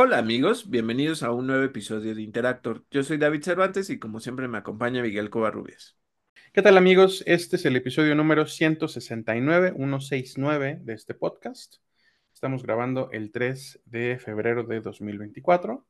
[0.00, 2.84] Hola amigos, bienvenidos a un nuevo episodio de Interactor.
[2.88, 5.96] Yo soy David Cervantes y como siempre me acompaña Miguel Covarrubias.
[6.52, 7.24] ¿Qué tal amigos?
[7.26, 11.78] Este es el episodio número 169, 169 de este podcast.
[12.32, 15.84] Estamos grabando el 3 de febrero de 2024.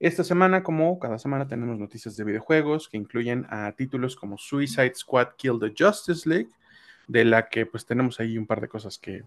[0.00, 4.94] Esta semana, como cada semana, tenemos noticias de videojuegos que incluyen a títulos como Suicide
[4.94, 6.48] Squad Kill the Justice League,
[7.06, 9.24] de la que pues tenemos ahí un par de cosas que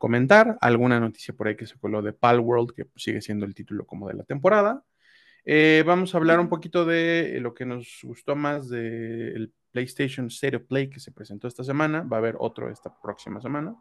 [0.00, 3.84] comentar, alguna noticia por ahí que se coló de Palworld, que sigue siendo el título
[3.84, 4.82] como de la temporada.
[5.44, 10.56] Eh, vamos a hablar un poquito de lo que nos gustó más del PlayStation State
[10.56, 12.00] of Play que se presentó esta semana.
[12.00, 13.76] Va a haber otro esta próxima semana.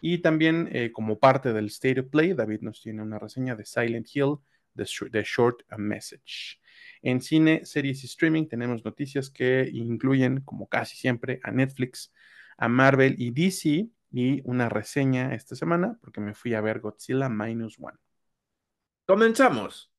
[0.00, 3.66] Y también, eh, como parte del State of Play, David nos tiene una reseña de
[3.66, 4.36] Silent Hill,
[4.76, 6.60] The, The Short Message.
[7.02, 12.12] En cine, series y streaming tenemos noticias que incluyen, como casi siempre, a Netflix,
[12.56, 17.28] a Marvel y DC y una reseña esta semana porque me fui a ver Godzilla
[17.28, 17.98] Minus One.
[19.06, 19.92] Comenzamos.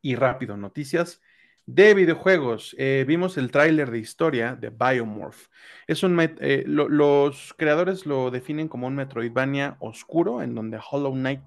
[0.00, 1.20] Y rápido, noticias
[1.66, 2.74] de videojuegos.
[2.78, 5.48] Eh, vimos el tráiler de historia de Biomorph.
[5.86, 11.42] Es un eh, los creadores lo definen como un Metroidvania oscuro en donde Hollow Knight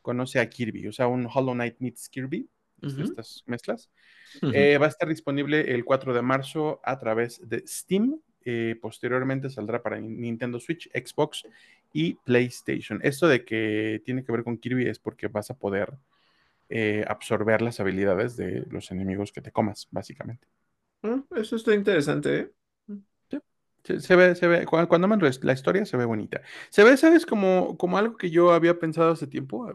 [0.00, 2.48] conoce a Kirby, o sea, un Hollow Knight meets Kirby,
[2.82, 3.90] estas mezclas.
[4.52, 8.20] Eh, va a estar disponible el 4 de marzo a través de Steam.
[8.44, 11.44] Eh, posteriormente saldrá para Nintendo Switch, Xbox
[11.92, 13.00] y PlayStation.
[13.02, 15.92] Esto de que tiene que ver con Kirby es porque vas a poder
[16.68, 20.46] eh, absorber las habilidades de los enemigos que te comas, básicamente.
[21.02, 22.52] Ah, eso está interesante,
[23.82, 25.08] Se, ve, se ve, cuando, cuando
[25.42, 26.42] la historia se ve bonita.
[26.68, 27.26] Se ve, ¿sabes?
[27.26, 29.74] Como, como algo que yo había pensado hace tiempo.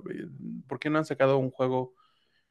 [0.67, 1.95] ¿Por qué no han sacado un juego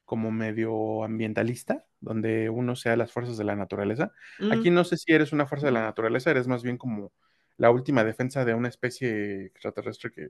[0.05, 4.11] como medio ambientalista, donde uno sea las fuerzas de la naturaleza.
[4.51, 7.11] Aquí no sé si eres una fuerza de la naturaleza, eres más bien como
[7.57, 10.29] la última defensa de una especie extraterrestre que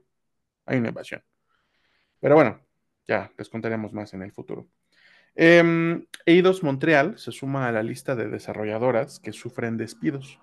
[0.65, 1.23] hay una invasión.
[2.19, 2.61] Pero bueno,
[3.07, 4.67] ya les contaremos más en el futuro.
[5.35, 10.39] Eh, Eidos Montreal se suma a la lista de desarrolladoras que sufren despidos.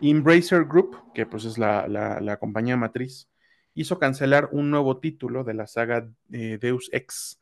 [0.00, 3.28] Embracer Group, que pues es la, compañía matriz,
[3.74, 7.39] hizo cancelar un nuevo título de la saga eh, Deus Ex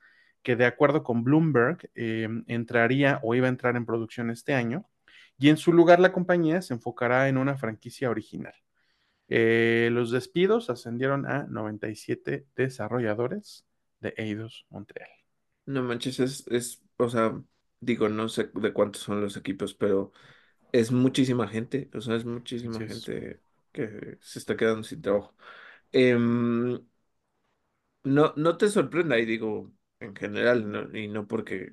[0.48, 4.88] que de acuerdo con Bloomberg em, entraría o iba a entrar en producción este año,
[5.38, 8.54] y en su lugar la compañía se enfocará en una franquicia original.
[9.28, 13.66] Eh, los despidos ascendieron a 97 desarrolladores
[14.00, 15.10] de Eidos Montreal.
[15.66, 17.38] No manches, es, o sea,
[17.78, 20.12] digo, no sé de cuántos son los equipos, pero
[20.72, 23.38] es muchísima gente, o sea, es muchísima gente
[23.70, 25.34] que se está quedando sin trabajo.
[25.92, 26.80] Em,
[28.04, 29.70] no, no te sorprenda, y digo,
[30.00, 31.72] en general, y no porque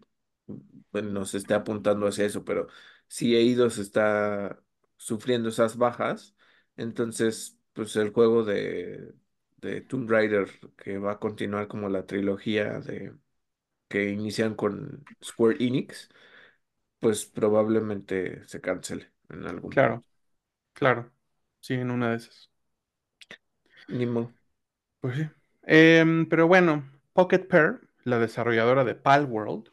[0.92, 2.68] nos esté apuntando hacia eso, pero
[3.08, 4.62] si Eidos está
[4.98, 6.36] sufriendo esas bajas,
[6.78, 9.14] entonces, pues el juego de,
[9.58, 13.16] de Tomb Raider, que va a continuar como la trilogía de
[13.90, 16.10] que inician con Square Enix,
[17.00, 20.04] pues probablemente se cancele en algún Claro,
[20.74, 21.12] claro.
[21.62, 22.52] Sí, en una de esas.
[23.88, 24.32] Ni modo.
[25.00, 25.28] Pues sí.
[25.64, 29.72] Em, pero bueno, Pocket Pair la desarrolladora de Palworld,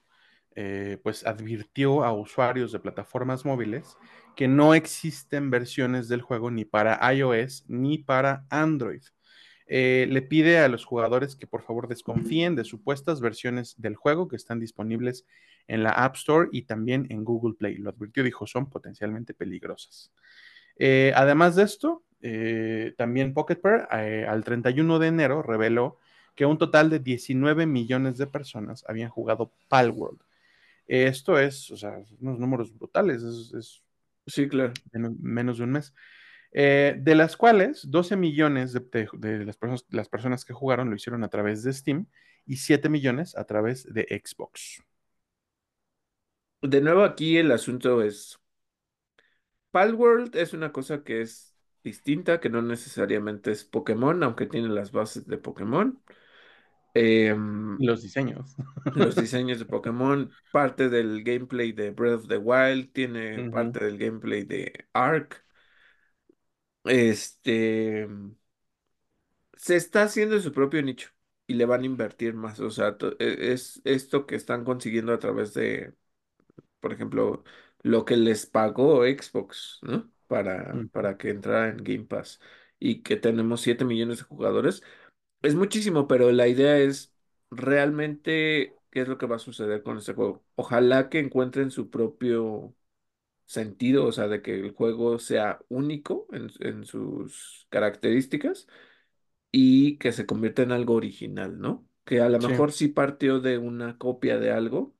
[0.54, 3.96] eh, pues advirtió a usuarios de plataformas móviles
[4.36, 9.02] que no existen versiones del juego ni para iOS ni para Android.
[9.66, 14.28] Eh, le pide a los jugadores que por favor desconfíen de supuestas versiones del juego
[14.28, 15.26] que están disponibles
[15.68, 17.76] en la App Store y también en Google Play.
[17.76, 20.12] Lo advirtió, dijo, son potencialmente peligrosas.
[20.76, 22.02] Eh, además de esto,
[22.96, 25.98] también Pocket Pair al 31 de enero reveló
[26.34, 30.20] que un total de 19 millones de personas habían jugado Palworld.
[30.86, 33.82] Esto es, o sea, unos números brutales, es,
[34.26, 34.72] sí, claro.
[34.92, 35.94] menos, de un mes.
[36.52, 41.24] Eh, de las cuales 12 millones de, las, personas, las personas que jugaron lo hicieron
[41.24, 42.06] a través de Steam
[42.44, 44.82] y 7 millones a través de Xbox.
[46.60, 48.38] De nuevo aquí el asunto es,
[49.70, 54.92] Palworld es una cosa que es distinta, que no necesariamente es Pokémon, aunque tiene las
[54.92, 56.00] bases de Pokémon.
[56.94, 58.54] Em, los diseños.
[58.94, 63.98] Los diseños de Pokémon, parte del gameplay de Breath of the Wild, tiene parte del
[63.98, 65.44] gameplay de Ark.
[66.84, 68.06] Este
[69.56, 71.10] se está haciendo su propio nicho
[71.46, 72.60] y le van a invertir más.
[72.60, 75.94] O sea, e, es esto que están consiguiendo a través de,
[76.80, 77.44] por ejemplo,
[77.82, 80.12] lo que les pagó Xbox, ¿no?
[80.26, 82.40] Para, para que entrara en Game Pass
[82.78, 84.82] y que tenemos 7 millones de jugadores
[85.42, 87.12] es muchísimo, pero la idea es
[87.50, 90.44] realmente qué es lo que va a suceder con este juego.
[90.56, 92.74] Ojalá que encuentren su propio
[93.46, 98.66] sentido, o sea, de que el juego sea único en, sus características
[99.50, 101.88] y que se convierta en algo original, ¿no?
[102.04, 104.96] Que a lo Sí, mejor sí partió de una copia de algo,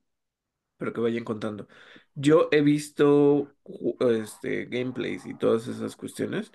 [0.77, 1.67] pero que vaya encontrando.
[2.15, 3.55] Yo he visto
[3.99, 6.51] este, gameplays y todas esas cuestiones.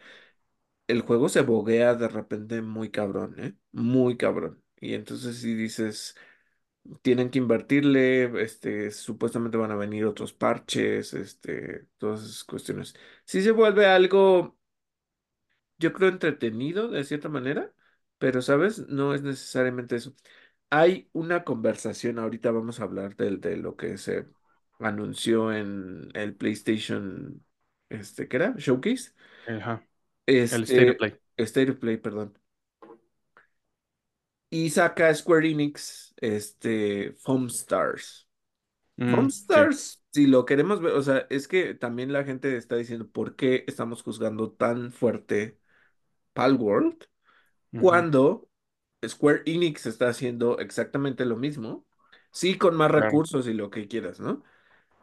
[0.89, 3.55] El juego se boguea de repente muy cabrón, ¿eh?
[3.73, 4.65] Muy cabrón.
[4.81, 6.17] Y entonces si dices,
[7.03, 12.95] tienen que invertirle, este, supuestamente van a venir otros parches, este, todas esas cuestiones.
[13.27, 14.59] Sí se vuelve algo
[15.79, 17.73] yo creo entretenido de cierta manera,
[18.19, 18.89] pero, ¿sabes?
[18.89, 20.15] No es necesariamente eso.
[20.71, 24.29] Hay una conversación, ahorita vamos a hablar del- de, lo que se
[24.81, 27.45] anunció en el PlayStation,
[27.89, 28.55] este, ¿qué era?
[28.59, 29.13] Showcase.
[29.47, 29.88] ajá.
[30.53, 31.19] El State of Este, Play.
[31.39, 32.39] State of Play, perdón.
[34.51, 38.27] Y saca Square Enix, este, Foam Stars.
[39.11, 39.69] Foam Mm, sí.
[39.69, 43.37] Stars, si lo queremos ver, o sea, es que también la gente está diciendo, ¿por
[43.37, 45.59] qué estamos juzgando tan fuerte
[46.35, 47.07] Palworld?
[47.73, 48.51] ujú, cuando
[49.07, 51.87] Square Enix está haciendo exactamente lo mismo,
[52.33, 53.19] sí con más claro.
[53.19, 54.45] recursos y lo que quieras, ¿no?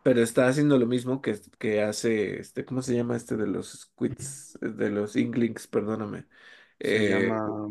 [0.05, 3.71] Pero está haciendo lo mismo que, que hace, este, ¿cómo se llama este de los
[3.73, 6.27] Squids, de los Inklings, perdóname?
[6.93, 7.69] Se Eh, llama.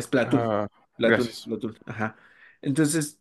[0.00, 0.66] Splatoon, ah,
[0.98, 2.16] Splatoon, ajá.
[2.62, 3.20] Entonces,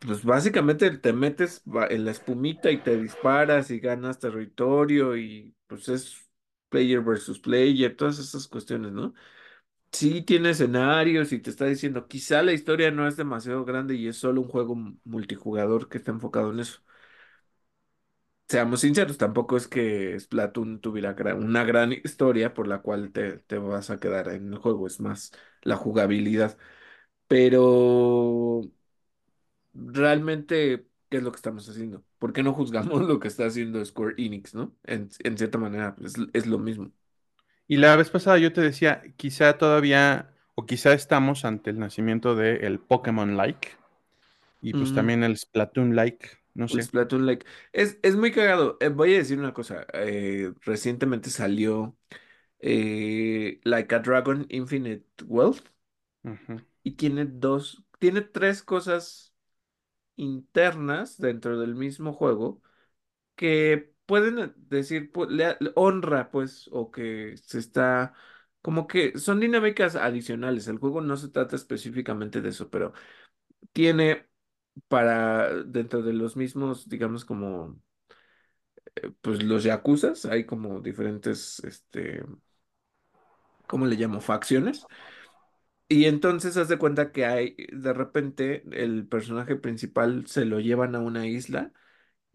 [0.00, 5.88] pues básicamente te metes en la espumita y te disparas y ganas territorio y pues
[5.88, 6.16] es
[6.68, 9.14] player versus player, todas esas cuestiones, ¿no?
[9.92, 14.08] Sí tiene escenarios y te está diciendo, quizá la historia no es demasiado grande y
[14.08, 14.74] es solo un juego
[15.04, 16.82] multijugador que está enfocado en eso.
[18.48, 23.58] Seamos sinceros, tampoco es que Splatoon tuviera una gran historia por la cual te, te
[23.58, 26.56] vas a quedar en el juego, es más la jugabilidad.
[27.28, 28.62] Pero
[29.74, 32.04] realmente, ¿qué es lo que estamos haciendo?
[32.18, 34.76] ¿Por qué no juzgamos lo que está haciendo Square Enix, ¿no?
[34.84, 36.92] En, en cierta manera, es, es lo mismo.
[37.68, 42.34] Y la vez pasada yo te decía, quizá todavía, o quizá estamos ante el nacimiento
[42.36, 43.70] del Pokémon Like,
[44.62, 46.82] y pues también el Splatoon Like, no El sé.
[46.82, 48.76] Splatoon like es, es muy cagado.
[48.80, 49.86] Eh, voy a decir una cosa.
[49.92, 51.96] eh, recientemente salió
[52.60, 55.66] eh, Like a Dragon Infinite Wealth
[56.82, 59.34] y tiene dos, tiene tres cosas
[60.16, 62.62] internas dentro del mismo juego
[63.36, 68.14] que pueden eh, decir, pu- le, honra, pues, o que se está,
[68.62, 70.68] como que son dinámicas adicionales.
[70.68, 72.92] El juego no se trata específicamente de eso, pero
[73.72, 74.28] tiene
[74.88, 77.80] para, dentro de los mismos, digamos, como
[79.20, 82.22] pues los yakuzas, hay como diferentes, este,
[83.66, 84.20] ¿cómo le llamo?
[84.20, 84.86] Facciones.
[85.88, 90.96] Y entonces haz de cuenta que hay, de repente, el personaje principal se lo llevan
[90.96, 91.72] a una isla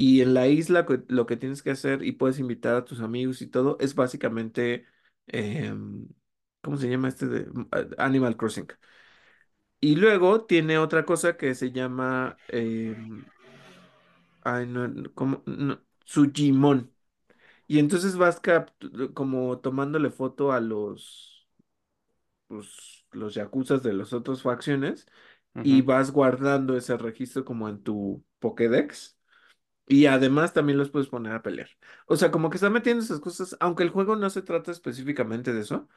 [0.01, 3.42] y en la isla lo que tienes que hacer y puedes invitar a tus amigos
[3.44, 4.88] y todo es básicamente,
[5.27, 6.07] em,
[6.62, 7.48] ¿cómo se llama este de
[8.00, 8.68] Animal Crossing?
[9.80, 13.25] Y luego tiene otra cosa que se llama, em,
[14.42, 15.44] ay, no, ¿cómo?
[15.45, 16.94] No, Sujimon.
[17.68, 18.42] Y entonces vas
[19.13, 21.47] como tomándole foto a los,
[22.47, 25.07] pues, los yakuzas de las otras facciones
[25.62, 29.18] y vas guardando ese registro como en tu Pokédex.
[29.91, 31.69] Y además también los puedes poner a pelear.
[32.07, 35.51] O sea, como que está metiendo esas cosas, aunque el juego no se trata específicamente
[35.54, 35.89] de eso,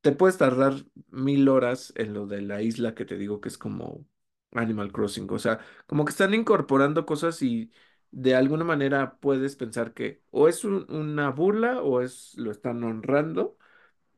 [0.00, 0.74] te puedes tardar
[1.10, 4.06] mil horas en lo de la isla que te digo que es como
[4.52, 5.28] Animal Crossing.
[5.30, 7.72] O sea, como que están incorporando cosas y
[8.10, 12.82] de alguna manera puedes pensar que o es un- una burla o es lo están
[12.84, 13.56] honrando.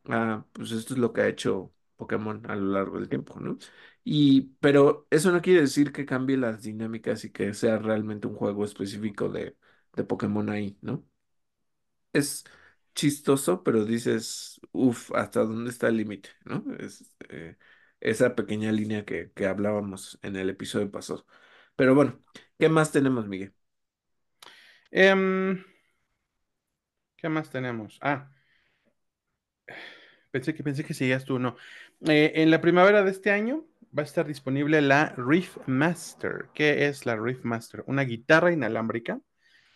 [0.07, 3.59] Ah, pues esto es lo que ha hecho Pokémon a lo largo del tiempo, ¿no?
[4.05, 8.37] Y, pero eso no quiere decir que cambie las dinámicas y que sea realmente un
[8.37, 9.57] juego específico de,
[9.95, 11.07] de Pokémon ahí, ¿no?
[12.13, 12.45] es
[12.95, 16.31] chistoso, pero dices, uff, ¿hasta dónde está el límite?
[16.45, 16.65] ¿No?
[16.79, 17.57] Es eh,
[18.01, 21.27] esa pequeña línea que, que hablábamos en el episodio pasado.
[21.77, 22.23] Pero bueno,
[22.59, 23.55] ¿qué más tenemos, Miguel?
[24.93, 25.65] Em,
[27.17, 27.99] ¿qué más tenemos?
[28.03, 28.31] Ah,
[30.33, 31.57] pensé que pensé que seguías tú, no.
[32.09, 33.67] Eh, en la primavera de este año
[33.97, 36.47] va a estar disponible la Riff Master.
[36.55, 37.85] ¿Qué es la Riff Master?
[37.87, 39.21] Una guitarra inalámbrica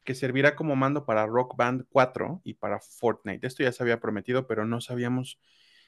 [0.04, 3.46] que servirá como mando para Rock Band 4 y para Fortnite.
[3.46, 5.38] Esto ya se había prometido, pero no sabíamos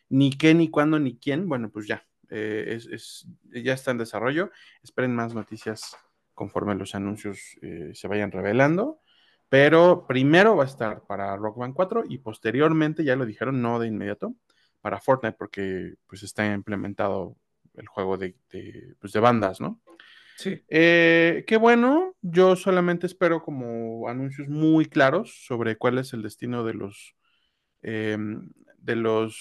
[0.08, 1.48] ni qué, ni cuándo, ni quién.
[1.48, 4.50] Bueno, pues ya, eh, es, ya está en desarrollo.
[4.82, 5.96] Esperen más noticias
[6.34, 9.00] conforme los anuncios eh, se vayan revelando.
[9.48, 13.78] Pero primero va a estar para Rock Band 4 y posteriormente, ya lo dijeron, no
[13.78, 14.34] de inmediato,
[14.86, 17.36] para Fortnite, porque pues está implementado
[17.74, 19.82] el juego de, de, pues, de bandas, ¿no?
[20.34, 26.22] Sí, Eh, qué bueno, yo solamente espero como anuncios muy claros sobre cuál es el
[26.22, 27.16] destino de los,
[27.82, 28.18] eh,
[28.78, 29.36] de los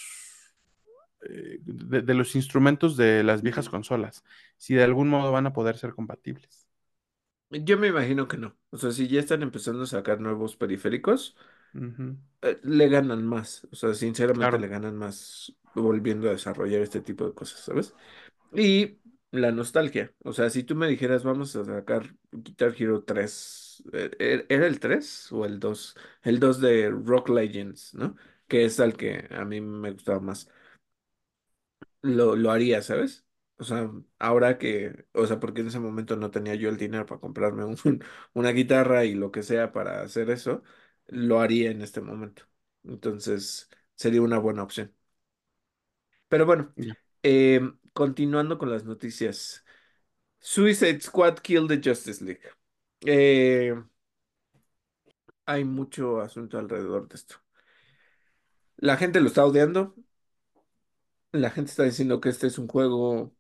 [1.29, 4.23] eh, de, de los instrumentos de las viejas consolas,
[4.57, 6.67] si de algún modo van a poder ser compatibles.
[7.51, 8.57] Yo me imagino que no.
[8.71, 11.37] O sea, si ya están empezando a sacar nuevos periféricos,
[12.41, 13.67] Eh, le ganan más.
[13.71, 14.67] O sea, sinceramente le Claro.
[14.67, 17.95] ganan más volviendo a desarrollar este tipo de cosas, ¿sabes?
[18.53, 18.99] Y
[19.31, 20.13] la nostalgia.
[20.23, 24.67] O sea, si tú me dijeras, vamos a sacar Guitar Hero 3, eh, eh, ¿era
[24.67, 25.95] el 3 o el 2?
[26.23, 28.15] El 2 de Rock Legends, ¿no?
[28.47, 30.49] Que es al que a mí me gustaba más.
[32.01, 33.25] Lo, lo haría, ¿sabes?
[33.57, 33.89] O sea,
[34.19, 37.63] ahora que, o sea, porque en ese momento no tenía yo el dinero para comprarme
[37.85, 38.03] un,
[38.33, 40.63] una guitarra y lo que sea para hacer eso,
[41.07, 42.43] lo haría en este momento.
[42.83, 44.93] Entonces, sería una buena opción.
[46.27, 46.95] Pero bueno, Ya.
[47.23, 47.61] eh,
[47.93, 49.63] continuando con las noticias.
[50.39, 52.41] Suicide Squad Kill the Justice League.
[53.05, 53.75] Eh,
[55.47, 57.37] hay mucho asunto alrededor de esto.
[58.77, 59.95] La gente lo está odiando.
[61.33, 63.35] La gente está diciendo que este es un juego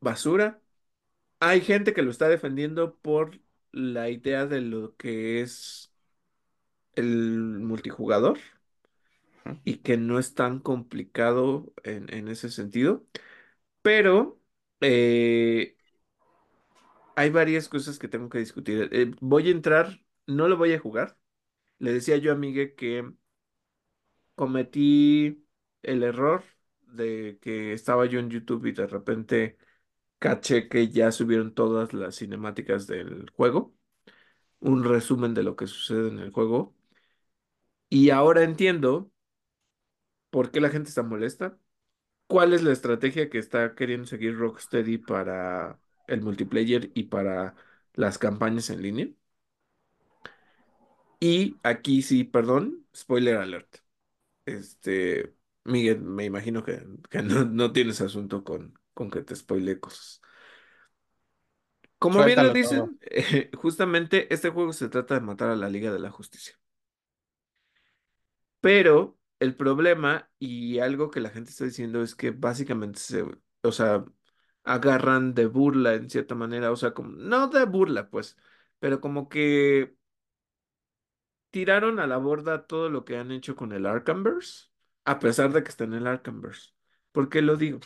[0.00, 0.62] basura.
[1.40, 3.40] Hay gente que lo está defendiendo por
[3.72, 5.92] la idea de lo que es
[6.96, 8.38] el multijugador
[9.44, 9.56] Ujú.
[9.64, 13.06] y que no es tan complicado en, en ese sentido.
[13.82, 14.40] Pero
[14.80, 15.76] eh,
[17.14, 18.88] hay varias cosas que tengo que discutir.
[18.92, 21.18] Eh, voy a entrar, no lo voy a jugar.
[21.78, 23.10] Le decía yo a Miguel que
[24.34, 25.46] cometí
[25.82, 26.44] el error
[26.82, 29.58] de que estaba yo en YouTube y de repente
[30.20, 33.74] caché que ya subieron todas las cinemáticas del juego,
[34.60, 36.75] un resumen de lo que sucede en el juego.
[37.88, 39.10] Y ahora entiendo
[40.30, 41.58] por qué la gente está molesta,
[42.28, 47.56] cuál es la estrategia que está queriendo seguir Rocksteady para el multiplayer y para
[47.94, 49.08] las campañas en línea.
[51.20, 53.78] Y aquí sí, perdón, spoiler alert.
[54.46, 59.80] Este, Miguel, me imagino que, que no, no tienes asunto con, con que te spoile
[59.80, 60.22] cosas.
[61.98, 65.92] Como bien lo dicen, eh, justamente este juego se trata de matar a la Liga
[65.92, 66.58] de la Justicia.
[68.66, 73.24] Pero el problema y algo que la gente está diciendo es que básicamente se,
[73.62, 74.04] o sea,
[74.64, 78.36] agarran de burla en cierta manera, o sea, como, no de burla, pues,
[78.80, 79.96] pero como que
[81.50, 84.66] tiraron a la borda todo lo que han hecho con el Arkhamverse,
[85.04, 86.72] a pesar de que está en el Arkhamverse.
[87.12, 87.78] ¿Por qué lo digo?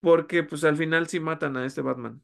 [0.00, 2.22] Porque pues al final sí matan a este Batman.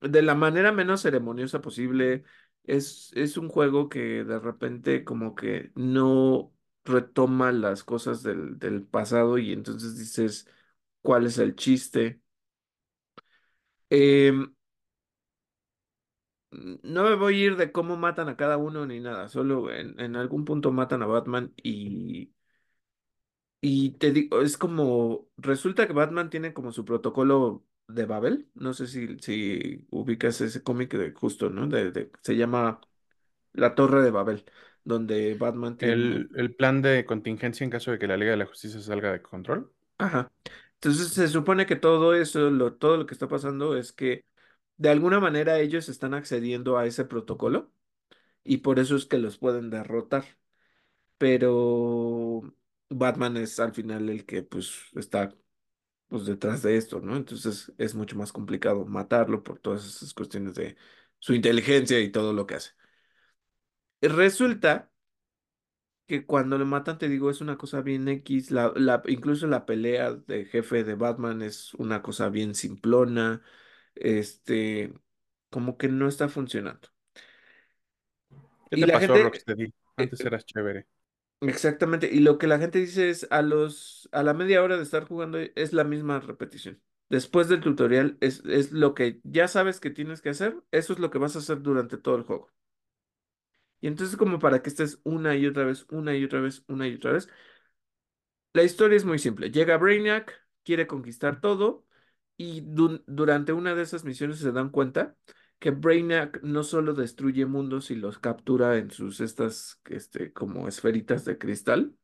[0.00, 2.24] De la manera menos ceremoniosa posible.
[2.64, 6.54] Es, es un juego que de repente como que no
[6.84, 10.48] retoma las cosas del, del pasado y entonces dices,
[11.02, 12.20] ¿cuál es el chiste?
[13.90, 14.54] Em,
[16.82, 19.98] no me voy a ir de cómo matan a cada uno ni nada, solo en,
[20.00, 22.32] en algún punto matan a Batman y
[23.60, 28.50] Y te digo, es como, resulta que Batman tiene como su protocolo de Babel.
[28.54, 31.66] No sé si, si ubicas ese cómic de justo, ¿no?
[31.68, 32.80] De, de- se llama
[33.52, 34.44] La Torre de Babel,
[34.84, 35.98] donde Batman tiene...
[35.98, 39.12] El, el plan de contingencia en caso de que la Liga de la Justicia salga
[39.12, 39.70] de control.
[39.98, 40.32] Ajá.
[40.74, 44.24] Entonces se supone que todo eso, lo, todo lo que está pasando es que
[44.76, 47.72] de alguna manera ellos están accediendo a ese protocolo
[48.44, 50.24] y por eso es que los pueden derrotar.
[51.18, 52.42] Pero
[52.90, 55.34] Batman es al final el que pues está
[56.12, 57.16] pues detrás de esto, ¿no?
[57.16, 60.76] Entonces es mucho más complicado matarlo por todas esas cuestiones de
[61.18, 62.72] su inteligencia y todo lo que hace.
[64.02, 64.90] Resulta
[66.06, 69.64] que cuando lo matan, te digo, es una cosa bien X, la, la, incluso la
[69.66, 73.42] pelea de jefe de Batman es una cosa bien simplona,
[73.94, 74.92] este,
[75.50, 76.88] como que no está funcionando.
[78.70, 79.72] ¿Qué Y te la pasó, gente, Rocksteady?
[79.96, 80.86] eh, Antes eras chévere.
[81.42, 84.82] Exactamente, y lo que la gente dice es a los, a la media hora de
[84.82, 86.80] estar jugando es la misma repetición.
[87.10, 90.98] Después del tutorial es, es lo que ya sabes que tienes que hacer, eso es
[90.98, 92.50] lo que vas a hacer durante todo el juego.
[93.80, 96.86] Y entonces como para que estés una y otra vez, una y otra vez, una
[96.88, 97.28] y otra vez.
[98.52, 99.50] La historia es muy simple.
[99.50, 101.86] Llega Brainiac, quiere conquistar todo
[102.36, 105.16] y du- durante una de esas misiones se dan cuenta
[105.62, 111.24] que Brainiac no solo destruye mundos y los captura en sus estas este, como esferitas
[111.24, 111.94] de cristal,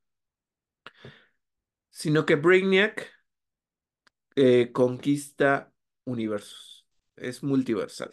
[1.91, 3.11] sino que Brainiac
[4.37, 5.73] eh, conquista
[6.05, 6.87] universos.
[7.17, 8.11] Es multiversal.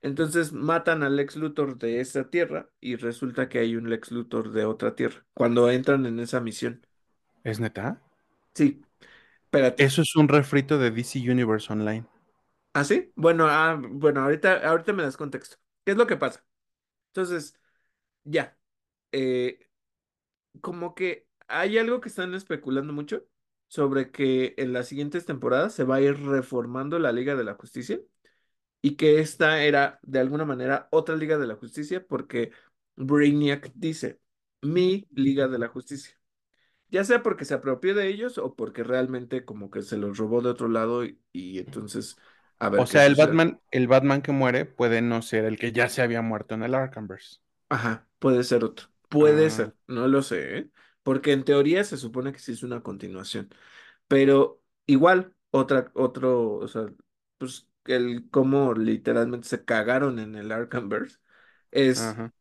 [0.00, 4.52] Entonces matan al Lex Luthor de esa tierra y resulta que hay un Lex Luthor
[4.52, 6.86] de otra tierra cuando entran en esa misión.
[7.42, 8.00] ¿Es neta?
[8.54, 8.80] Sí,
[9.42, 9.82] espérate.
[9.82, 12.06] Eso es un refrito de DC Universe Online.
[12.72, 13.12] ¿Ah, sí?
[13.16, 15.56] Bueno, ah, bueno, ahorita, ahorita me das contexto.
[15.84, 16.44] ¿Qué es lo que pasa?
[17.08, 17.54] Entonces,
[18.24, 18.58] ya.
[19.12, 19.60] eh,
[20.60, 23.26] como que hay algo que están especulando mucho
[23.68, 27.54] sobre que en las siguientes temporadas se va a ir reformando la Liga de la
[27.54, 28.00] Justicia
[28.82, 32.52] y que esta era de alguna manera otra Liga de la Justicia porque
[32.96, 34.20] Brainiac dice
[34.62, 36.16] mi Liga de la Justicia.
[36.88, 40.42] Ya sea porque se apropió de ellos o porque realmente como que se los robó
[40.42, 42.18] de otro lado y, y entonces
[42.60, 43.16] a O ver sea, el sucede.
[43.16, 46.64] Batman, el Batman que muere puede no ser el que ya se había muerto en
[46.64, 47.38] el Arkhamverse.
[47.68, 48.88] Ajá, puede ser otro.
[49.08, 50.70] Puede Ah, ser, no lo sé, ¿eh?
[51.02, 53.48] Porque en teoría se supone que sí es una continuación.
[54.08, 56.86] Pero igual, otra, otro, o sea,
[57.38, 61.18] pues el cómo literalmente se cagaron en el Arkhamverse
[61.72, 62.32] es ajá.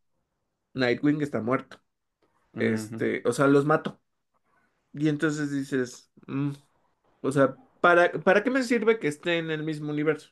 [0.73, 1.81] Nightwing está muerto.
[2.57, 4.01] Este, o sea, los mato.
[4.93, 6.51] Y entonces dices, mm,
[7.21, 10.31] o sea, ¿para, ¿para qué me sirve que esté en el mismo universo?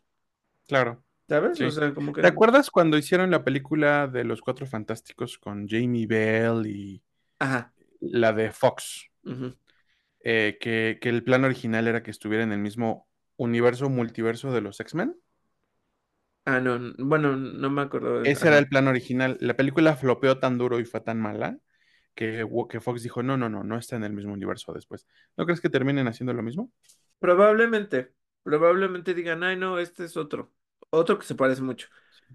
[0.68, 1.62] claro, ¿Sabes?
[1.62, 1.72] O sí.
[1.72, 6.66] sea, como ¿Te acuerdas cuando hicieron la película de los Cuatro Fantásticos con Jamie Bell
[6.68, 7.04] y
[7.40, 7.74] ajá.
[8.02, 9.10] la de Fox?
[10.24, 14.62] Eh, que, que el plan original era que estuviera en el mismo universo, multiverso de
[14.62, 15.16] los X-Men.
[16.46, 18.24] Ah, no, bueno, no me acuerdo.
[18.24, 19.38] Ese era el plan original.
[19.42, 21.58] La película flopeó tan duro y fue tan mala
[22.16, 25.08] que, que Fox dijo, no, no, no, no está en el mismo universo después.
[25.38, 26.72] ¿No crees que terminen haciendo lo mismo?
[27.20, 30.54] Probablemente, probablemente digan, ay, no, este es otro.
[30.90, 31.88] Otro que se parece mucho.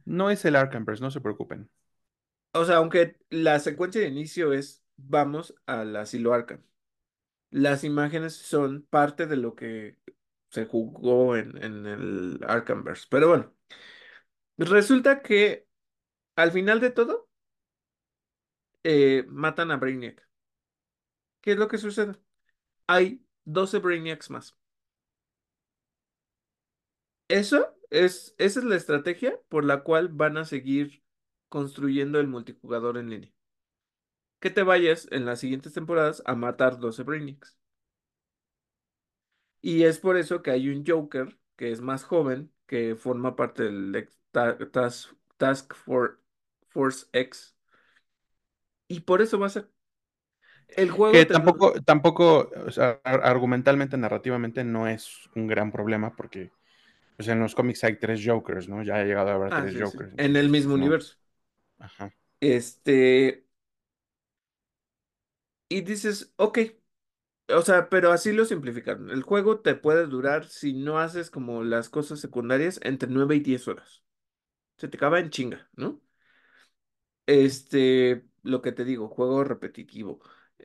[0.04, 1.70] No es el Arkhamverse, no se preocupen.
[2.52, 6.62] O sea, aunque la secuencia de inicio es, vamos al asilo Arkham.
[7.50, 9.98] Las imágenes son parte de lo que
[10.50, 13.06] se jugó en, en el Arkhamverse.
[13.10, 13.54] Pero bueno,
[14.58, 15.66] resulta que
[16.36, 17.28] al final de todo,
[18.84, 20.26] eh, matan a Brainiac.
[21.40, 22.14] ¿Qué es lo que sucede?
[22.88, 24.56] Hay 12 Brainiacs más.
[27.32, 31.02] Eso es, esa es la estrategia por la cual van a seguir
[31.48, 33.32] construyendo el multijugador en línea.
[34.40, 37.56] Que te vayas en las siguientes temporadas a matar 12 Brainiacs.
[39.60, 43.64] Y es por eso que hay un Joker que es más joven, que forma parte
[43.64, 44.08] del
[44.72, 46.20] Task, Task For-
[46.68, 47.54] Force X.
[48.88, 49.70] Y por eso va a ser.
[50.68, 56.16] El juego Que tampoco, tampoco, o sea, ar- argumentalmente, narrativamente no es un gran problema
[56.16, 56.50] porque
[57.22, 58.82] pues, en los cómics hay tres Jokers, ¿no?
[58.82, 59.98] Ya ha llegado a haber Ah, tres sí, sí.
[59.98, 60.74] Jokers, En el mismo no.
[60.74, 61.16] universo.
[61.78, 62.12] Ajá.
[62.40, 63.44] Este.
[65.68, 66.58] Y dices, ok.
[67.50, 69.10] O sea, pero así lo simplificaron.
[69.10, 73.40] El juego te puede durar, si no haces como las cosas secundarias, entre 9 y
[73.40, 74.04] 10 horas.
[74.78, 76.02] Se te acaba en chinga, ¿no?
[77.26, 80.20] Este, lo que te digo, juego repetitivo.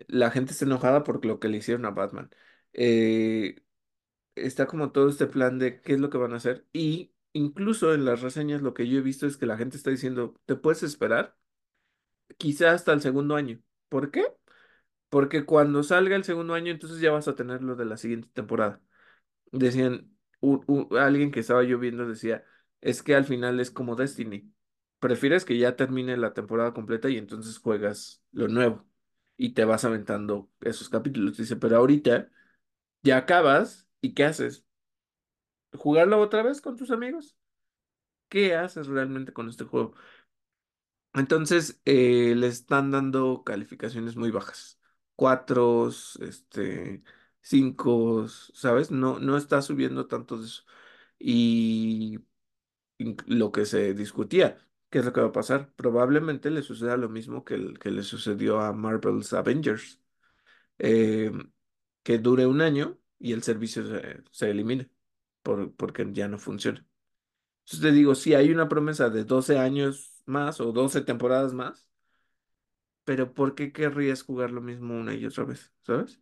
[0.07, 2.29] La gente está enojada por lo que le hicieron a Batman.
[2.73, 3.63] Eh,
[4.45, 6.65] está como todo este plan de qué es lo que van a hacer.
[6.73, 9.89] Y incluso en las reseñas lo que yo he visto es que la gente está
[9.91, 11.37] diciendo, te puedes esperar
[12.37, 13.61] quizá hasta el segundo año.
[13.89, 14.25] ¿Por qué?
[15.09, 18.29] Porque cuando salga el segundo año, entonces ya vas a tener lo de la siguiente
[18.33, 18.81] temporada.
[19.51, 20.17] Decían,
[20.99, 22.45] alguien que estaba yo viendo decía,
[22.81, 24.53] es que al final es como Destiny.
[24.99, 28.87] Prefieres que ya termine la temporada completa y entonces juegas lo nuevo
[29.37, 31.37] y te vas aventando esos capítulos.
[31.37, 32.29] Dice, pero ahorita
[33.03, 34.65] ya acabas y ¿qué haces?
[35.73, 37.37] ¿Jugarlo otra vez con tus amigos?
[38.29, 39.93] ¿Qué haces realmente con este juego?
[41.13, 44.79] Entonces eh, le están dando calificaciones muy bajas.
[45.15, 47.03] Cuatro, este,
[47.41, 48.91] cinco, ¿sabes?
[48.91, 50.63] No, no está subiendo tanto de eso.
[51.19, 52.19] Y
[53.27, 54.57] lo que se discutía,
[54.89, 55.71] ¿qué es lo que va a pasar?
[55.75, 60.01] Probablemente le suceda lo mismo que, el- que le sucedió a Marvel's Avengers,
[60.79, 61.31] eh,
[62.03, 64.89] que dure un año y el servicio se, se elimine
[65.43, 66.85] por, porque ya no funciona.
[67.65, 71.89] Entonces te digo, si hay una promesa de 12 años más o 12 temporadas más,
[73.03, 75.73] pero ¿por qué querrías jugar lo mismo una y otra vez?
[75.81, 76.19] ¿Sabes?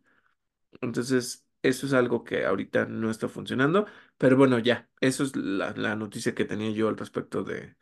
[0.80, 3.86] Entonces, eso es algo que ahorita no está funcionando,
[4.18, 7.76] pero bueno, ya, eso es la, la noticia que tenía yo al respecto de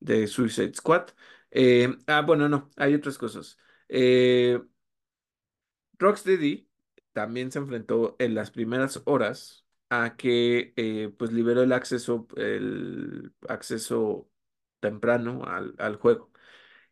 [0.00, 1.08] de Suicide Squad.
[1.50, 3.58] Eh, ah, bueno, no, hay otras cosas.
[3.88, 4.60] Eh,
[6.00, 6.66] Rocksteady
[7.12, 13.32] también se enfrentó en las primeras horas a que eh, pues liberó el acceso, el
[13.48, 14.30] acceso
[14.80, 16.32] temprano al, al juego.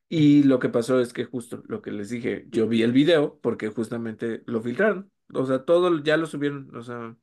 [0.09, 3.40] Y lo que pasó es que justo lo que les dije, yo vi el video
[3.42, 5.12] porque justamente lo filtraron.
[5.35, 6.74] O sea, todo ya lo subieron.
[6.76, 7.16] O sea,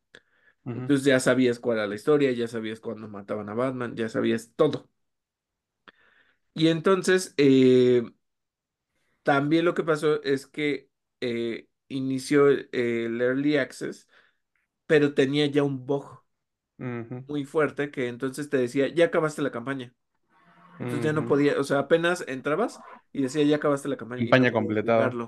[0.66, 4.10] ujú, entonces ya sabías cuál era la historia, ya sabías cuándo mataban a Batman, ya
[4.10, 4.90] sabías todo.
[6.54, 8.04] Y entonces, eh,
[9.24, 10.90] También lo que pasó es que
[11.22, 14.08] eh, inició el, el Early Access,
[14.88, 16.24] pero tenía ya un bug
[17.28, 19.94] muy fuerte que entonces te decía, ya acabaste la campaña.
[20.84, 21.28] Entonces ya no ujú.
[21.28, 25.20] podía, o sea, apenas entrabas y decía, ya acabaste la campaña no Campaña podías completada.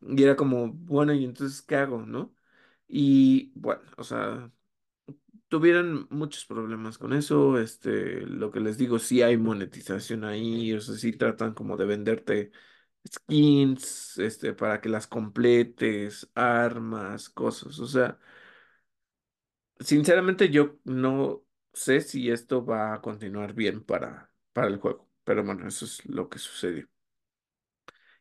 [0.00, 2.34] Y era como, bueno, ¿y entonces qué hago, no?
[2.88, 4.50] Y bueno, o sea,
[5.48, 7.58] tuvieron muchos problemas con eso.
[7.60, 11.86] Este, lo que les digo, sí hay monetización ahí, o sea, sí tratan como de
[11.86, 12.52] venderte
[13.08, 17.78] skins, este, para que las completes, armas, cosas.
[17.80, 18.18] O sea,
[19.80, 25.08] sinceramente yo no sé si esto va a continuar bien para, para el juego.
[25.24, 26.88] Pero bueno, eso es lo que sucedió.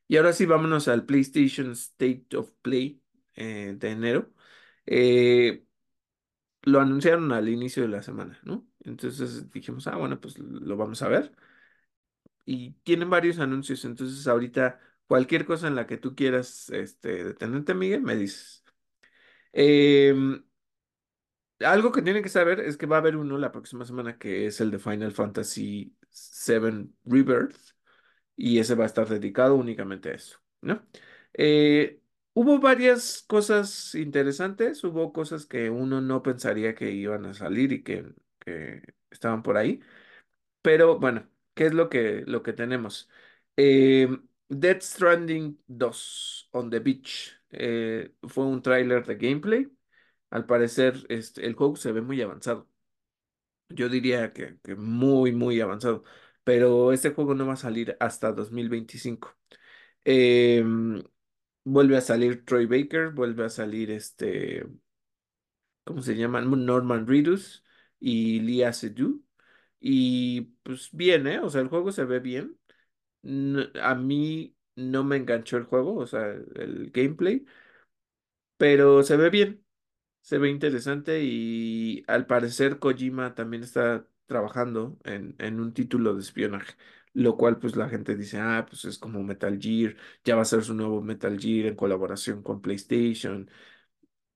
[0.07, 3.01] Y ahora sí, vámonos al PlayStation State of Play
[3.35, 4.33] eh, de enero.
[4.85, 5.65] Eh,
[6.63, 8.67] lo anunciaron al inicio de la semana, ¿no?
[8.83, 11.35] Entonces dijimos, ah, bueno, pues lo vamos a ver.
[12.51, 17.75] Y tienen varios anuncios, entonces ahorita cualquier cosa en la que tú quieras este, detenerte,
[17.75, 18.63] Miguel, me dices.
[19.53, 20.43] Em,
[21.59, 24.47] algo que tienen que saber es que va a haber uno la próxima semana que
[24.47, 27.55] es el de Final Fantasy VII Rebirth
[28.35, 30.87] y ese va a estar dedicado únicamente a eso, ¿no?
[31.33, 32.01] Eh,
[32.33, 37.83] hubo varias cosas interesantes, hubo cosas que uno no pensaría que iban a salir y
[37.83, 38.05] que,
[38.39, 39.81] que estaban por ahí,
[40.61, 43.09] pero bueno, ¿qué es lo que, lo que tenemos?
[43.57, 44.07] Eh,
[44.47, 49.69] Death Stranding dos On the Beach eh, fue un tráiler de gameplay.
[50.29, 52.69] Al parecer, este, el juego se ve muy avanzado.
[53.69, 56.03] Yo diría que, muy, muy avanzado.
[56.43, 59.35] Pero este juego no va a salir hasta 2025.
[60.05, 61.03] Em,
[61.65, 64.65] vuelve a salir Troy Baker, vuelve a salir este,
[65.83, 66.49] ¿cómo se llaman?
[66.65, 67.63] Norman Reedus
[67.99, 69.21] y Lia Seydoux.
[69.79, 71.39] Y pues bien, ¿eh?
[71.39, 72.57] O sea, el juego se ve bien.
[73.81, 77.45] A mí no me enganchó el juego, o sea, el gameplay,
[78.57, 79.65] pero se ve bien.
[80.21, 86.21] Se ve interesante y al parecer Kojima también está trabajando en, en un título de
[86.21, 86.75] espionaje,
[87.13, 90.45] lo cual pues la gente dice, ah, pues es como Metal Gear, ya va a
[90.45, 93.49] ser su nuevo Metal Gear en colaboración con PlayStation.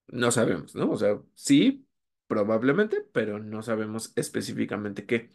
[0.08, 0.92] No sabemos, ¿no?
[0.92, 1.88] O sea, sí,
[2.28, 5.32] probablemente, pero no sabemos específicamente qué.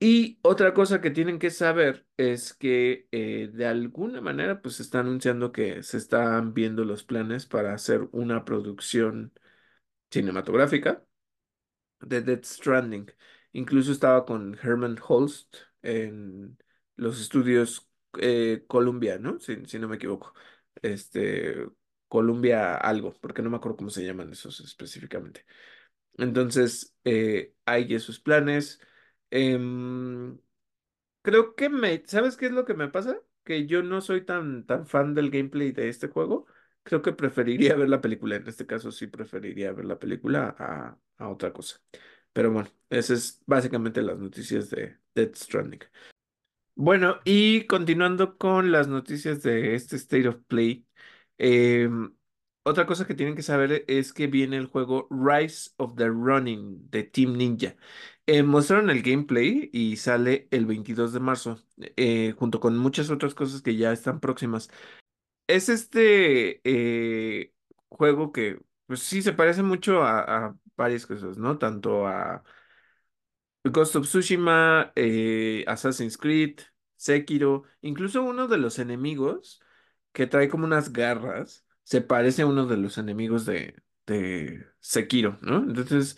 [0.00, 4.82] Y otra cosa que tienen que saber es que eh, de alguna manera pues se
[4.82, 9.32] está anunciando que se están viendo los planes para hacer una producción
[10.10, 11.04] cinematográfica
[12.00, 13.10] de Death Stranding.
[13.52, 16.58] Incluso estaba con Herman Holst en
[16.96, 17.88] los estudios
[18.20, 19.38] eh, Columbia, ¿no?
[19.40, 20.34] Si, si no me equivoco.
[20.82, 21.66] Este,
[22.08, 25.44] Columbia algo, porque no me acuerdo cómo se llaman esos específicamente.
[26.18, 28.80] Entonces, eh, hay esos planes.
[29.30, 30.38] Em,
[31.22, 33.18] Creo que me, ¿sabes qué es lo que me pasa?
[33.44, 36.46] Que yo no soy tan, tan fan del gameplay de este juego.
[36.82, 38.36] Creo que preferiría ver la película.
[38.36, 41.80] En este caso sí preferiría ver la película a, a otra cosa.
[42.32, 45.80] Pero bueno, esas es básicamente las noticias de Death Stranding.
[46.76, 50.86] Bueno, y continuando con las noticias de este State of Play,
[51.38, 52.14] em,
[52.64, 56.90] otra cosa que tienen que saber es que viene el juego Rise of the Running
[56.90, 57.76] de Team Ninja.
[58.26, 61.58] Eh, mostraron el gameplay y sale el 22 de marzo,
[61.96, 64.70] eh, junto con muchas otras cosas que ya están próximas.
[65.46, 67.52] Es este eh,
[67.88, 71.58] juego que, pues sí, se parece mucho a, a varias cosas, ¿no?
[71.58, 72.44] Tanto a
[73.64, 74.92] Ghost of Tsushima,
[75.66, 76.60] Assassin's Creed,
[76.96, 79.60] Sekiro, incluso uno de los enemigos
[80.12, 85.38] que trae como unas garras, se parece a uno de los enemigos de, de Sekiro,
[85.42, 85.58] ¿no?
[85.58, 86.16] Entonces,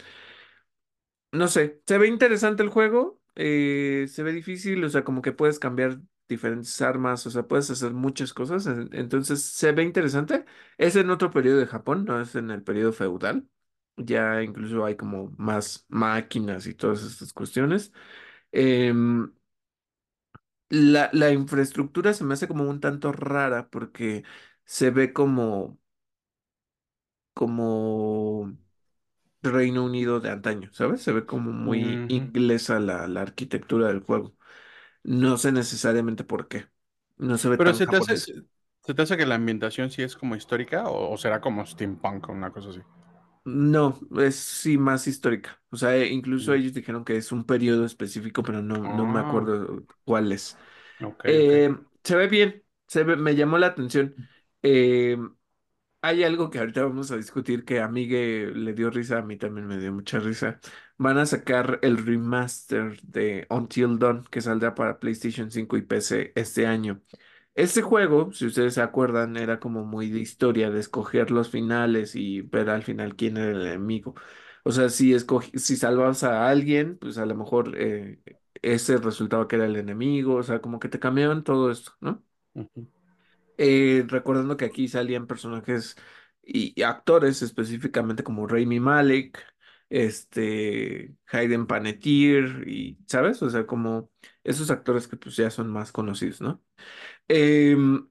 [1.32, 5.32] no sé, se ve interesante el juego, eh, se ve difícil, o sea, como que
[5.32, 10.44] puedes cambiar diferentes armas, o sea, puedes hacer muchas cosas, en- entonces se ve interesante.
[10.78, 13.48] Es en otro periodo de Japón, no es en el periodo feudal.
[13.98, 17.92] Ya incluso hay como más máquinas y todas estas cuestiones.
[18.52, 19.32] Em,
[20.68, 24.24] la, la infraestructura se me hace como un tanto rara porque
[24.66, 25.78] se ve como,
[27.34, 28.56] como
[29.42, 31.02] Reino Unido de antaño, ¿sabes?
[31.02, 32.08] Se ve como muy Ujú.
[32.08, 34.36] inglesa la, la arquitectura del juego.
[35.04, 36.68] No sé necesariamente por qué.
[37.18, 38.32] No se ve Pero tan se te hace, se,
[38.82, 42.28] se te hace que la ambientación sí es como histórica o, o será como steampunk
[42.28, 42.80] o una cosa así.
[43.44, 45.62] No, es sí más histórica.
[45.70, 46.54] O sea, e- incluso Mm.
[46.54, 50.58] ellos dijeron que es un periodo específico, pero no, no me Ah, acuerdo cuál es.
[51.02, 51.52] ok, ok.
[51.52, 51.74] Eh,
[52.04, 54.16] se ve bien, se ve, me llamó la atención.
[54.62, 55.16] Eh,
[56.02, 59.36] hay algo que ahorita vamos a discutir que a Migue le dio risa, a mí
[59.38, 60.60] también me dio mucha risa.
[60.98, 66.32] Van a sacar el remaster de Until Dawn que saldrá para PlayStation 5 y PC
[66.36, 67.02] este año.
[67.54, 72.14] Este juego, si ustedes se acuerdan, era como muy de historia, de escoger los finales
[72.14, 74.14] y ver al final quién era el enemigo.
[74.64, 75.16] O sea, si
[75.54, 78.20] si salvabas a alguien, pues a lo mejor eh,
[78.62, 82.22] ese resultado que era el enemigo, o sea, como que te cambiaban todo esto, ¿no?
[82.54, 82.95] Ujú.
[83.58, 85.96] Eh, recordando que aquí salían personajes
[86.42, 89.42] y, actores específicamente como Rami Malek,
[89.88, 93.42] este, Hayden Panettiere y, ¿sabes?
[93.42, 94.10] O sea, como
[94.44, 96.62] esos actores que pues ya son más conocidos, ¿no?
[97.28, 98.08] Em,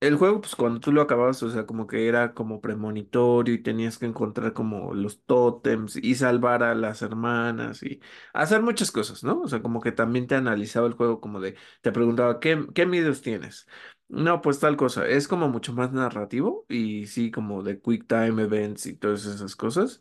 [0.00, 3.62] el juego, pues cuando tú lo acababas, o sea, como que era como premonitorio y
[3.62, 8.00] tenías que encontrar como los tótems y salvar a las hermanas y
[8.32, 9.40] hacer muchas cosas, ¿no?
[9.40, 12.86] O sea, como que también te analizaba el juego como de, te preguntaba, ¿qué, qué
[12.86, 13.66] medios tienes?
[14.08, 18.42] No, pues tal cosa, es como mucho más narrativo y sí, como de quick time
[18.42, 20.00] events y todas esas cosas.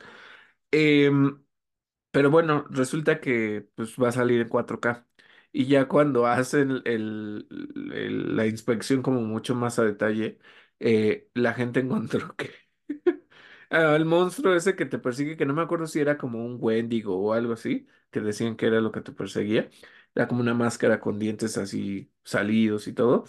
[0.71, 1.43] Em,
[2.11, 5.07] pero bueno, resulta que pues va a salir en 4K.
[5.53, 7.47] Y ya cuando hacen el,
[8.37, 10.39] la inspección como mucho más a detalle,
[10.79, 12.51] eh, la gente encontró que
[13.69, 17.17] el monstruo ese que te persigue, que no me acuerdo si era como un Wendigo
[17.19, 19.69] o algo así, que decían que era lo que te perseguía,
[20.15, 23.25] era como una máscara con dientes así salidos y todo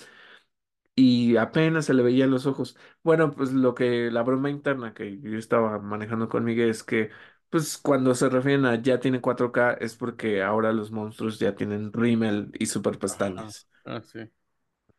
[0.99, 2.77] y apenas se le veían los ojos.
[3.03, 7.11] Bueno, pues lo que la broma interna que yo estaba manejando con Miguel es que,
[7.51, 11.93] pues cuando se refieren a ya tiene 4K es porque ahora los monstruos ya tienen
[11.93, 13.69] rímel y super pestañas.
[13.85, 14.21] Ah, sí.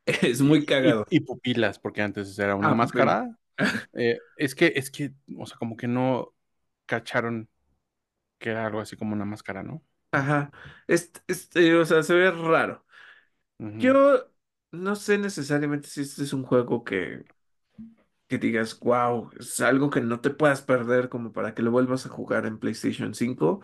[0.24, 1.06] Es muy y- cagado.
[1.10, 3.38] y pupilas, porque antes era una Ah, máscara.
[3.94, 6.34] Eh, es que, es que, o sea, como que no
[6.86, 7.50] cacharon
[8.40, 9.84] que era algo así como una máscara, ¿no?
[10.12, 10.52] Ajá.
[10.88, 12.86] Este, este, o sea, se ve raro.
[13.74, 14.32] Yo
[14.72, 17.26] no sé necesariamente si este es un juego que,
[18.28, 22.06] que digas, wow, es algo que no te puedas perder como para que lo vuelvas
[22.06, 23.62] a jugar en PlayStation cinco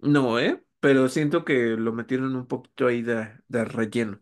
[0.00, 0.62] No, ¿eh?
[0.80, 4.20] Pero siento que lo metieron un poquito ahí de, de relleno.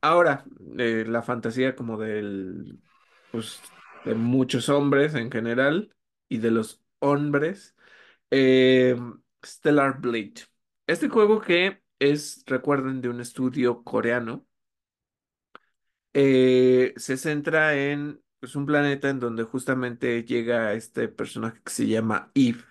[0.00, 0.44] Ahora,
[0.78, 2.82] eh, la fantasía como del,
[3.30, 3.66] pues,
[4.02, 5.94] de muchos hombres en general
[6.28, 7.74] y de los hombres,
[8.30, 8.96] eh,
[9.44, 10.34] Stellar Blade.
[10.86, 14.46] Este juego que es, recuerden, de un estudio coreano,
[16.14, 21.86] eh, se centra en, pues, un planeta en donde justamente llega este personaje que se
[21.88, 22.64] llama Eve.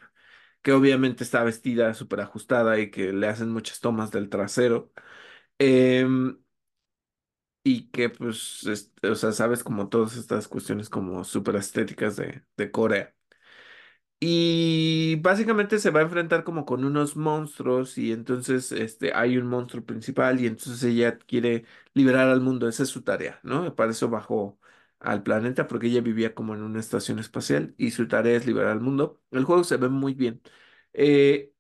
[0.64, 4.94] que obviamente está vestida súper ajustada y que le hacen muchas tomas del trasero.
[5.60, 6.38] Em,
[7.64, 12.44] y que pues, es- o sea, sabes como todas estas cuestiones como súper estéticas de,
[12.58, 13.16] de Corea.
[14.26, 19.48] Y básicamente se va a enfrentar como con unos monstruos y entonces este, hay un
[19.48, 23.76] monstruo principal y entonces ella quiere liberar al mundo, esa es su tarea, ¿no?
[23.76, 24.58] Para eso bajó
[25.00, 28.72] al planeta porque ella vivía como en una estación espacial y su tarea es liberar
[28.72, 29.22] al mundo.
[29.32, 30.42] El juego se ve muy bien.
[30.94, 31.52] Eh,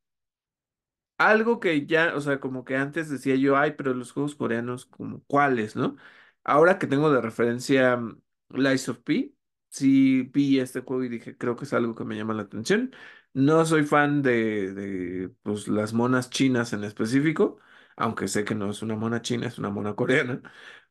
[1.17, 4.85] algo que ya, o sea, como que antes decía yo, ay, pero los juegos coreanos,
[4.85, 5.95] como cuáles, ¿no?
[6.43, 9.33] Ahora que tengo de referencia mm, Lies of P,
[9.73, 12.93] sí vi este juego y dije, creo que es algo que me llama la atención.
[13.33, 17.59] No soy fan de, de pues, las monas chinas en específico,
[17.97, 20.41] aunque sé que no es una mona china, es una mona coreana,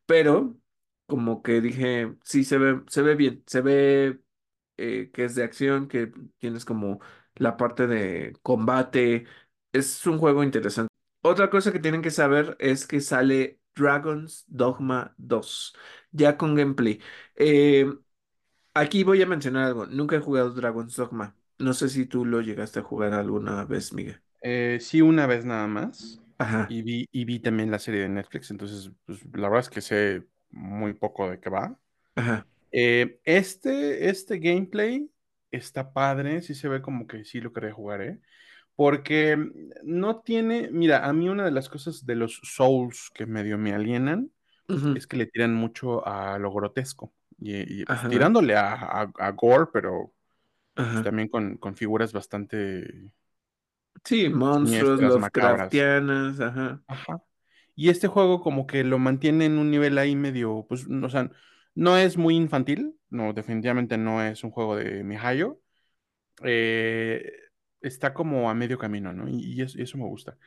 [0.07, 0.57] pero
[1.07, 4.21] como que dije, sí, se ve, se ve bien, se ve
[4.77, 7.01] eh, que es de acción, que tienes como
[7.37, 9.27] la parte de combate.
[9.73, 10.92] Es un juego interesante.
[11.23, 15.75] Otra cosa que tienen que saber es que sale Dragon's Dogma 2,
[16.11, 17.01] ya con gameplay.
[17.37, 17.87] Eh,
[18.75, 19.87] aquí voy a mencionar algo.
[19.87, 21.37] Nunca he jugado Dragon's Dogma.
[21.59, 24.23] No sé si tú lo llegaste a jugar alguna vez, Miguel.
[24.41, 26.21] Eh, sí, una vez nada más.
[26.39, 29.69] Ajá, Y vi, y vi también la serie de Netflix, entonces, pues, la verdad es
[29.71, 31.79] que sé muy poco de qué va.
[32.17, 32.47] ajá.
[32.73, 35.11] Eh, este, este gameplay
[35.51, 38.21] está padre, sí se ve como que sí lo quería jugar, ¿eh?
[38.77, 39.37] Porque
[39.85, 43.75] no tiene, mira, a mí una de las cosas de los Souls que medio me
[43.75, 44.33] alienan
[44.95, 47.15] es que le tiran mucho a lo grotesco.
[47.45, 50.13] Y, y, pues tirándole a, a- a gore, pero
[50.89, 53.13] pues también con, con figuras bastante
[54.05, 55.01] Sí, monstruos.
[55.01, 56.83] Lovecraftianas, ajá.
[56.87, 57.23] Ajá.
[57.75, 61.11] Y este juego como que lo mantiene en un nivel ahí medio, pues, no, o
[61.11, 61.31] sea,
[61.75, 65.61] no es muy infantil, no, definitivamente no es un juego de Mihayo,
[66.45, 67.33] eh,
[67.83, 69.29] está como a medio camino, ¿no?
[69.29, 70.39] Y, y eso, eso me gusta.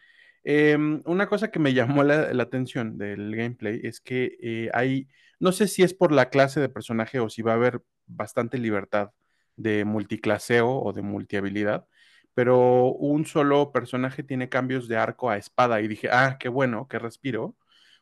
[0.44, 5.08] Em, una cosa que me llamó la, la atención del gameplay es que eh, hay,
[5.40, 8.58] no sé si es por la clase de personaje o si va a haber bastante
[8.58, 9.12] libertad
[9.56, 11.88] de multiclaseo o de multihabilidad,
[12.34, 16.88] pero un solo personaje tiene cambios de arco a espada y dije, ah, qué bueno,
[16.90, 17.56] qué respiro,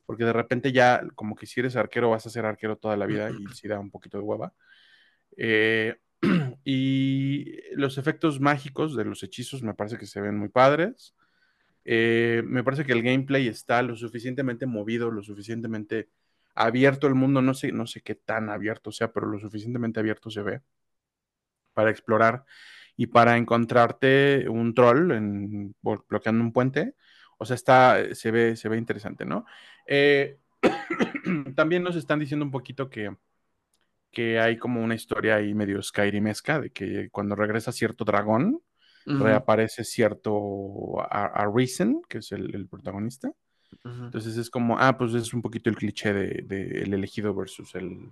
[0.05, 3.05] porque de repente ya como que si eres arquero vas a ser arquero toda la
[3.05, 4.53] vida y sí da un poquito de hueva.
[5.37, 5.95] Eh,
[6.63, 11.15] y los efectos mágicos de los hechizos me parece que se ven muy padres.
[11.85, 16.09] Eh, me parece que el gameplay está lo suficientemente movido, lo suficientemente
[16.55, 20.29] abierto el mundo, no sé, no sé qué tan abierto sea, pero lo suficientemente abierto
[20.29, 20.61] se ve
[21.73, 22.45] para explorar
[22.95, 26.95] y para encontrarte un troll en, bloqueando un puente.
[27.37, 29.45] O sea, está, se ve, se ve interesante, ¿no?
[29.87, 30.37] Eh,
[31.55, 33.15] También nos están diciendo un poquito que,
[34.11, 38.61] que hay como una historia ahí medio Skyrimesca, de que cuando regresa cierto dragón,
[39.05, 43.33] reaparece cierto a, Risen, que es el, el protagonista.
[43.83, 47.75] Entonces es como, ah, pues es un poquito el cliché de, de el elegido versus
[47.75, 48.11] el,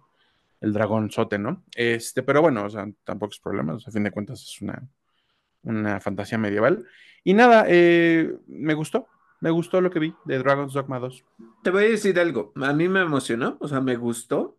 [0.61, 1.63] el dragón sote, ¿no?
[1.75, 4.61] Este, pero bueno, o sea, tampoco es problema, o sea, a fin de cuentas es
[4.61, 4.87] una,
[5.63, 6.85] una fantasía medieval.
[7.23, 9.07] Y nada, eh, me gustó,
[9.41, 11.25] me gustó lo que vi de Dragon's Dogma 2.
[11.63, 14.57] Te voy a decir algo, a mí me emocionó, o sea, me gustó,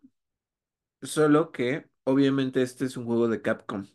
[1.01, 3.85] solo que obviamente este es un juego de Capcom.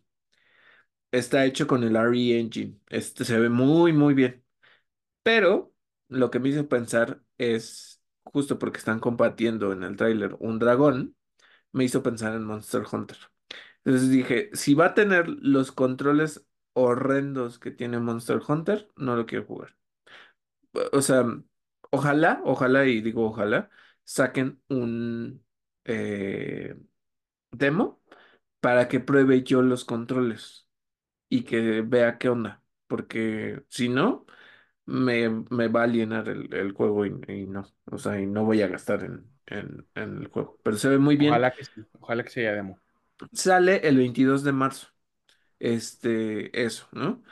[1.11, 2.79] Está hecho con el RE Engine.
[2.88, 4.44] Este se ve muy, muy bien.
[5.23, 5.73] Pero
[6.09, 11.16] lo que me hizo pensar es, justo porque están combatiendo en el tráiler un dragón,
[11.73, 13.18] me hizo pensar en Monster Hunter.
[13.85, 19.27] Entonces dije, si va a tener los controles horrendos que tiene Monster Hunter, no lo
[19.27, 19.77] quiero jugar.
[20.92, 21.25] O sea,
[21.90, 23.71] ojalá, ojalá, y digo ojalá,
[24.05, 25.44] saquen un
[25.85, 26.77] eh,
[27.51, 28.03] demo
[28.61, 30.68] para que pruebe yo los controles
[31.29, 32.64] y que vea qué onda.
[32.88, 34.27] Porque si no
[34.88, 38.44] me, me va a alienar el, el juego y, y no, o sea, y no
[38.44, 40.61] voy a gastar en, en, en el juego.
[40.64, 41.40] Pero se ve muy bien.
[41.40, 41.64] Ojalá que
[42.01, 42.81] ojalá que sea demo.
[43.33, 44.88] Sale el 22 de marzo.
[45.61, 47.22] Este, eso, ¿no?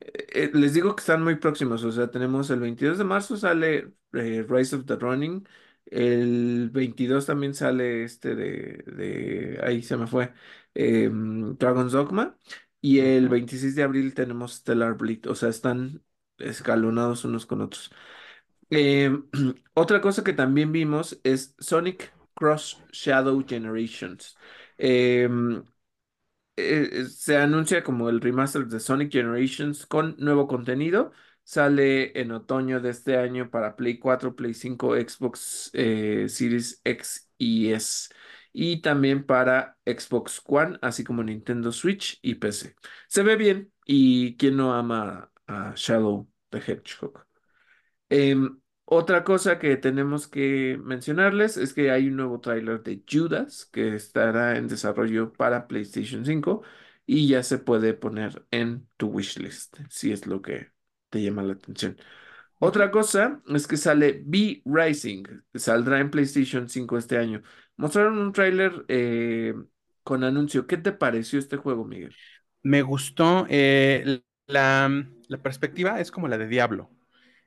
[0.00, 3.36] Eh, eh, les digo que están muy próximos, o sea, tenemos el 22 de marzo
[3.36, 5.46] sale eh, Rise of the Running,
[5.86, 10.32] el 22 también sale este de, de ahí se me fue,
[10.74, 12.38] em, Dragon's Dogma,
[12.82, 13.30] y el Ujú.
[13.30, 16.02] 26 de abril tenemos Stellar Bleed, o sea, están
[16.38, 17.90] escalonados unos con otros.
[18.70, 19.28] Em,
[19.74, 24.36] otra cosa que también vimos es Sonic Cross Shadow Generations.
[24.78, 25.62] Em,
[26.56, 31.12] eh, eh, se anuncia como el remaster de Sonic Generations con nuevo contenido.
[31.44, 37.30] Sale en otoño de este año para Play 4, Play 5, Xbox eh, Series X
[37.38, 38.08] y S.
[38.52, 42.74] Y también para Xbox One, así como Nintendo Switch y PC.
[43.08, 47.26] Se ve bien y quién no ama a Shadow the Hedgehog.
[48.08, 53.66] Em, otra cosa que tenemos que mencionarles es que hay un nuevo tráiler de Judas
[53.72, 56.62] que estará en desarrollo para PlayStation 5
[57.04, 60.70] y ya se puede poner en tu wishlist si es lo que
[61.10, 61.96] te llama la atención.
[62.58, 67.42] Otra cosa es que sale V Rising, saldrá en PlayStation 5 este año.
[67.76, 69.54] Mostraron un tráiler eh,
[70.02, 70.66] con anuncio.
[70.66, 72.14] ¿Qué te pareció este juego, Miguel?
[72.62, 76.90] Me gustó eh, la, la perspectiva, es como la de Diablo.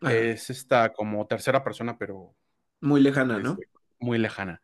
[0.02, 2.36] Ajá, Es esta como tercera persona, pero
[2.82, 3.54] muy lejana, ¿no?
[3.54, 3.68] este,
[4.00, 4.62] muy lejana.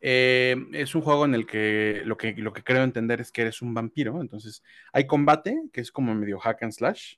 [0.00, 3.42] Eh, es un juego en el que lo, que lo que creo entender es que
[3.42, 7.16] eres un vampiro, entonces hay combate, que es como medio hack and slash.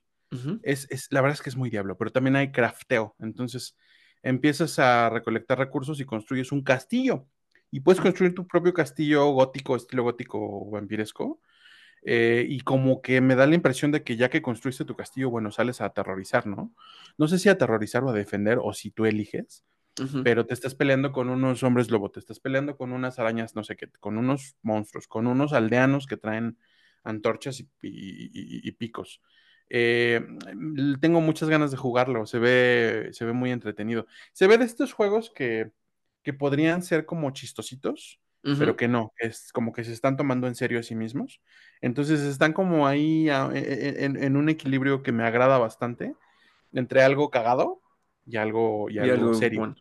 [0.63, 3.77] Es, es, la verdad es que es muy diablo, pero también hay crafteo, entonces
[4.23, 7.27] empiezas a recolectar recursos y construyes un castillo.
[7.69, 11.41] Y puedes construir tu propio castillo gótico, estilo gótico vampiresco,
[12.03, 15.29] eh, y como que me da la impresión de que ya que construiste tu castillo,
[15.29, 16.73] bueno, sales a aterrorizar, ¿no?
[17.17, 19.65] No sé si a aterrorizar o a defender o si tú eliges,
[20.21, 23.63] pero te estás peleando con unos hombres lobo, te estás peleando con unas arañas, no
[23.63, 26.57] sé qué, con unos monstruos, con unos aldeanos que traen
[27.03, 27.89] antorchas y, y-
[28.33, 29.21] y- y picos.
[29.69, 30.21] Eh,
[31.01, 34.05] tengo muchas ganas de jugarlo, se ve, se ve muy entretenido.
[34.33, 35.71] Se ve de estos juegos que,
[36.23, 38.20] que podrían ser como chistositos,
[38.57, 41.41] pero que no, es como que se están tomando en serio a sí mismos.
[41.81, 43.59] Entonces están como ahí a- e-
[44.01, 46.15] e- en, en un equilibrio que me agrada bastante
[46.73, 47.81] entre algo cagado
[48.25, 49.65] y algo, y Y algo algo serio.
[49.65, 49.77] bueno.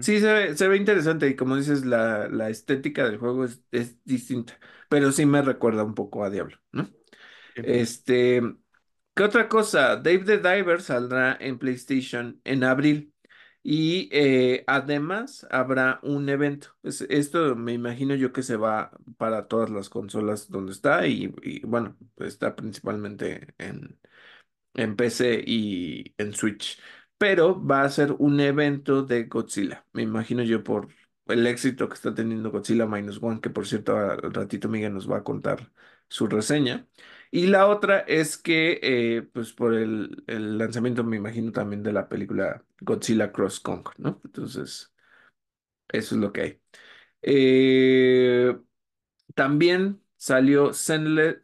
[0.00, 3.62] Sí, se ve, se ve interesante y como dices, la, la estética del juego es,
[3.70, 6.90] es distinta, pero sí me recuerda un poco a Diablo, ¿no?
[7.54, 7.62] sí.
[7.62, 8.42] Este,
[9.14, 9.96] ¿qué otra cosa?
[9.96, 13.11] Dave the Diver saldrá en PlayStation en abril
[13.62, 16.68] y eh, además habrá un evento.
[16.82, 21.34] Es- esto me imagino yo que se va para todas las consolas donde está y,
[21.42, 23.54] y, bueno, está principalmente
[24.74, 26.80] en PC y en Switch.
[27.18, 29.86] Pero va a ser un evento de Godzilla.
[29.92, 30.88] Me imagino yo por
[31.26, 35.10] el éxito que está teniendo Godzilla Minus One, que por cierto al ratito Miguel nos
[35.10, 35.70] va a contar
[36.08, 36.86] su reseña.
[37.30, 41.92] Y la otra es que, eh, pues por el, el lanzamiento, me imagino también de
[41.92, 44.20] la película Godzilla Cross Kong, ¿no?
[44.24, 44.92] Entonces,
[45.88, 46.62] eso es lo que hay.
[47.22, 48.56] Eh,
[49.34, 51.40] también salió Zensle-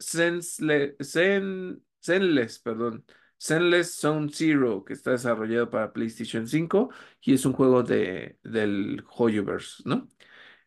[1.03, 3.05] Zen- Zenless, perdón,
[3.41, 6.89] Zenless Zone Zero, que está desarrollado para PlayStation 5
[7.21, 10.09] y es un juego de, del Hoyoverse, ¿no?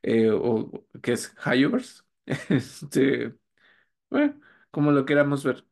[0.02, 2.02] Eh, o que es Hoyoverse.
[2.50, 3.34] Este,
[4.10, 5.66] bueno, como lo queramos ver.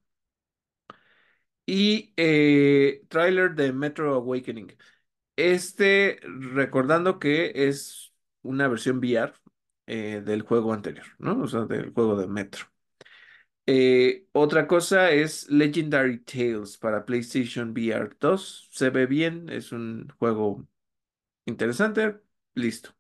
[1.73, 4.77] Y eh, tráiler de Metro Awakening.
[5.37, 8.13] Este, recordando que es
[8.43, 9.35] una versión VR
[9.87, 11.41] eh, del juego anterior, ¿no?
[11.43, 12.67] O sea, del juego de Metro.
[13.67, 18.69] Eh, otra cosa es Legendary Tales para PlayStation VR 2.
[18.73, 20.67] Se ve bien, es un juego
[21.47, 22.21] interesante.
[22.55, 22.97] Listo.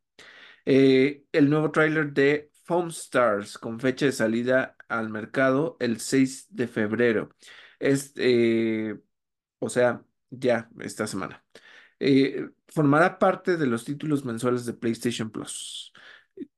[0.64, 6.46] Eh, el nuevo tráiler de Foam Stars con fecha de salida al mercado el 6
[6.50, 7.30] de febrero.
[7.80, 8.98] Es, eh,
[9.60, 11.44] o sea, ya esta semana.
[12.00, 15.92] Eh, formará parte de los títulos mensuales de PlayStation Plus.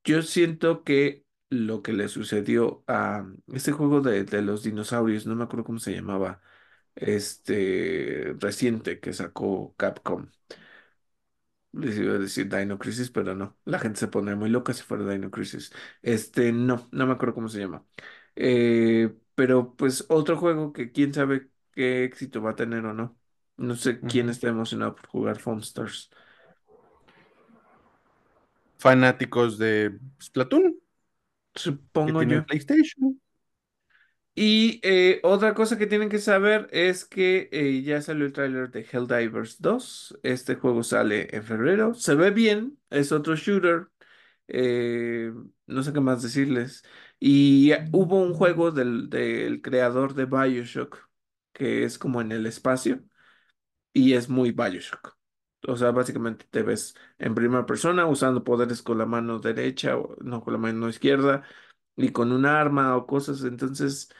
[0.05, 5.37] Yo siento que lo que le sucedió a este juego de, de los dinosaurios, no
[5.37, 6.43] me acuerdo cómo se llamaba,
[6.97, 10.29] este reciente que sacó Capcom.
[11.73, 13.59] Les iba a decir Dino Crisis, pero no.
[13.65, 15.73] La gente se pone muy loca si fuera Dino Crisis.
[16.03, 17.87] Este, no, no me acuerdo cómo se llama.
[18.37, 23.17] Eh, pero pues otro juego que quién sabe qué éxito va a tener o no.
[23.57, 26.11] No sé quién está emocionado por jugar Foam Stars.
[28.79, 30.77] Fanáticos de Splatoon,
[31.55, 32.45] Supongo yo.
[32.47, 33.21] PlayStation.
[34.35, 38.71] Y eh, otra cosa que tienen que saber es que eh, ya salió el tráiler
[38.71, 40.19] de Helldivers 2.
[40.23, 41.93] Este juego sale en febrero.
[41.95, 43.89] Se ve bien, es otro shooter.
[44.49, 45.33] eh,
[45.67, 46.83] no sé qué más decirles.
[47.25, 51.09] Y hubo un juego del, del creador de BioShock,
[51.53, 53.01] que es como en el espacio,
[53.93, 55.17] y es muy BioShock.
[55.69, 60.43] O sea, básicamente te ves en primera persona usando poderes con la mano derecha no
[60.43, 61.45] con la mano izquierda
[61.97, 63.45] y con un arma o cosas.
[63.45, 64.11] Entonces...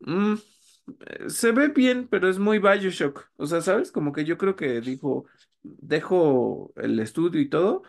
[0.00, 0.34] Mm,
[1.06, 3.30] eh, se ve bien, pero es muy BioShock.
[3.36, 3.92] O sea, ¿sabes?
[3.92, 5.26] Como que yo creo que dijo,
[5.62, 7.82] dejo el estudio y todo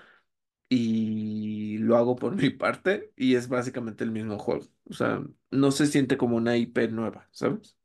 [0.70, 4.66] y lo hago por mi parte y es básicamente el mismo juego.
[4.90, 7.78] O sea, no se siente como una IP nueva, ¿sabes?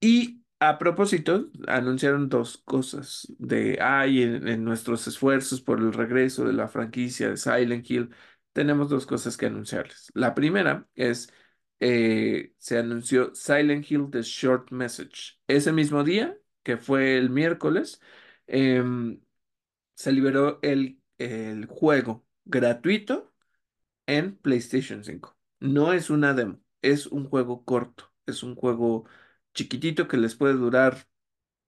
[0.00, 6.44] Y a propósito, anunciaron dos cosas de, ay, en, en nuestros esfuerzos por el regreso
[6.44, 8.10] de la franquicia de Silent Hill,
[8.52, 10.10] tenemos dos cosas que anunciarles.
[10.14, 11.32] La primera es,
[11.80, 15.38] eh, se anunció Silent Hill The Short Message.
[15.46, 18.00] Ese mismo día, que fue el miércoles,
[18.46, 19.20] em,
[19.94, 23.32] se liberó el, el juego gratuito
[24.06, 25.36] en PlayStation 5.
[25.60, 29.04] No es una demo, es un juego corto, es un juego
[29.54, 31.08] chiquitito que les puede durar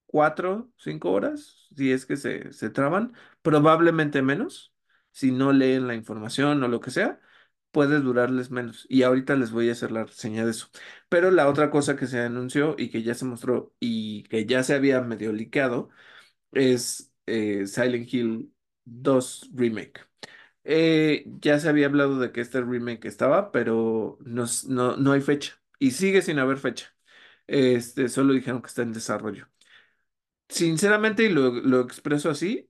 [0.07, 4.74] cuatro, cinco horas, si es que se, se traban, probablemente menos,
[5.12, 7.20] si no leen la información o lo que sea,
[7.70, 8.86] puede durarles menos.
[8.88, 10.68] Y ahorita les voy a hacer la reseña de eso.
[11.09, 14.62] Pero la otra cosa que se anunció y que ya se mostró y que ya
[14.64, 15.90] se había medio liqueado
[16.53, 18.53] es eh, Silent Hill
[18.91, 20.01] 2 Remake.
[20.64, 25.20] Eh, ya se había hablado de que este remake estaba, pero no, no, no hay
[25.22, 25.61] fecha.
[25.78, 26.95] Y sigue sin haber fecha.
[27.47, 29.49] Este, solo dijeron que está en desarrollo.
[30.49, 32.68] Sinceramente, y lo, lo expreso así,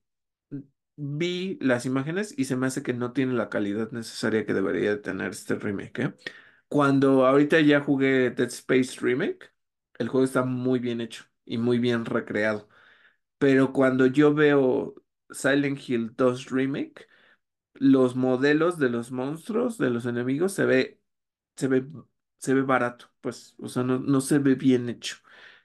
[0.97, 4.91] vi las imágenes y se me hace que no tiene la calidad necesaria que debería
[4.91, 6.15] de tener este remake, ¿eh?
[6.69, 9.51] Cuando ahorita ya jugué Dead Space Remake,
[9.99, 12.69] el juego está muy bien hecho y muy bien recreado.
[13.39, 14.95] Pero cuando yo veo
[15.31, 17.07] Silent Hill 2 Remake,
[17.75, 21.01] los modelos de los monstruos, de los enemigos, se ve,
[21.55, 21.87] se ve,
[22.39, 25.17] se ve barato, pues, o sea, no, no se ve bien hecho.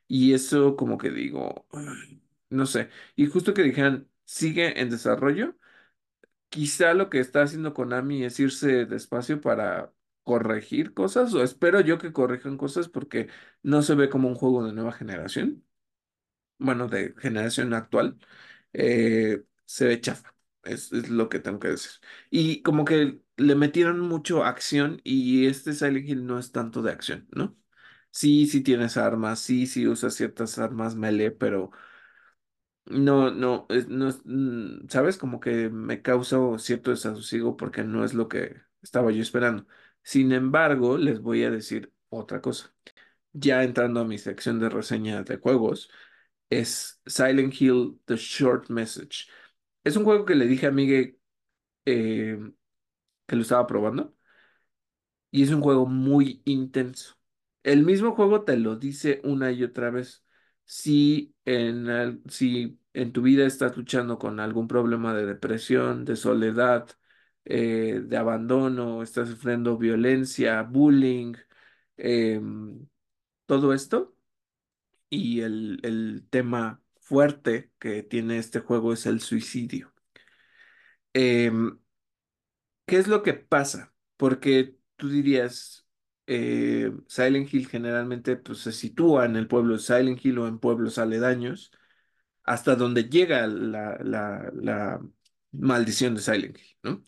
[0.08, 1.66] Y eso como que digo,
[2.50, 2.90] no sé.
[3.16, 5.56] Y justo que dijeran, sigue en desarrollo,
[6.48, 9.92] quizá lo que está haciendo Konami es irse despacio para
[10.22, 13.28] corregir cosas, o espero yo que corrijan cosas porque
[13.62, 15.64] no se ve como un juego de nueva generación
[16.58, 18.18] bueno, de generación actual,
[18.72, 20.34] eh, se ve chafa.
[20.64, 21.92] Es, es lo que tengo que decir.
[22.30, 26.92] Y como que le metieron mucho acción y este Silent Hill no es tanto de
[26.92, 27.56] acción, ¿no?
[28.12, 31.70] Sí, sí tienes armas, sí, sí usas ciertas armas melee, pero
[32.86, 35.18] no, no, es- no mm, ¿sabes?
[35.18, 39.66] Como que me causa cierto desasosiego porque no es lo que estaba yo esperando.
[40.02, 42.72] Sin embargo, les voy a decir otra cosa.
[43.32, 45.90] Ya entrando a mi sección de reseña de juegos
[46.50, 49.28] es Silent Hill The Short Message.
[49.86, 51.18] Es un juego que le dije a Migue
[51.86, 52.38] eh,
[53.26, 54.16] que lo estaba probando
[55.30, 57.16] y es un juego muy intenso.
[57.62, 60.24] El mismo juego te lo dice una y otra vez.
[60.64, 66.88] Si en, si en tu vida estás luchando con algún problema de depresión, de soledad,
[67.44, 71.34] eh, de abandono, estás sufriendo violencia, bullying,
[71.96, 72.88] em,
[73.46, 74.16] todo esto
[75.10, 79.92] y el, el tema fuerte que tiene este juego es el suicidio.
[81.14, 81.78] Em,
[82.86, 83.94] ¿qué es lo que pasa?
[84.16, 85.86] Porque tú dirías,
[86.26, 90.58] eh, Silent Hill generalmente pues, se sitúa en el pueblo de Silent Hill o en
[90.58, 91.70] pueblos aledaños,
[92.44, 95.00] hasta donde llega la, la, la
[95.52, 97.04] maldición de Silent Hill.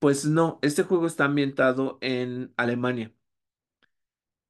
[0.00, 3.12] Pues no, este juego está ambientado en Alemania,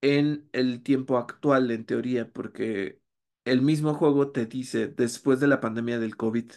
[0.00, 3.00] en el tiempo actual, en teoría, porque
[3.50, 6.52] el mismo juego te dice después de la pandemia del COVID.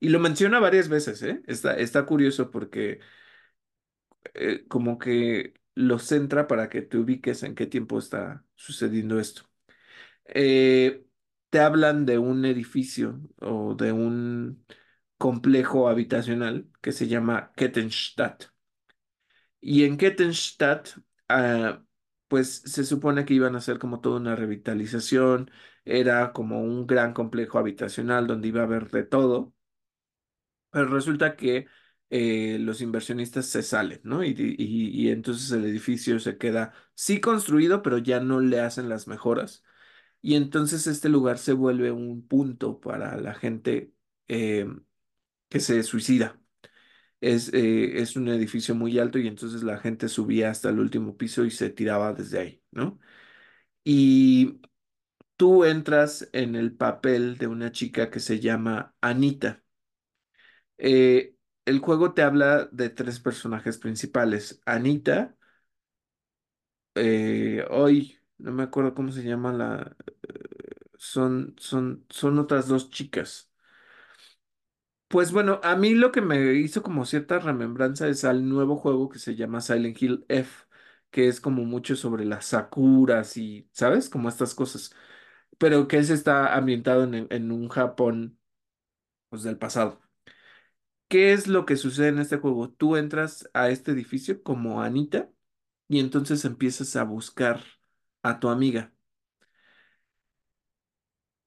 [0.00, 1.42] Y lo menciona varias veces, ¿eh?
[1.46, 3.00] Está, está curioso porque
[4.34, 9.42] eh, como que lo centra para que te ubiques en qué tiempo está sucediendo esto.
[10.26, 11.06] Eh,
[11.50, 14.64] te hablan de un edificio o de un
[15.18, 18.46] complejo habitacional que se llama Kettenstadt.
[19.60, 20.90] Y en Kettenstadt,
[21.28, 21.82] ah,
[22.28, 25.50] pues se supone que iban a hacer como toda una revitalización,
[25.86, 29.54] era como un gran complejo habitacional donde iba a haber de todo.
[30.70, 31.66] Pero resulta que
[32.10, 34.22] eh, los inversionistas se salen, ¿no?
[34.24, 38.88] Y, y- y entonces el edificio se queda, sí construido, pero ya no le hacen
[38.88, 39.64] las mejoras.
[40.22, 43.92] Y entonces este lugar se vuelve un punto para la gente
[44.28, 44.66] eh,
[45.48, 46.40] que se suicida.
[47.20, 51.16] Es, eh, es un edificio muy alto y entonces la gente subía hasta el último
[51.16, 52.98] piso y se tiraba desde ahí, ¿no?
[53.84, 54.60] Y
[55.36, 59.62] tú entras en el papel de una chica que se llama Anita.
[60.78, 61.34] Eh,
[61.64, 64.60] el juego te habla de tres personajes principales.
[64.66, 65.36] Anita,
[66.94, 69.96] eh, hoy no me acuerdo cómo se llama la...
[70.98, 73.50] Son, son, son otras dos chicas.
[75.08, 79.08] Pues bueno, a mí lo que me hizo como cierta remembranza es al nuevo juego
[79.08, 80.64] que se llama Silent Hill F,
[81.10, 84.10] que es como mucho sobre las sakuras y, ¿sabes?
[84.10, 84.92] Como estas cosas.
[85.58, 88.38] Pero que ese está ambientado en, en un Japón,
[89.30, 90.00] pues del pasado.
[91.08, 92.70] ¿Qué es lo que sucede en este juego?
[92.72, 95.30] Tú entras a este edificio como Anita
[95.88, 97.62] y entonces empiezas a buscar
[98.22, 98.92] a tu amiga.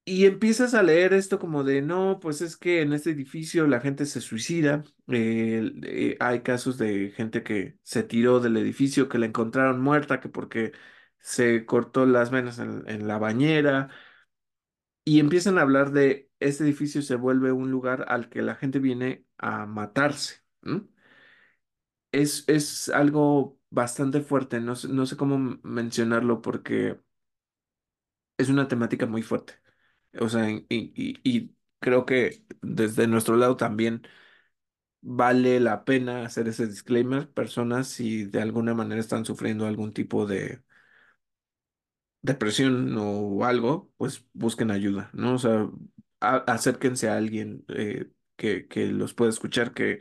[0.05, 3.79] Y empiezas a leer esto como de, no, pues es que en este edificio la
[3.79, 9.19] gente se suicida, eh, eh, hay casos de gente que se tiró del edificio, que
[9.19, 10.71] la encontraron muerta, que porque
[11.19, 13.89] se cortó las venas en, la bañera,
[15.03, 18.79] y empiezan a hablar de este edificio se vuelve un lugar al que la gente
[18.79, 20.41] viene a matarse.
[22.11, 26.99] Es, es algo bastante fuerte, no no sé cómo mencionarlo porque
[28.37, 29.55] es una temática muy fuerte.
[30.19, 34.03] O sea, y, y- y creo que desde nuestro lado también
[35.01, 37.31] vale la pena hacer ese disclaimer.
[37.31, 40.63] Personas, si de alguna manera están sufriendo algún tipo de
[42.21, 45.35] depresión o algo, pues busquen ayuda, ¿no?
[45.35, 45.69] O sea,
[46.21, 49.99] a- acérquense a alguien eh, que, que los pueda escuchar, que,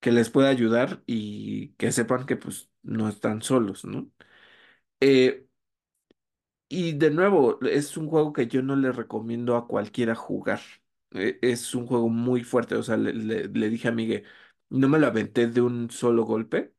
[0.00, 4.10] que les pueda ayudar y que sepan que pues no están solos, ¿no?
[5.00, 5.46] Eh,
[6.68, 10.60] Y de nuevo, es un juego que yo no le recomiendo a cualquiera jugar.
[11.10, 12.74] E- Es un juego muy fuerte.
[12.76, 14.24] O sea, le, le- le dije a Miguel,
[14.70, 16.74] no me lo aventé de un solo golpe,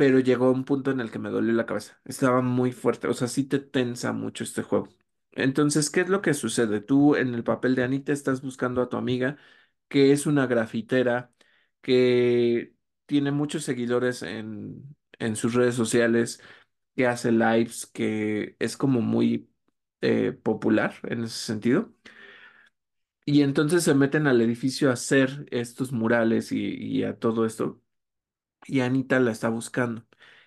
[0.00, 2.00] pero llegó un punto en el que me dolió la cabeza.
[2.06, 3.06] Estaba muy fuerte.
[3.08, 4.88] O sea, sí te tensa mucho este juego.
[5.32, 6.80] Entonces, ¿qué es lo que sucede?
[6.80, 9.36] Tú en el papel de Anita estás buscando a tu amiga,
[9.88, 11.32] que es una grafitera,
[11.82, 12.74] que
[13.06, 16.40] tiene muchos seguidores en, en sus redes sociales
[16.96, 19.50] que hace lives, que es como muy
[20.00, 21.92] eh, popular en ese sentido.
[23.24, 27.80] Y entonces se meten al edificio a hacer estos murales y, y a todo esto.
[28.66, 30.06] Y Anita la está buscando.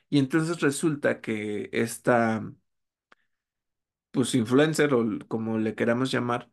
[0.09, 2.43] Y entonces resulta que esta,
[4.11, 6.51] pues, influencer o como le queramos llamar,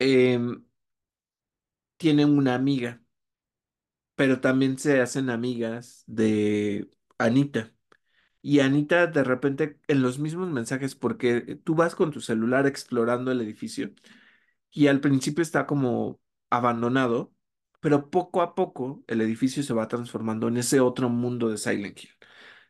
[0.00, 0.64] em,
[1.96, 3.00] tiene una amiga,
[4.14, 7.72] pero también se hacen amigas de Anita.
[8.42, 13.32] Y Anita de repente en los mismos mensajes, porque tú vas con tu celular explorando
[13.32, 13.92] el edificio
[14.72, 16.20] y al principio está como
[16.50, 17.33] abandonado,
[17.84, 21.98] pero poco a poco el edificio se va transformando en ese otro mundo de Silent
[22.02, 22.10] Hill,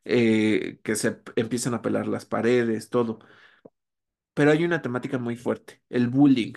[0.05, 3.21] eh, que se empiezan a pelar las paredes, todo.
[4.35, 6.55] Pero hay una temática muy fuerte, el bullying.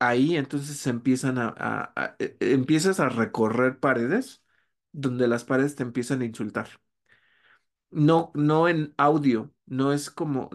[0.00, 4.44] Ahí entonces se empiezan a, e- e- empiezas a recorrer paredes
[4.92, 6.68] donde las paredes te empiezan a insultar.
[7.90, 10.48] No, no en audio, no es como,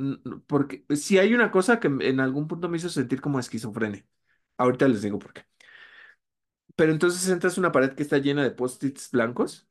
[0.47, 4.05] porque si hay una cosa que en algún punto me hizo sentir como esquizofrenia.
[4.57, 5.45] Ahorita les digo por qué.
[6.77, 9.67] Pero entonces entras a una pared que está llena de post-its blancos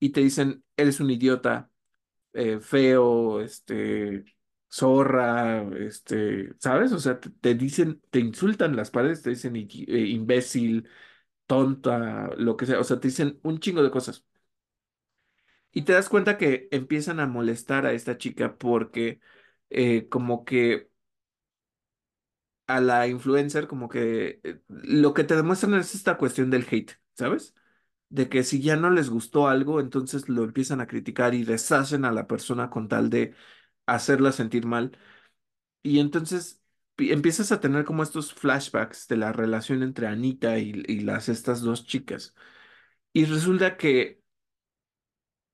[0.00, 1.72] y te dicen, eres un idiota,
[2.34, 4.24] eh, feo, este,
[4.70, 6.92] zorra, este, ¿sabes?
[6.92, 10.88] O sea, te, dicen, te insultan las paredes, te dicen eh, imbécil,
[11.46, 12.80] tonta, lo que sea.
[12.80, 14.24] O sea, te dicen un chingo de cosas.
[15.72, 19.20] Y te das cuenta que empiezan a molestar a esta chica porque
[19.70, 20.87] eh, como que
[22.68, 26.92] a la influencer como que eh, lo que te demuestran es esta cuestión del hate,
[27.14, 27.54] ¿sabes?
[28.10, 32.04] De que si ya no les gustó algo, entonces lo empiezan a criticar y deshacen
[32.06, 33.34] a la persona con tal de
[33.86, 34.98] hacerla sentir mal.
[35.82, 36.62] Y entonces
[36.96, 41.28] pi- empiezas a tener como estos flashbacks de la relación entre Anita y, y las
[41.28, 42.34] estas dos chicas.
[43.12, 44.22] Y resulta que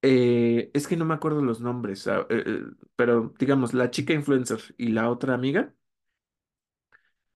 [0.02, 2.60] eh, es que no me acuerdo los nombres, ah, eh,
[2.96, 5.74] pero digamos, la chica influencer y la otra amiga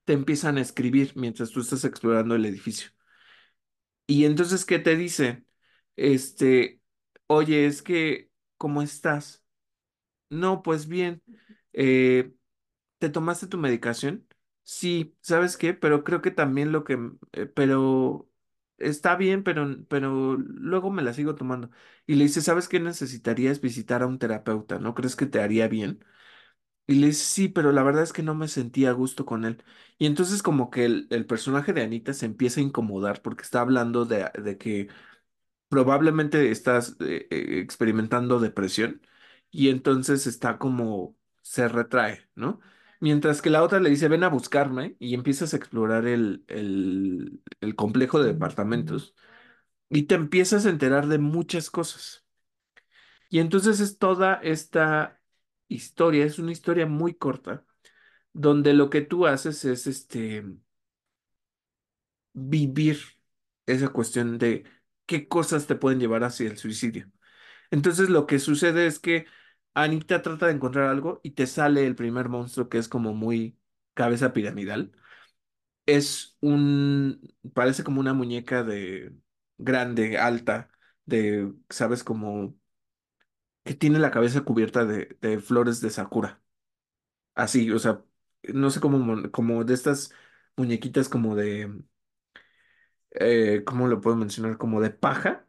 [0.09, 2.91] te empiezan a escribir mientras tú estás explorando el edificio.
[4.07, 5.45] Y entonces, ¿qué te dice?
[5.97, 6.81] Este,
[7.27, 9.45] oye, es que, ¿cómo estás?
[10.31, 11.23] No, pues bien.
[11.75, 12.33] Eh,
[12.99, 14.27] ¿te tomaste tu medicación?
[14.65, 15.75] Sí, ¿sabes qué?
[15.75, 16.95] Pero creo que también lo que,
[17.35, 18.31] eh, pero
[18.79, 21.71] está bien, pero, pero luego me la sigo tomando.
[22.07, 22.81] Y le dice, ¿sabes qué?
[22.81, 26.05] Necesitarías visitar a un terapeuta, ¿no crees que te haría bien?
[26.89, 29.45] Y le dice, sí, pero la verdad es que no me sentía a gusto con
[29.47, 29.62] él.
[29.99, 33.61] Y entonces como que el, el personaje de Anita se empieza a incomodar porque está
[33.62, 34.89] hablando de, de que
[35.68, 39.03] probablemente estás eh, eh, experimentando depresión
[39.51, 42.61] y entonces está como se retrae, ¿no?
[43.01, 47.43] Mientras que la otra le dice, ven a buscarme y empiezas a explorar el, el,
[47.61, 49.14] el complejo de departamentos
[49.91, 52.24] y te empiezas a enterar de muchas cosas.
[53.30, 55.18] Y entonces es toda esta
[55.69, 57.64] historia, es una historia muy corta,
[58.33, 60.45] donde lo que tú haces es este,
[62.33, 62.99] vivir
[63.66, 64.64] esa cuestión de
[65.07, 67.11] qué cosas te pueden llevar hacia el suicidio.
[67.71, 69.27] Entonces lo que sucede es que
[69.75, 73.59] Anita trata de encontrar algo y te sale el primer monstruo que es como muy
[73.95, 74.93] cabeza piramidal.
[75.87, 79.14] Es un, parece como una muñeca de
[79.59, 80.71] grande, alta,
[81.07, 82.57] de, sabes, como
[83.69, 86.43] que tiene la cabeza cubierta de, flores de sakura.
[87.35, 88.05] Así, o sea,
[88.45, 90.12] no sé cómo, como de estas
[90.57, 91.83] muñequitas como de,
[93.12, 94.59] eh, ¿cómo lo puedo mencionar?
[94.59, 95.47] Como de paja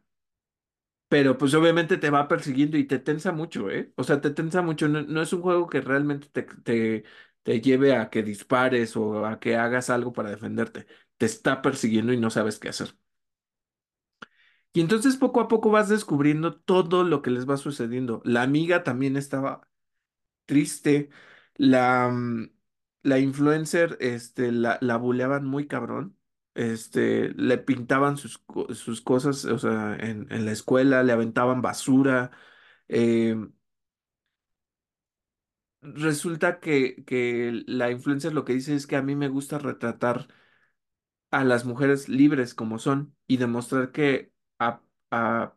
[1.08, 3.92] Pero pues obviamente te va persiguiendo y te tensa mucho, ¿eh?
[3.96, 4.86] O sea, te tensa mucho.
[4.88, 7.04] No, no es un juego que realmente te, te,
[7.42, 10.86] te lleve a que dispares o a que hagas algo para defenderte.
[11.16, 12.94] Te está persiguiendo y no sabes qué hacer.
[14.72, 18.22] Y entonces poco a poco vas descubriendo todo lo que les va sucediendo.
[18.24, 19.68] La amiga también estaba
[20.46, 21.10] triste.
[21.56, 22.50] La, mm,
[23.04, 26.16] la influencer, este, la, la buleaban muy cabrón.
[26.54, 28.42] Este, le pintaban sus,
[28.74, 32.30] sus cosas, o sea, en, en la escuela, le aventaban basura.
[32.88, 33.36] Eh,
[35.82, 40.28] resulta que, que la influencer lo que dice es que a mí me gusta retratar
[41.30, 44.29] a las mujeres libres como son y demostrar que,
[44.60, 45.54] a,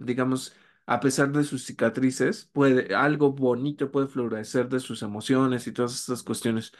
[0.00, 0.54] digamos,
[0.86, 5.94] a pesar de sus cicatrices, puede, algo bonito puede florecer de sus emociones y todas
[5.94, 6.72] estas cuestiones.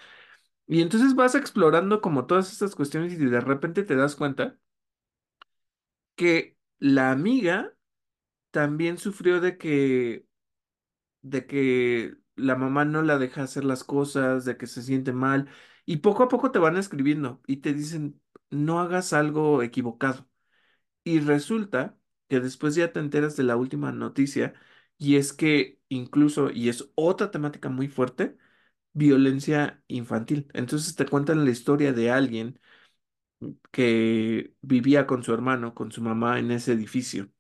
[0.69, 4.59] Y entonces vas explorando como todas estas cuestiones y de repente te das cuenta
[6.14, 7.75] que la amiga
[8.53, 10.27] también sufrió de que
[11.23, 15.49] de que la mamá no la deja hacer las cosas, de que se siente mal,
[15.87, 20.29] y poco a poco te van escribiendo y te dicen, no hagas algo equivocado.
[21.07, 21.98] Y resulta
[22.28, 24.54] que después ya te enteras de la última noticia,
[24.98, 28.38] y es que incluso, y es otra temática muy fuerte,
[28.94, 30.48] violencia infantil.
[30.54, 32.61] Entonces te cuentan la historia de alguien
[33.70, 37.30] que vivía con su hermano, con su mamá en ese edificio.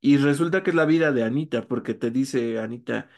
[0.00, 3.10] Y resulta que es la vida de Anita, porque te dice Anita,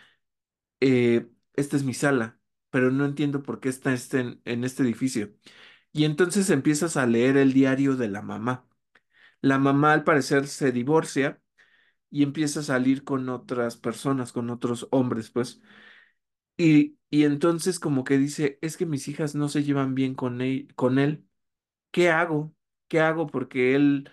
[0.81, 4.83] eh, esta es mi sala, pero no entiendo por qué está este en, en este
[4.85, 5.35] edificio.
[5.93, 8.67] Y entonces empiezas a leer el diario de la mamá.
[9.43, 11.41] La mamá al parecer se divorcia
[12.11, 15.61] y empieza a salir con otras personas, con otros hombres, pues.
[16.57, 20.41] Y, y entonces como que dice, es que mis hijas no se llevan bien con
[20.41, 21.27] él, con él.
[21.93, 22.55] ¿Qué hago?
[22.89, 23.27] ¿Qué hago?
[23.29, 24.11] Porque él,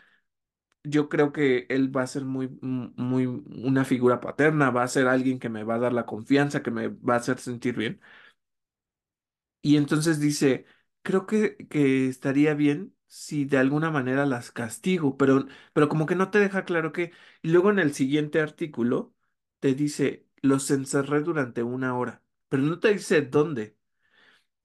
[0.83, 5.07] yo creo que él va a ser muy, muy, una figura paterna, va a ser
[5.07, 8.01] alguien que me va a dar la confianza, que me va a hacer sentir bien.
[9.61, 10.65] Y entonces dice,
[11.01, 16.15] creo que, que estaría bien si de alguna manera las castigo, pero, pero como que
[16.15, 17.11] no te deja claro que...
[17.41, 19.13] Y luego en el siguiente artículo
[19.59, 23.77] te dice, los encerré durante una hora, pero no te dice dónde.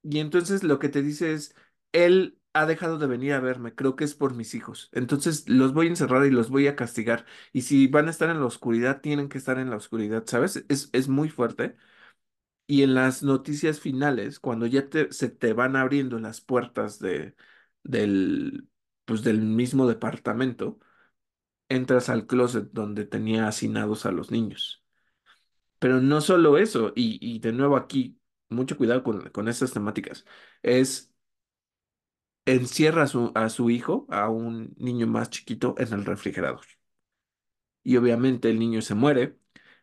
[0.03, 1.55] Y entonces lo que te dice es,
[1.93, 4.89] él ha dejado de venir a verme, creo que es por mis hijos.
[4.93, 7.27] Entonces los voy a encerrar y los voy a castigar.
[7.53, 10.65] Y si van a estar en la oscuridad, tienen que estar en la oscuridad, ¿sabes?
[10.69, 11.77] Es, es muy fuerte.
[12.67, 17.35] Y en las noticias finales, cuando ya te- se te van abriendo las puertas de,
[17.89, 18.71] del,
[19.07, 20.81] pues del mismo departamento,
[21.69, 24.85] entras al closet donde tenía hacinados a los niños.
[25.79, 30.25] Pero no solo eso, y, y de nuevo aquí, mucho cuidado con, con estas temáticas,
[30.63, 31.13] es
[32.47, 36.67] encierra a su, a su hijo, a un niño más chiquito, en el refrigerador.
[37.83, 39.39] Y obviamente el niño se muere,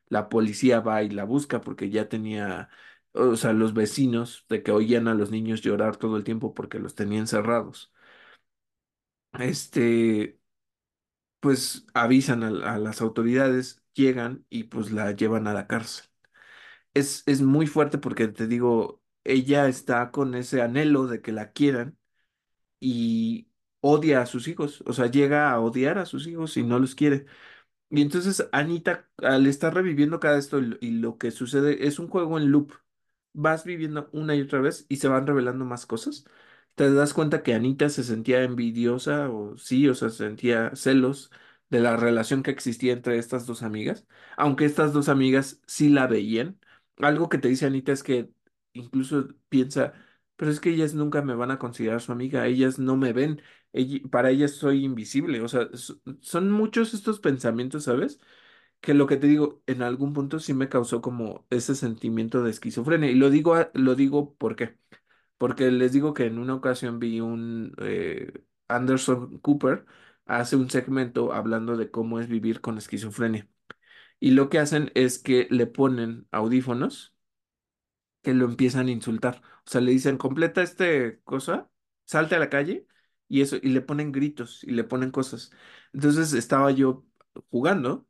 [0.07, 2.69] la policía va y la busca porque ya tenía,
[3.13, 6.79] o sea, los vecinos de que oían a los niños llorar todo el tiempo porque
[6.79, 7.91] los tenían encerrados.
[9.39, 10.39] Este,
[11.39, 16.05] pues avisan a, las autoridades, llegan y pues la llevan a la cárcel.
[16.93, 21.51] Es, es muy fuerte porque te digo, ella está con ese anhelo de que la
[21.53, 21.97] quieran
[22.79, 23.49] y
[23.81, 26.95] odia a sus hijos, o sea, llega a odiar a sus hijos y no los
[26.95, 27.25] quiere.
[27.89, 32.37] Y entonces Anita, al estar reviviendo cada esto y lo que sucede, es un juego
[32.39, 32.73] en loop.
[33.33, 36.25] Vas viviendo una y otra vez y se van revelando más cosas.
[36.75, 41.31] Te das cuenta que Anita se sentía envidiosa o sí, o sea, sentía celos
[41.69, 44.05] de la relación que existía entre estas dos amigas,
[44.37, 46.59] aunque estas dos amigas sí la veían.
[46.97, 48.29] Algo que te dice Anita es que
[48.73, 49.93] incluso piensa,
[50.35, 53.41] pero es que ellas nunca me van a considerar su amiga, ellas no me ven
[54.11, 55.41] para ella soy invisible.
[55.41, 55.67] O sea,
[56.21, 58.19] son muchos estos pensamientos, ¿sabes?
[58.81, 62.51] Que lo que te digo, en algún punto sí me causó como ese sentimiento de
[62.51, 63.09] esquizofrenia.
[63.11, 64.77] Y lo digo, lo digo ¿por qué?
[65.37, 68.31] Porque les digo que en una ocasión vi un eh,
[68.67, 69.85] Anderson Cooper
[70.25, 73.47] hace un segmento hablando de cómo es vivir con esquizofrenia.
[74.19, 77.15] Y lo que hacen es que le ponen audífonos
[78.21, 79.41] que lo empiezan a insultar.
[79.65, 81.69] O sea, le dicen, completa este cosa,
[82.05, 82.87] salte a la calle
[83.27, 85.51] y eso, y le ponen gritos y le ponen cosas.
[85.93, 87.05] Entonces estaba yo
[87.49, 88.07] jugando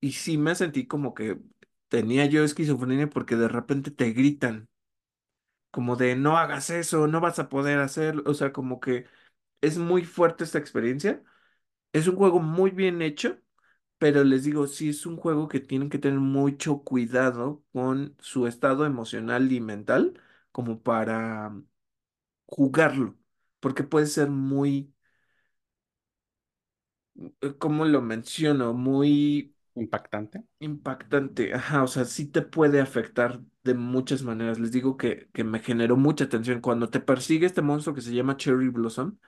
[0.00, 1.40] y sí me sentí como que
[1.88, 4.68] tenía yo esquizofrenia porque de repente te gritan,
[5.70, 8.22] como de no hagas eso, no vas a poder hacerlo.
[8.26, 9.06] O sea, como que
[9.62, 11.22] es muy fuerte esta experiencia.
[11.92, 13.38] Es un juego muy bien hecho.
[13.98, 18.46] Pero les digo, sí es un juego que tienen que tener mucho cuidado con su
[18.46, 20.20] estado emocional y mental
[20.52, 21.54] como para
[22.46, 23.18] jugarlo,
[23.60, 24.94] porque puede ser muy,
[27.40, 28.74] eh, ¿cómo lo menciono?
[28.74, 30.42] Muy Impactante.
[30.58, 31.52] impactante.
[31.54, 34.58] Ajá, o sea, sí te puede afectar de muchas maneras.
[34.58, 36.60] Les digo que, que me generó mucha tensión.
[36.62, 39.18] Cuando te persigue este monstruo que se llama Cherry Blossom,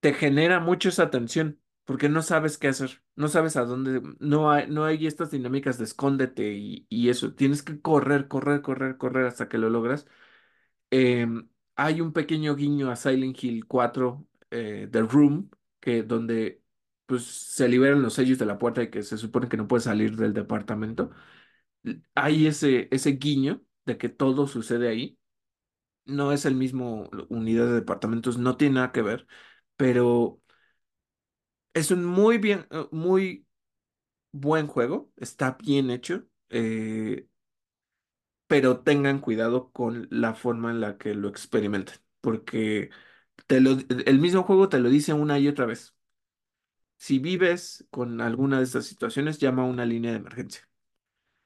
[0.00, 1.60] te genera mucho esa tensión.
[1.84, 5.78] Porque no sabes qué hacer, no sabes a dónde, no hay, no hay estas dinámicas
[5.78, 10.04] de escóndete y, y eso, tienes que correr, correr, correr, correr hasta que lo logras.
[10.90, 16.62] Em, hay un pequeño guiño a Silent Hill 4, eh, The Room, que donde
[17.06, 19.82] pues se liberan los sellos de la puerta y que se supone que no puede
[19.82, 21.10] salir del departamento.
[22.14, 25.18] Hay ese, ese guiño de que todo sucede ahí.
[26.06, 29.26] No es el mismo unidad de departamentos, no tiene nada que ver,
[29.76, 30.40] pero
[31.74, 33.46] es un muy bien, eh, muy
[34.32, 36.24] buen juego, está bien hecho.
[36.50, 37.28] eh,
[38.46, 42.90] pero tengan cuidado con la forma en la que lo experimenten, porque
[43.48, 43.72] te lo,
[44.06, 45.95] el mismo juego te lo dice una y otra vez.
[46.98, 50.68] Si vives con alguna de estas situaciones, llama a una línea de emergencia.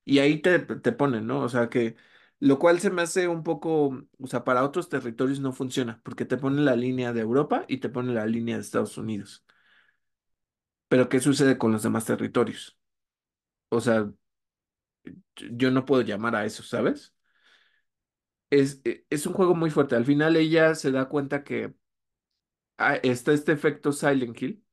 [0.05, 1.41] Y ahí te, te ponen, ¿no?
[1.43, 1.97] O sea que,
[2.41, 6.25] lo cual se me hace un poco, o sea, para otros territorios no funciona, porque
[6.27, 9.45] te ponen la línea de Europa y te ponen la línea de Estados Unidos.
[10.89, 12.79] Pero ¿qué sucede con los demás territorios?
[13.71, 14.11] O sea,
[15.53, 17.15] yo no puedo llamar a eso, ¿sabes?
[18.51, 19.97] Es, e- es un juego muy fuerte.
[19.97, 21.75] Al final ella se da cuenta que
[22.79, 24.65] ah, está este efecto Silent Hill,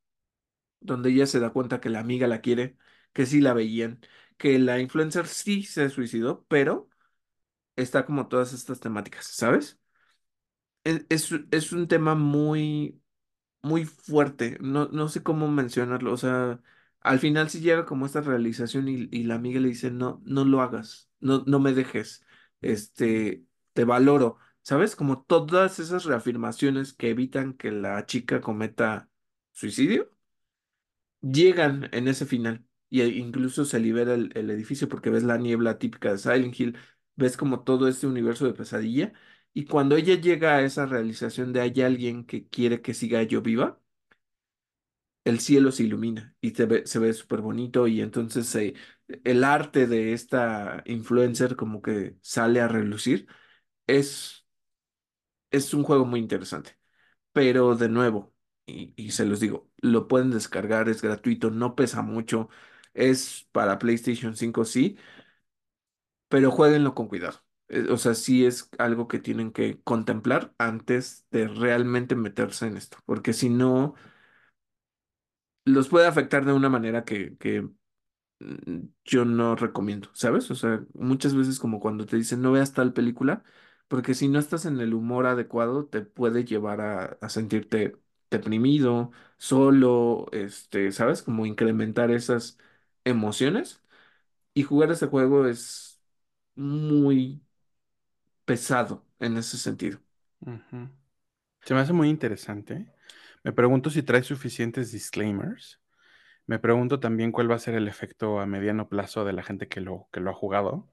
[0.79, 2.77] donde ella se da cuenta que la amiga la quiere,
[3.13, 3.99] que sí la veían,
[4.37, 6.89] que la influencer sí se suicidó, pero
[7.77, 9.79] está como todas estas temáticas, ¿sabes?
[10.83, 13.01] Es, es, es un tema muy,
[13.63, 14.57] muy fuerte.
[14.61, 16.13] No, no sé cómo mencionarlo.
[16.13, 16.61] O sea,
[17.01, 20.45] al final sí llega como esta realización y, y la amiga le dice, no, no
[20.45, 22.25] lo hagas, no, no me dejes,
[22.61, 24.37] este, te valoro.
[24.63, 24.95] ¿Sabes?
[24.97, 29.09] Como todas esas reafirmaciones que evitan que la chica cometa
[29.53, 30.11] suicidio,
[31.31, 32.65] llegan en ese final.
[32.89, 36.77] Y e- incluso se libera el, edificio porque ves la niebla típica de Silent Hill,
[37.15, 39.13] ves como todo este universo de pesadilla.
[39.53, 43.41] Y cuando ella llega a esa realización de hay alguien que quiere que siga yo
[43.41, 43.79] viva,
[45.25, 48.55] el cielo se ilumina y se ve, se ve súper bonito y entonces
[49.23, 53.27] el arte de esta influencer como que sale a relucir.
[53.87, 54.47] Es,
[55.51, 56.77] es un juego muy interesante,
[57.33, 58.33] pero de nuevo,
[58.67, 62.49] y, se los digo, lo pueden descargar, es gratuito, no pesa mucho,
[62.93, 64.97] es para PlayStation 5 sí,
[66.27, 67.43] pero jueguenlo con cuidado.
[67.69, 72.77] Eh, O sea, sí es algo que tienen que contemplar antes de realmente meterse en
[72.77, 73.95] esto, porque si no,
[75.65, 77.61] los puede afectar de una manera que, que
[78.39, 80.51] mm, yo no recomiendo, ¿sabes?
[80.51, 83.43] O sea, muchas veces como cuando te dicen no veas tal película,
[83.87, 87.95] porque si no estás en el humor adecuado, te puede llevar a, a sentirte
[88.29, 91.21] deprimido, solo, este, ¿sabes?
[91.23, 92.57] Como incrementar esas
[93.05, 93.83] emociones.
[94.53, 96.01] Y jugar ese juego es
[96.55, 97.41] muy
[98.45, 99.99] pesado en ese sentido.
[101.61, 102.87] Se me hace muy interesante.
[103.43, 105.81] Me pregunto si trae suficientes disclaimers.
[106.47, 109.67] Me pregunto también cuál va a ser el efecto a mediano plazo de la gente
[109.67, 110.89] que lo, que lo ha jugado.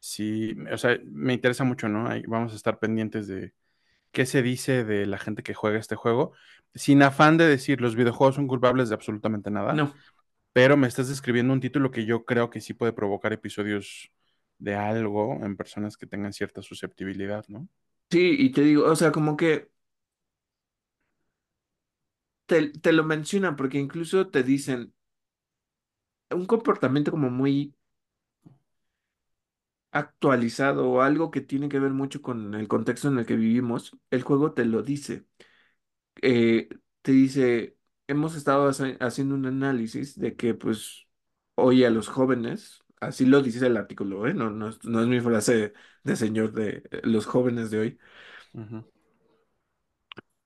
[0.00, 2.08] Sí, o sea, me interesa mucho, ¿no?
[2.28, 3.54] Vamos a estar pendientes de
[4.12, 6.32] qué se dice de la gente que juega este juego,
[6.74, 9.94] sin afán de decir los videojuegos son culpables de absolutamente nada, No.
[10.52, 14.12] pero me estás describiendo un título que yo creo que sí puede provocar episodios
[14.58, 17.68] de algo en personas que tengan cierta susceptibilidad, ¿no?
[18.10, 19.70] Sí, y te digo, o sea, como que
[22.46, 24.92] te, te lo mencionan porque incluso te dicen
[26.30, 27.74] un comportamiento como muy
[29.92, 33.96] actualizado o algo que tiene que ver mucho con el contexto en el que vivimos,
[34.10, 35.26] el juego te lo dice.
[36.22, 36.68] Eh,
[37.02, 37.76] te dice,
[38.08, 41.06] hemos estado hace- haciendo un análisis de que pues
[41.54, 44.34] hoy a los jóvenes, así lo dice el artículo, ¿eh?
[44.34, 45.72] No, no, es no es mi frase
[46.04, 47.98] de señor de eh, los jóvenes de hoy,
[48.54, 48.84] Ujú,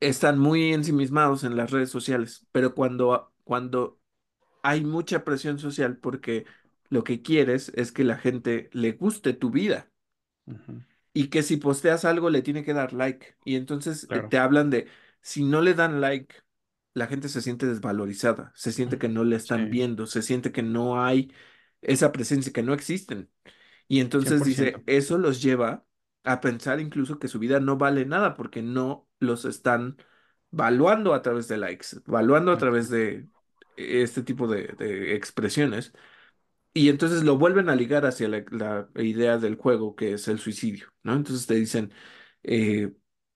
[0.00, 4.00] están muy ensimismados en las redes sociales, pero cuando, cuando
[4.62, 6.46] hay mucha presión social porque
[6.94, 9.90] lo que quieres es que la gente le guste tu vida.
[11.12, 13.36] y que si posteas algo le tiene que dar like.
[13.44, 14.88] Y entonces eh, claro, te hablan de,
[15.20, 16.34] si no le dan like,
[16.94, 20.52] la gente se siente desvalorizada, se siente que no le están sí, viendo, se siente
[20.52, 21.32] que no hay
[21.82, 23.30] esa presencia, que no existen.
[23.88, 25.86] Y entonces dice, eso los lleva
[26.24, 29.96] a pensar incluso que su vida no vale nada porque no los están
[30.50, 33.28] valuando a través de likes, valuando a través de
[33.76, 35.92] este tipo de, de expresiones.
[36.76, 40.38] Y entonces lo vuelven a ligar hacia la, la idea del juego, que es el
[40.40, 41.14] suicidio, ¿no?
[41.14, 41.92] Entonces te dicen,
[42.42, 42.92] eh,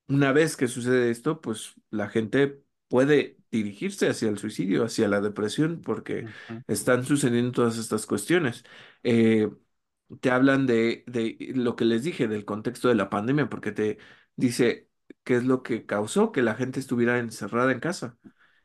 [0.08, 5.20] una vez que sucede esto, pues la gente puede dirigirse hacia el suicidio, hacia la
[5.20, 6.26] depresión, porque
[6.66, 8.64] están sucediendo todas estas cuestiones.
[9.04, 9.48] Eh,
[10.20, 13.98] te hablan de, de lo que les dije, del contexto de la pandemia, porque te
[14.36, 14.90] dice
[15.24, 18.18] qué es lo que causó que la gente estuviera encerrada en casa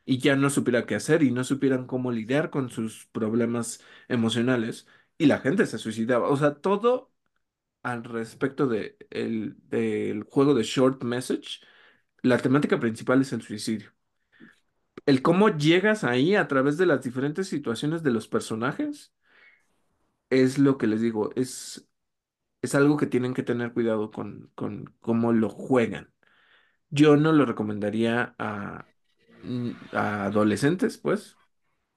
[0.04, 4.86] y ya no supiera qué hacer y no supieran cómo lidiar con sus problemas emocionales
[5.18, 6.28] y la gente se suicidaba.
[6.28, 7.12] O sea, todo
[7.82, 11.60] al respecto de el, del juego de Short Message,
[12.22, 13.92] la temática principal es el suicidio.
[15.06, 19.12] El cómo llegas ahí a través de las diferentes situaciones de los personajes
[20.30, 21.88] es lo que les digo, es,
[22.62, 26.12] es algo que tienen que tener cuidado con, con cómo lo juegan.
[26.90, 28.88] Yo no lo recomendaría a,
[29.92, 31.38] a adolescentes, pues.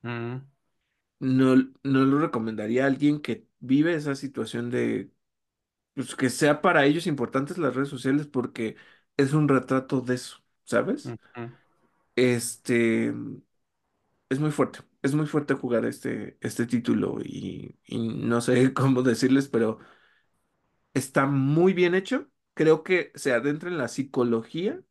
[0.04, 0.42] ujú,
[1.20, 5.12] No, no lo recomendaría a alguien que vive esa situación de
[5.96, 8.78] pues, que sea para ellos importantes las redes sociales porque
[9.18, 11.18] es un retrato de eso, ¿sabes?
[11.36, 11.44] ujú,
[12.16, 13.14] Este
[14.30, 19.02] es muy fuerte, es muy fuerte jugar este, este título y, y no sé cómo
[19.04, 19.80] decirles, pero
[20.94, 22.30] está muy bien hecho.
[22.54, 24.82] Creo que se adentra en la psicología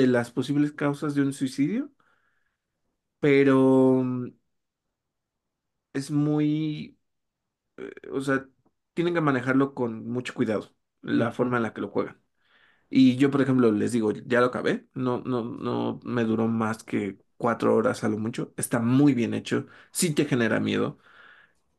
[0.00, 1.90] de las posibles causas de un suicidio,
[3.20, 4.30] pero mm,
[5.92, 6.96] es muy
[8.12, 8.46] o sea,
[8.94, 12.20] tienen que manejarlo con mucho cuidado, la forma en la que lo juegan.
[12.90, 16.84] Y yo, por ejemplo, les digo, ya lo acabé, no, no, no me duró más
[16.84, 20.98] que cuatro horas a lo mucho, está muy bien hecho, sí te genera miedo,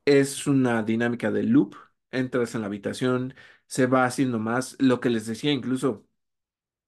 [0.06, 1.76] es una dinámica de loop,
[2.12, 3.36] entras en la habitación,
[3.68, 6.07] se va haciendo más, lo que les decía incluso,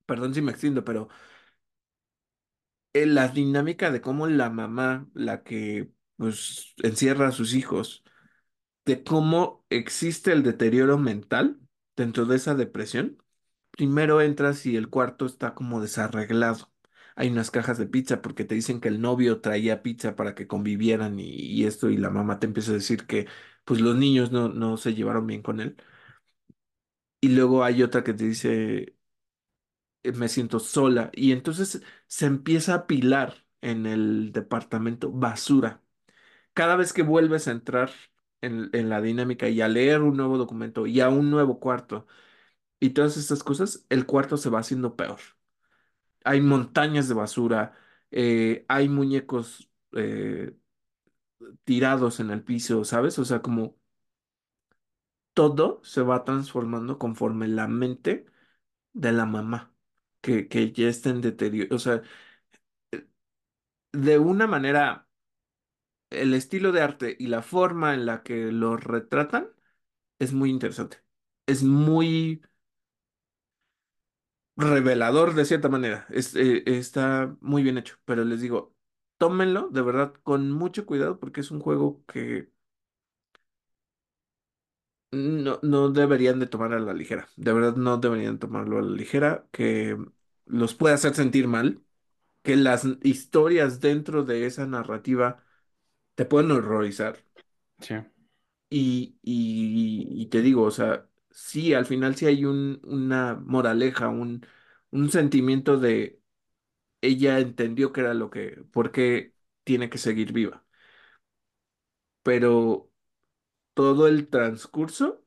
[0.09, 1.09] perdón si me extiendo, pero
[2.93, 8.03] eh, la dinámica de cómo la mamá, la que pues encierra a sus hijos,
[8.85, 11.59] de cómo existe el deterioro mental
[11.97, 13.23] dentro de esa depresión.
[13.71, 16.71] Primero entras y el cuarto está como desarreglado.
[17.15, 20.47] Hay unas cajas de pizza porque te dicen que el novio traía pizza para que
[20.47, 23.27] convivieran y, y esto y la mamá te empieza a decir que
[23.65, 25.77] pues los niños no, no se llevaron bien con él.
[27.21, 28.95] Y luego hay otra que te dice
[30.13, 35.81] me siento sola y entonces se empieza a apilar en el departamento basura
[36.53, 37.91] cada vez que vuelves a entrar
[38.41, 42.07] en, en la dinámica y a leer un nuevo documento y a un nuevo cuarto
[42.79, 45.19] y todas estas cosas, el cuarto se va haciendo peor.
[46.23, 47.73] Hay montañas de basura,
[48.11, 50.53] eh, hay muñecos eh,
[51.63, 53.17] tirados en el piso, ¿sabes?
[53.19, 53.77] O sea, como
[55.33, 58.25] todo se va transformando conforme la mente
[58.93, 59.68] de la mamá,
[60.21, 61.75] que, que ya está en deterioro.
[61.75, 62.01] O sea,
[63.93, 65.07] de una manera,
[66.09, 69.49] el estilo de arte y la forma en la que lo retratan
[70.19, 70.99] es muy interesante.
[71.47, 72.41] Es muy
[74.55, 76.07] revelador de cierta manera.
[76.11, 78.75] Eh, está muy bien hecho, pero les digo,
[79.17, 82.51] tómenlo de verdad con mucho cuidado porque es un juego que
[85.11, 87.29] no, no deberían de tomar a la ligera.
[87.35, 89.97] De verdad no deberían tomarlo a la ligera, que
[90.45, 91.83] los puede hacer sentir mal,
[92.43, 95.43] que las historias dentro de esa narrativa
[96.15, 97.19] te pueden horrorizar.
[97.81, 97.95] Sí.
[98.71, 104.09] Y, y, y te digo, o sea, sí, al final sí hay un, una moraleja,
[104.09, 104.45] un,
[104.91, 106.21] un sentimiento de
[107.01, 109.35] ella entendió que era lo que, por qué
[109.65, 110.65] tiene que seguir viva.
[112.23, 112.88] Pero
[113.79, 115.23] todo el transcurso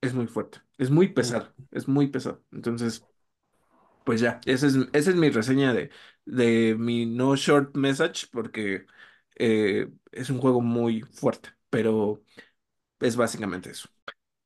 [0.00, 2.44] es muy fuerte, es muy pesado, es muy pesado.
[2.52, 3.06] Entonces,
[4.04, 5.90] pues ya, esa es, esa es mi reseña de,
[6.24, 8.86] de mi no short message, porque
[9.36, 12.24] eh, es un juego muy fuerte, pero
[13.00, 13.88] es básicamente eso.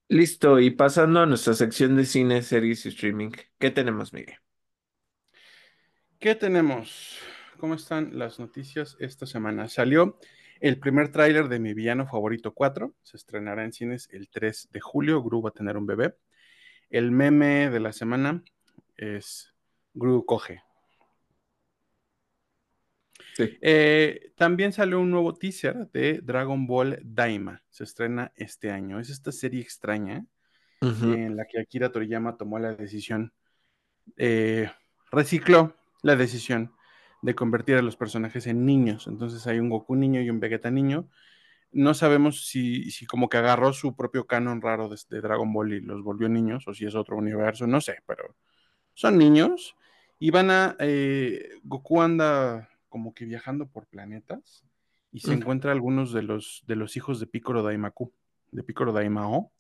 [0.09, 4.37] Listo, y pasando a nuestra sección de cine, series y streaming, ¿qué tenemos, Miguel?
[6.19, 7.19] ¿Qué tenemos?
[7.59, 9.69] ¿Cómo están las noticias esta semana?
[9.69, 10.19] Salió
[10.61, 12.95] el primer tráiler de Mi Villano Favorito 4.
[13.03, 15.23] Se estrenará en cines el 3 de julio.
[15.23, 16.17] Gru va a tener un bebé.
[16.91, 18.43] El meme de la semana
[18.97, 19.53] es
[19.95, 20.63] Gru coge.
[23.35, 23.59] Sí.
[23.61, 27.63] Eh, también salió un nuevo teaser de Dragon Ball Daima.
[27.69, 28.99] Se estrena este año.
[28.99, 30.25] Es esta serie extraña
[30.81, 33.33] en la que Akira Toriyama tomó la decisión,
[34.17, 34.71] eh,
[35.11, 36.73] recicló la decisión
[37.23, 39.07] de convertir a los personajes en niños.
[39.07, 41.09] Entonces hay un Goku niño y un Vegeta niño.
[41.73, 45.73] No sabemos si, si como que agarró su propio canon raro de, de Dragon Ball
[45.73, 48.37] y los volvió niños o si es otro universo, no sé, pero
[48.95, 49.77] son niños
[50.19, 50.77] y van a...
[50.79, 54.65] eh, Goku anda como que viajando por planetas
[55.13, 58.13] y se encuentra algunos de los, de los hijos de Piccolo Daimaku,
[58.53, 59.51] de Piccolo Daimao,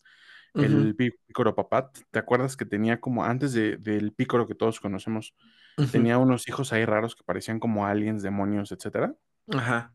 [0.55, 1.99] el Pícoro Papat.
[2.11, 5.35] ¿Te acuerdas que tenía como antes de- del Pícoro que todos conocemos,
[5.79, 5.91] ujú.
[5.93, 9.15] tenía unos hijos ahí raros que parecían como aliens, demonios, etcétera?
[9.53, 9.93] Ajá.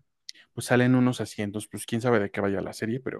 [0.53, 3.19] Pues salen unos asientos, pues quién sabe de qué vaya la serie, pero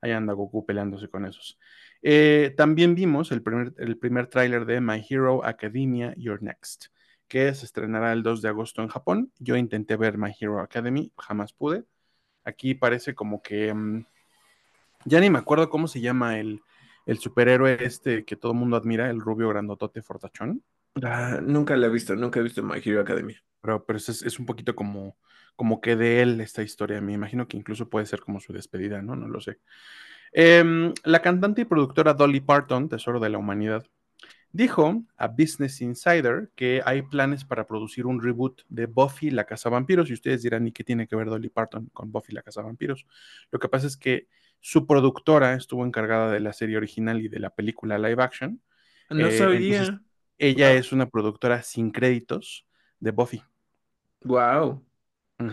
[0.00, 1.58] ahí anda Goku peleándose con esos.
[2.02, 6.86] Eh, también vimos el primer, el primer tráiler de My Hero Academia Your Next,
[7.28, 9.32] que se estrenará el 2 de agosto en Japón.
[9.38, 11.84] Yo intenté ver My Hero Academy, jamás pude.
[12.44, 14.06] Aquí parece como que mm,
[15.04, 16.60] ya ni me acuerdo cómo se llama el,
[17.06, 20.62] el superhéroe este que todo el mundo admira, el rubio grandotote fortachón,
[21.02, 23.40] Ah, nunca la he visto, nunca he visto My Hero Academia.
[23.60, 25.16] pero, pero es, es un poquito como,
[25.56, 27.00] como que de él esta historia.
[27.00, 29.14] Me imagino que incluso puede ser como su despedida, ¿no?
[29.16, 29.58] No lo sé.
[30.32, 33.86] Em, la cantante y productora Dolly Parton, Tesoro de la Humanidad,
[34.52, 39.70] dijo a Business Insider que hay planes para producir un reboot de Buffy la Casa
[39.70, 40.10] Vampiros.
[40.10, 43.06] Y ustedes dirán, ¿y qué tiene que ver Dolly Parton con Buffy la Casa Vampiros?
[43.50, 44.28] Lo que pasa es que
[44.60, 48.62] su productora estuvo encargada de la serie original y de la película live action.
[49.10, 50.00] No Eh, entonces, sabía.
[50.38, 52.66] ella es una productora sin créditos
[53.00, 53.42] de Buffy.
[54.24, 54.84] Wow.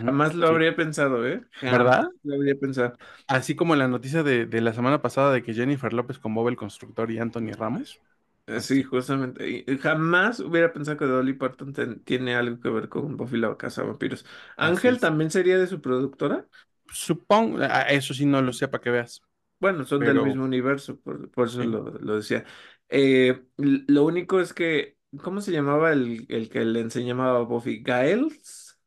[0.04, 1.46] Jamás lo sí, habría pensado, ¿eh?
[1.52, 2.10] Jamás ¿verdad?
[2.24, 2.98] lo habría pensado.
[3.28, 6.48] Así como la noticia de, de la semana pasada de que Jennifer López con Bob
[6.48, 8.00] el Constructor y Anthony Ramos.
[8.46, 9.64] Eh, Sí, justamente.
[9.80, 13.82] Jamás hubiera pensado que Dolly Parton ten- tiene algo que ver con Buffy la Casa
[13.82, 14.24] de Vampiros.
[14.56, 16.46] ¿Ángel también sería de su productora?
[16.90, 19.22] Supongo, eso sí no lo sé para que veas,
[19.58, 21.64] Bueno, son del mismo universo, por, por eso sí.
[21.64, 22.44] lo, lo decía.
[22.88, 27.82] Eh, lo único es que, ¿cómo se llamaba el, el que le enseñaba a Buffy?
[27.84, 28.78] ¿Giles?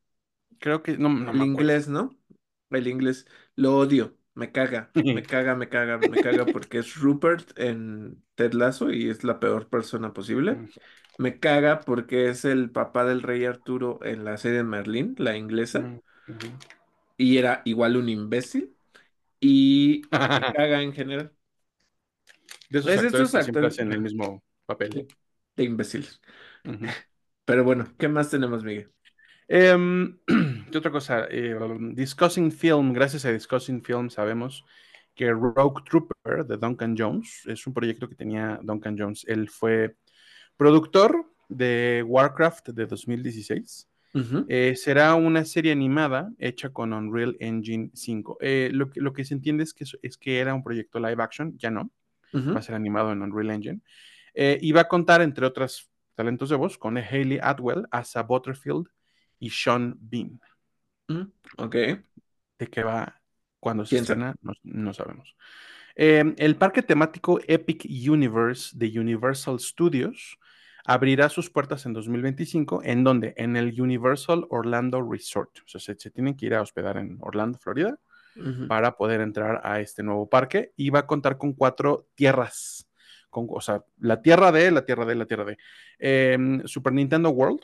[0.60, 2.10] Creo que no, no El me inglés, ¿no?
[2.70, 3.26] El inglés.
[3.56, 4.18] Lo odio.
[4.36, 4.91] Me caga.
[5.12, 9.39] Me caga, me caga, me caga porque es Rupert en Ted Lasso y es la
[9.39, 10.62] peor persona posible.
[11.18, 15.93] Me caga porque es el papá del rey Arturo en la serie Merlín, la inglesa,
[17.20, 18.76] y era igual un imbécil.
[19.42, 21.34] Y me caga en general.
[22.70, 24.92] De esos Es de actores estos que siempre actores hacen el mismo papel.
[24.92, 25.08] de,
[25.56, 26.22] de imbéciles.
[27.46, 28.92] Pero bueno, ¿qué más tenemos, Miguel?
[29.48, 30.20] Em,
[30.72, 31.26] ¿qué otra cosa?
[31.30, 34.66] Eh, um, Discussing Film, gracias a Discussing Film sabemos
[35.16, 39.26] que Rogue Trooper de Duncan Jones es un proyecto que tenía Duncan Jones.
[39.28, 39.98] Él fue
[40.58, 43.89] productor de Warcraft de 2016.
[44.47, 48.38] Eh, será una serie animada hecha con Unreal Engine 5.
[48.41, 51.22] Eh, lo, que, lo que se entiende es que, es, que era un proyecto live
[51.22, 51.91] action, ya no,
[52.34, 53.82] va a ser animado en Unreal Engine.
[54.34, 58.88] Eh, y va a contar, entre otros talentos de voz, con Hayley Atwell, Asa Butterfield
[59.39, 60.39] y Sean Bean.
[61.07, 61.32] ujú.
[61.57, 63.22] Ok, ¿De qué va
[63.60, 64.36] cuando se estrena?
[64.41, 65.36] No, no sabemos.
[65.95, 70.38] Eh, el parque temático Epic Universe de Universal Studios
[70.90, 72.82] abrirá sus puertas en 2025.
[72.84, 73.36] ¿En dónde?
[73.38, 75.60] En el Universal Orlando Resort.
[75.60, 78.00] O sea, se, se tienen que ir a hospedar en Orlando, Florida,
[78.68, 82.90] para poder entrar a este nuevo parque y va a contar con cuatro tierras,
[83.30, 85.58] con, o sea, la tierra de, la tierra de, la tierra de.
[86.00, 87.60] Em, Super Nintendo World,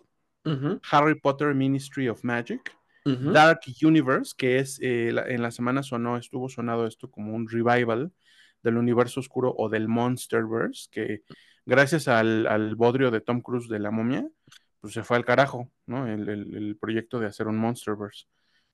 [0.92, 6.48] Harry Potter Ministry of Magic, Dark Universe, que es, eh, en la semana sonó, estuvo
[6.48, 8.12] sonado esto como un revival
[8.62, 11.22] del universo oscuro o del Monsterverse, que
[11.66, 14.28] gracias al, bodrio de Tom Cruise de la momia,
[14.82, 16.08] pues se fue al carajo, ¿no?
[16.08, 18.26] El, proyecto de hacer un Monsterverse.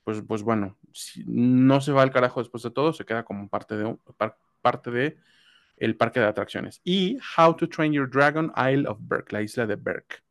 [0.04, 3.48] Pues, pues bueno, si no se va al carajo después de todo, se queda como
[3.50, 3.98] parte de,
[4.62, 5.18] parte de
[5.78, 6.82] el parque de atracciones.
[6.84, 10.24] Y How to Train Your Dragon Isle of Berk, la isla de Berk.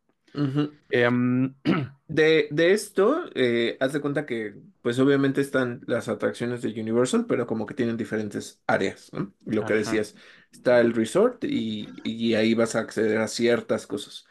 [0.90, 1.54] Em,
[2.08, 7.46] de, esto, eh, haz de cuenta que, pues obviamente están las atracciones de Universal, pero
[7.46, 9.32] como que tienen diferentes áreas, ¿no?
[9.44, 10.14] Lo que decías,
[10.52, 14.26] está el resort y, ahí vas a acceder a ciertas cosas.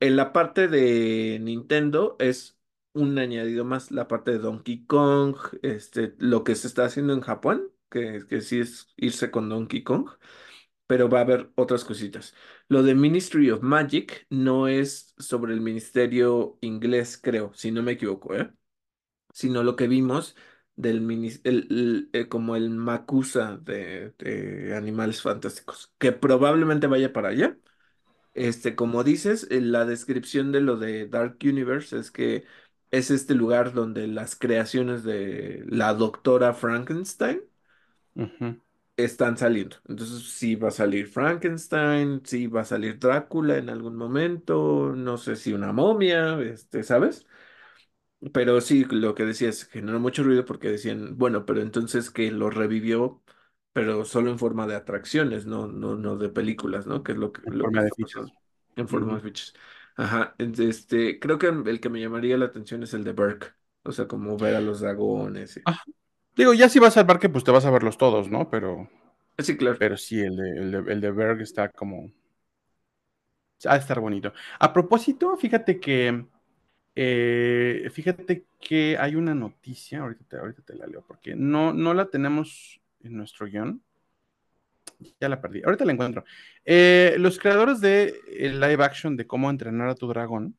[0.00, 2.58] En la parte de Nintendo es
[2.92, 7.20] un añadido más, la parte de Donkey Kong, este, lo que se está haciendo en
[7.20, 10.08] Japón, que, que sí es irse con Donkey Kong
[10.86, 12.34] pero va a haber otras cositas.
[12.68, 17.92] Lo de Ministry of Magic no es sobre el ministerio inglés, creo, si no me
[17.92, 18.52] equivoco, ¿eh?
[19.32, 20.36] Sino lo que vimos
[20.76, 21.02] del
[21.44, 24.14] el, eh, como el Makusa de,
[24.76, 27.58] Animales Fantásticos, que probablemente vaya para allá.
[28.34, 32.44] Este, como dices, en la descripción de lo de Dark Universe es que
[32.90, 37.42] es este lugar donde las creaciones de la doctora Frankenstein
[38.96, 39.76] están saliendo.
[39.88, 45.16] Entonces, sí va a salir Frankenstein, sí va a salir Drácula en algún momento, no
[45.18, 47.26] sé si una momia, este, ¿sabes?
[48.32, 52.50] Pero sí, lo que decías generó mucho ruido porque decían, bueno, pero entonces que lo
[52.50, 53.20] revivió,
[53.72, 57.02] pero solo en forma de atracciones, no, no, no de películas, ¿no?
[57.02, 58.26] Que es lo que, en lo forma que de fichas.
[58.76, 59.54] En forma de fichas.
[59.96, 63.54] Ajá, este, creo que el que me llamaría la atención es el de Burke.
[63.82, 65.56] O sea, como ver a los dragones.
[65.56, 65.62] Y...
[66.36, 68.48] Digo, ya si vas al parque, pues te vas a verlos todos, ¿no?
[68.48, 68.88] Pero.
[69.38, 69.76] Sí, claro.
[69.78, 72.10] Pero sí, el de, el de, Berg está como.
[73.64, 74.32] Ha de estar bonito.
[74.58, 76.24] A propósito, fíjate que.
[76.94, 81.94] Eh, fíjate que hay una noticia, ahorita te, ahorita te la leo, porque no, no
[81.94, 83.82] la tenemos en nuestro guion.
[85.20, 85.62] Ya la perdí.
[85.64, 86.24] Ahorita la encuentro.
[86.64, 90.56] Eh, los creadores de el live action de cómo entrenar a tu dragón,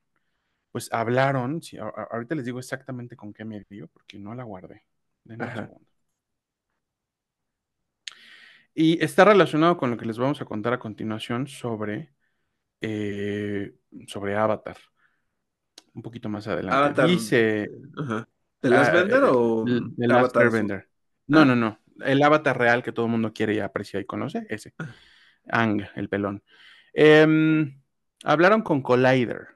[0.71, 1.61] pues hablaron.
[2.11, 4.83] ahorita les digo exactamente con qué medio, porque no la guardé.
[8.75, 12.13] Y está relacionado con lo que les vamos a contar a continuación sobre,
[12.81, 13.73] eh,
[14.07, 14.77] sobre Avatar.
[15.93, 16.75] Un poquito más adelante.
[16.75, 17.07] Avatar.
[17.07, 17.69] Dice.
[18.61, 20.89] ¿De las ah, Vender o de Avatar Vender?
[21.27, 21.45] No, ah.
[21.45, 21.79] no, no.
[22.03, 24.73] El avatar real que todo el mundo quiere y aprecia y conoce, ese.
[24.79, 24.89] Ah.
[25.49, 26.43] Ang, el pelón.
[26.93, 27.79] Em,
[28.23, 29.52] hablaron con Collider.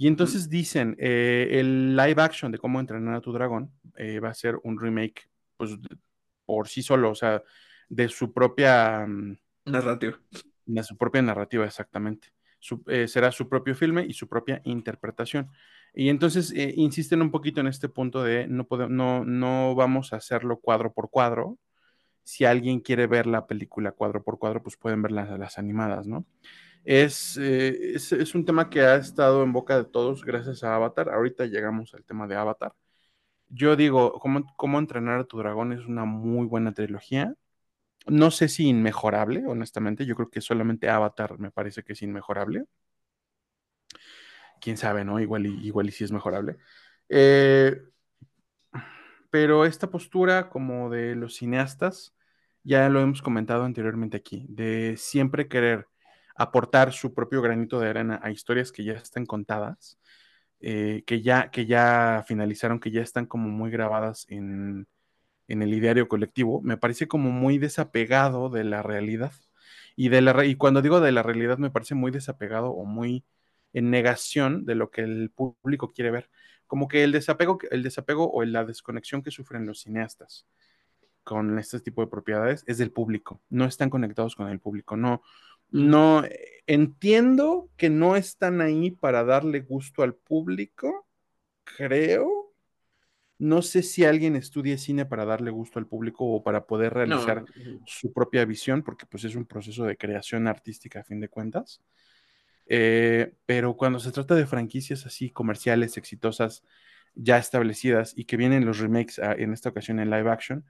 [0.00, 4.28] Y entonces dicen, eh, el live action de cómo entrenar a tu dragón eh, va
[4.28, 5.72] a ser un remake, pues,
[6.46, 7.42] por sí solo, o sea,
[7.88, 9.04] de su propia...
[9.04, 10.16] Mm, narrativa.
[10.64, 12.28] De su propia narrativa, exactamente.
[12.86, 15.50] Eh, será su propio filme y su propia interpretación.
[15.92, 20.60] Y entonces insisten un poquito en este punto de no, no, no vamos a hacerlo
[20.60, 21.58] cuadro por cuadro.
[22.22, 26.06] Si alguien quiere ver la película cuadro por cuadro, pues pueden ver las, las animadas,
[26.06, 26.24] ¿no?
[26.84, 27.04] Eh,
[27.94, 31.10] es, es, un tema que ha estado en boca de todos gracias a Avatar.
[31.10, 32.74] Ahorita llegamos al tema de Avatar.
[33.48, 35.72] Yo digo, ¿cómo, cómo entrenar a tu dragón?
[35.72, 37.34] Es una muy buena trilogía.
[38.06, 40.06] No sé si inmejorable, honestamente.
[40.06, 42.66] Yo creo que solamente Avatar me parece que es inmejorable.
[44.60, 45.20] Quién sabe, ¿no?
[45.20, 46.56] Igual y, igual y sí es mejorable.
[47.08, 47.80] Eh,
[49.30, 52.14] pero esta postura como de los cineastas,
[52.62, 55.86] ya lo hemos comentado anteriormente aquí, de siempre querer
[56.38, 59.98] aportar su propio granito de arena a historias que ya están contadas,
[60.60, 64.86] eh, que, ya, que ya finalizaron, que ya están como muy grabadas en,
[65.48, 69.32] el ideario colectivo, me parece como muy desapegado de la realidad.
[69.96, 73.24] Y, de la, y cuando digo de la realidad, me parece muy desapegado o muy
[73.72, 76.30] en negación de lo que el público quiere ver.
[76.66, 80.46] Como que el desapego, el desapego o la desconexión que sufren los cineastas
[81.24, 83.42] con este tipo de propiedades es del público.
[83.50, 84.96] No están conectados con el público.
[84.96, 85.22] No,
[85.70, 86.24] no,
[86.66, 91.06] entiendo que no están ahí para darle gusto al público,
[91.64, 92.54] creo.
[93.38, 97.44] No sé si alguien estudie cine para darle gusto al público o para poder realizar
[97.86, 101.80] su propia visión, porque pues es un proceso de creación artística a fin de cuentas.
[102.66, 106.64] Eh, pero cuando se trata de franquicias así comerciales, exitosas,
[107.14, 110.64] ya establecidas y que vienen los remakes ah, en esta ocasión en live action,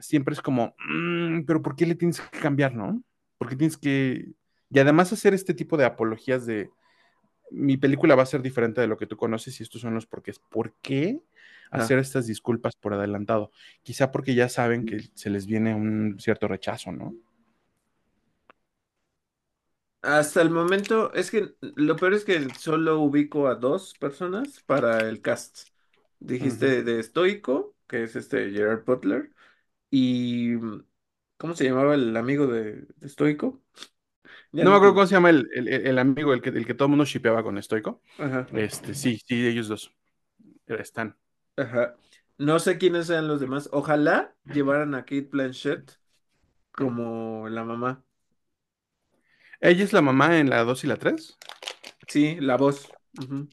[0.00, 3.02] siempre es como, mm, pero ¿por qué le tienes que cambiar, no?
[3.38, 4.32] Porque tienes que...
[4.70, 6.70] Y además hacer este tipo de apologías de
[7.50, 10.06] mi película va a ser diferente de lo que tú conoces y estos son los
[10.06, 10.38] porqués.
[10.38, 11.20] ¿Por qué
[11.70, 13.50] hacer estas disculpas por adelantado?
[13.82, 17.14] Quizá porque ya saben que se les viene un cierto rechazo, ¿no?
[20.02, 25.08] Hasta el momento, es que lo peor es que solo ubico a dos personas para
[25.08, 25.70] el cast.
[26.20, 29.32] Dijiste de Stoico, que es este Gerard Butler,
[29.90, 30.54] y
[31.38, 33.62] ¿cómo se llamaba el amigo de, de Stoico?
[34.52, 36.74] Ya No me acuerdo cómo se llama el, el- el amigo, el que, el que
[36.74, 38.02] todo el mundo shipeaba con Stoico.
[38.18, 39.92] Ajá, Este, sí, sí, ellos dos
[40.68, 41.16] están.
[41.56, 41.96] ajá.
[42.38, 43.68] No sé quiénes sean los demás.
[43.72, 45.92] Ojalá llevaran a Kate Blanchett
[46.72, 48.04] como la mamá.
[49.60, 51.38] Ella es la mamá en la 2 y la 3.
[52.08, 52.92] Sí, la voz.
[53.20, 53.48] Ujú.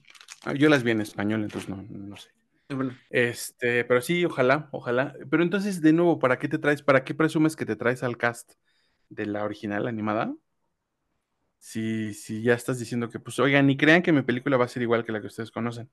[0.58, 2.30] Yo las vi en español, entonces no, no sé.
[2.70, 5.14] Bueno, Este, pero sí, ojalá, ojalá.
[5.30, 6.82] Pero entonces, de nuevo, ¿para qué te traes?
[6.84, 8.54] ¿Para qué presumes que te traes al cast
[9.10, 10.34] de la original animada?
[11.60, 14.68] Si, si ya estás diciendo que, pues, oigan, ni crean que mi película va a
[14.68, 15.90] ser igual que la que ustedes conocen.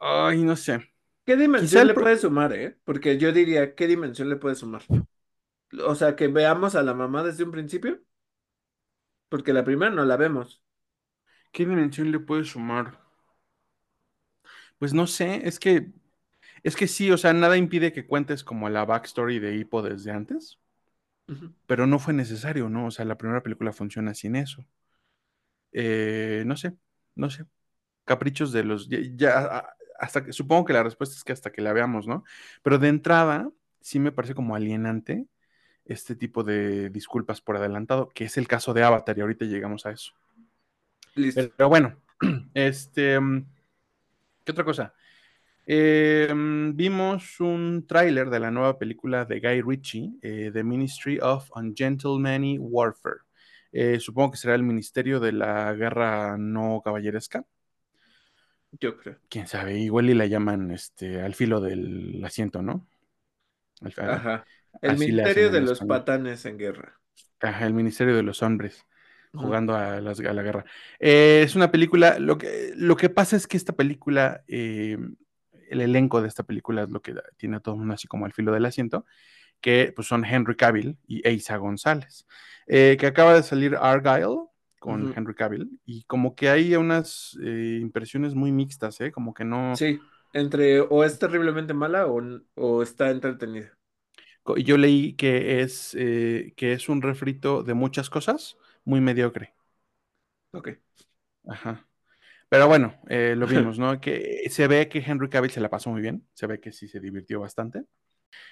[0.00, 0.92] Ay, no sé.
[1.24, 1.88] ¿qué dimensión el...
[1.88, 2.78] le puede sumar, eh?
[2.84, 4.82] Porque yo diría, ¿qué dimensión le puede sumar?
[5.86, 8.00] O sea, que veamos a la mamá desde un principio,
[9.28, 10.62] porque la primera no la vemos.
[11.52, 12.98] ¿Qué dimensión le puede sumar?
[14.78, 15.90] Pues no sé, es que,
[16.62, 20.12] es que sí, o sea, nada impide que cuentes como la backstory de Hippo desde
[20.12, 20.58] antes,
[21.66, 22.86] pero no fue necesario, ¿no?
[22.86, 24.64] O sea, la primera película funciona sin eso.
[25.72, 26.74] Eh, no sé,
[27.14, 27.44] no sé.
[28.04, 31.60] Caprichos de los, ya, ya, hasta que, supongo que la respuesta es que hasta que
[31.60, 32.24] la veamos, ¿no?
[32.62, 33.50] Pero de entrada,
[33.80, 35.26] sí me parece como alienante
[35.84, 39.86] este tipo de disculpas por adelantado, que es el caso de Avatar, y ahorita llegamos
[39.86, 40.12] a eso.
[41.14, 41.50] Listo.
[41.56, 41.96] Pero bueno,
[42.54, 43.46] este, mm,
[44.48, 44.94] ¿qué otra cosa?
[45.66, 51.18] Eh, mm, vimos un tráiler de la nueva película de Guy Ritchie, eh, The Ministry
[51.20, 53.18] of Ungentlemanly Warfare.
[53.72, 57.44] Eh, supongo que será el Ministerio de la Guerra No Caballeresca.
[58.80, 59.16] Yo creo.
[59.28, 62.86] Quién sabe, igual y la llaman este, al filo del asiento, ¿no?
[63.82, 64.44] Al- Ajá.
[64.80, 67.00] El misterio de los patanes en guerra.
[67.40, 68.86] Ajá, el Ministerio de los Hombres.
[69.34, 70.64] Jugando a, las- a la guerra.
[71.00, 74.98] Eh, es una película, lo que, lo que pasa es que esta película, eh,
[75.70, 78.24] el elenco de esta película es lo que tiene a todo el mundo así como
[78.26, 79.04] al filo del asiento,
[79.60, 82.26] que pues, son Henry Cavill y Eiza González,
[82.66, 84.46] eh, que acaba de salir Argyle
[84.78, 85.10] con.
[85.14, 89.12] Henry Cavill y como que hay unas impresiones muy mixtas, ¿eh?
[89.12, 92.20] Como que no, Sí, entre o es terriblemente mala o,
[92.54, 93.78] o está entretenida.
[94.56, 98.56] yo leí que es, que es un refrito de muchas cosas
[98.88, 99.54] muy mediocre.
[100.52, 100.68] Ok.
[101.46, 101.86] Ajá.
[102.48, 104.00] Pero bueno, eh, lo vimos, ¿no?
[104.00, 106.88] Que se ve que Henry Cavill se la pasó muy bien, se ve que sí
[106.88, 107.84] se divirtió bastante.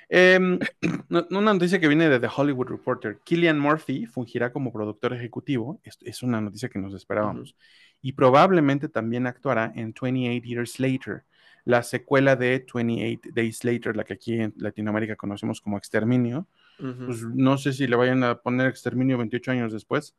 [0.08, 0.38] Eh,
[1.10, 5.80] no- una noticia que viene de The Hollywood Reporter, Killian Murphy fungirá como productor ejecutivo,
[5.84, 7.56] es, es una noticia que nos esperábamos,
[8.02, 11.24] y probablemente también actuará en 28 Years Later,
[11.64, 16.48] la secuela de 28 Days Later, la que aquí en Latinoamérica conocemos como Exterminio.
[16.78, 20.16] Pues no sé si le vayan a poner Exterminio 28 años después,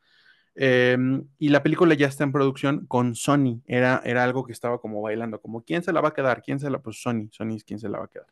[0.55, 0.97] eh,
[1.37, 3.61] y la película ya está en producción con Sony.
[3.67, 6.41] Era, era algo que estaba como bailando, como ¿quién se la va a quedar?
[6.41, 6.79] ¿Quién se la?
[6.79, 8.27] Pues Sony, Sony es quien se la va a quedar.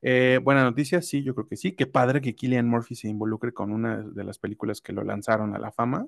[0.00, 1.72] Eh, buena noticia, sí, yo creo que sí.
[1.72, 5.54] Qué padre que Killian Murphy se involucre con una de las películas que lo lanzaron
[5.54, 6.06] a la fama.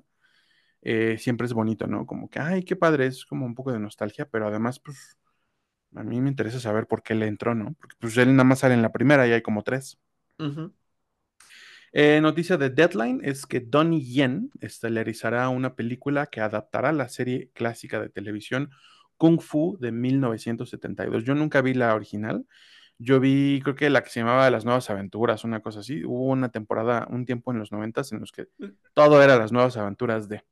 [0.81, 2.05] Eh, siempre es bonito, ¿no?
[2.07, 5.17] Como que, ay, qué padre, es como un poco de nostalgia, pero además, pues,
[5.95, 7.75] a mí me interesa saber por qué le entró, ¿no?
[7.79, 9.99] Porque pues él nada más sale en la primera y hay como tres.
[10.39, 10.73] Ujú.
[11.93, 17.49] Eh, noticia de Deadline es que Donnie Yen estelarizará una película que adaptará la serie
[17.53, 18.69] clásica de televisión
[19.17, 21.23] Kung Fu de 1972.
[21.25, 22.45] Yo nunca vi la original.
[22.97, 26.03] Yo vi, creo que la que se llamaba Las Nuevas Aventuras, una cosa así.
[26.05, 28.47] Hubo una temporada, un tiempo en los noventas en los que
[28.93, 30.43] todo era las nuevas aventuras de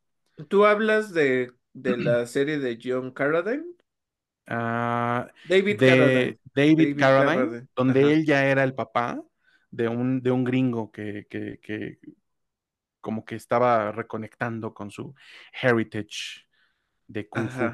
[0.50, 3.64] ¿Tú hablas de, de la serie de John Carradine?
[4.48, 6.38] ah, David Carradine.
[6.38, 7.68] de David David Carradine, Carradine.
[7.76, 8.14] donde Ajá.
[8.14, 9.22] él ya era el papá
[9.72, 12.00] de un, de un gringo que, que, que
[13.02, 15.16] como que estaba reconectando con su
[15.62, 16.48] heritage
[17.08, 17.72] de Kung Fu.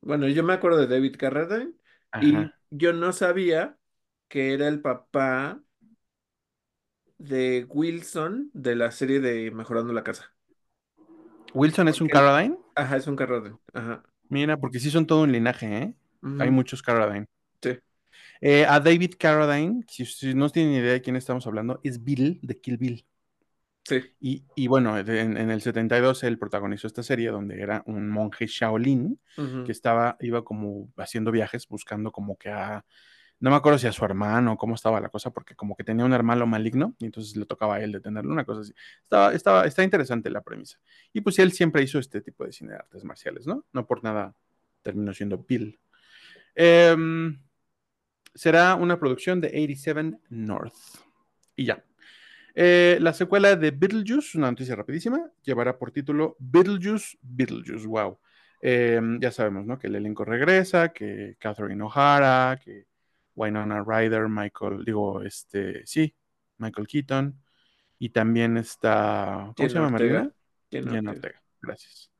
[0.00, 1.74] Bueno, yo me acuerdo de David Carradine
[2.20, 3.78] y yo no sabía
[4.28, 5.62] que era el papá
[7.18, 10.34] de Wilson de la serie de Mejorando la Casa.
[11.54, 12.56] Wilson es un Carradine.
[12.74, 13.58] ajá, es un Carradine.
[13.74, 14.02] Ajá.
[14.28, 15.94] Mira, porque sí son todo un linaje, ¿eh?
[16.38, 17.26] Hay muchos Carradine.
[18.40, 22.38] Eh, a David Carradine, si, si no tienen idea de quién estamos hablando, es Bill
[22.42, 23.06] de Kill Bill.
[23.84, 24.02] sí.
[24.20, 28.46] Y, y bueno, en, en el 72 él protagonizó esta serie donde era un monje
[28.46, 29.18] Shaolin
[29.64, 32.84] que estaba, iba como haciendo viajes buscando como que a,
[33.40, 36.04] no me acuerdo si a su hermano, cómo estaba la cosa, porque como que tenía
[36.04, 38.74] un hermano maligno y entonces le tocaba a él detenerlo, una cosa así.
[39.02, 40.80] Estaba, estaba, está interesante la premisa.
[41.12, 43.64] Y pues él siempre hizo este tipo de cine de artes marciales, ¿no?
[43.72, 44.34] No por nada
[44.82, 45.78] terminó siendo Bill.
[46.54, 47.40] Em,
[48.38, 50.74] será una producción de 87 North.
[51.56, 51.84] Y ya.
[52.54, 58.18] Eh, la secuela de Beetlejuice, una noticia rapidísima, llevará por título Beetlejuice, Beetlejuice, wow.
[58.62, 59.76] Eh, ya sabemos, ¿no?
[59.76, 62.86] Que el elenco regresa, que Catherine O'Hara, que
[63.34, 66.14] Winona Ryder, Michael, digo, este, sí,
[66.58, 67.42] Michael Keaton,
[67.98, 70.32] y también está, ¿cómo se llama Ortega.
[70.70, 70.90] Marina?
[70.90, 71.10] Ortega.
[71.10, 72.12] Ortega, gracias.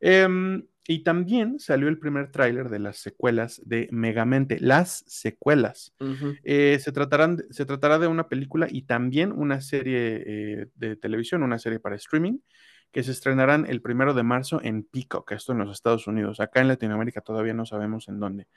[0.00, 5.94] Em, y también salió el primer tráiler de las secuelas de Megamente, las secuelas.
[6.42, 11.44] Eh, se, tratarán, se tratará de una película y también una serie eh, de televisión,
[11.44, 12.38] una serie para streaming,
[12.90, 16.40] que se estrenarán el primero de marzo en Peacock, esto en los Estados Unidos.
[16.40, 18.48] Acá en Latinoamérica todavía no sabemos en dónde.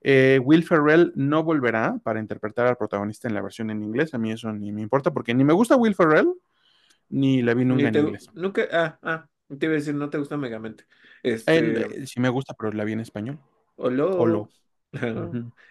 [0.00, 4.14] Eh, Will Ferrell no volverá para interpretar al protagonista en la versión en inglés.
[4.14, 6.28] A mí eso ni me importa porque ni me gusta Will Ferrell,
[7.08, 8.30] ni la vi nunca en inglés.
[8.34, 9.26] nunca, ah, ah,
[9.58, 10.86] te iba a decir, no te gusta Megamente.
[11.46, 13.40] En- Este, eh, sí me gusta, pero la vi en español.
[13.76, 14.10] Olo.
[14.16, 14.50] Olo.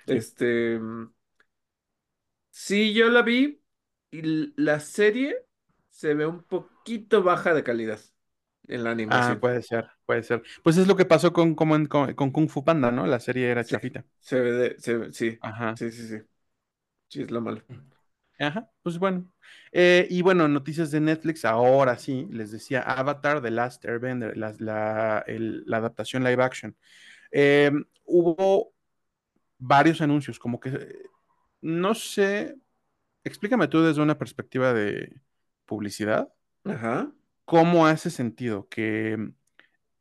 [0.05, 0.79] Este,
[2.51, 3.61] sí, yo la vi
[4.11, 5.45] y la serie
[5.89, 7.99] se ve un poquito baja de calidad
[8.67, 9.41] en la Ah, animación.
[9.41, 10.43] puede ser, puede ser.
[10.63, 13.05] Pues es lo que pasó con, como en- con, con Kung Fu Panda, ¿no?
[13.07, 14.05] La serie era Sí, chafita.
[14.19, 15.75] se ve de, se ve- sí, Ajá.
[15.75, 16.17] sí, sí, sí,
[17.09, 17.63] sí, es lo malo.
[18.43, 19.29] Ajá, pues bueno.
[19.71, 24.53] Eh, y bueno, noticias de Netflix, ahora sí, les decía Avatar, The Last Airbender, la,
[24.59, 26.75] la, el- la adaptación live action.
[27.31, 27.71] Eh,
[28.05, 28.73] hubo
[29.59, 30.95] varios anuncios, como que,
[31.61, 32.55] no sé,
[33.23, 35.21] explícame tú desde una perspectiva de
[35.65, 36.29] publicidad,
[36.65, 37.11] Ajá,
[37.45, 39.17] ¿cómo hace sentido que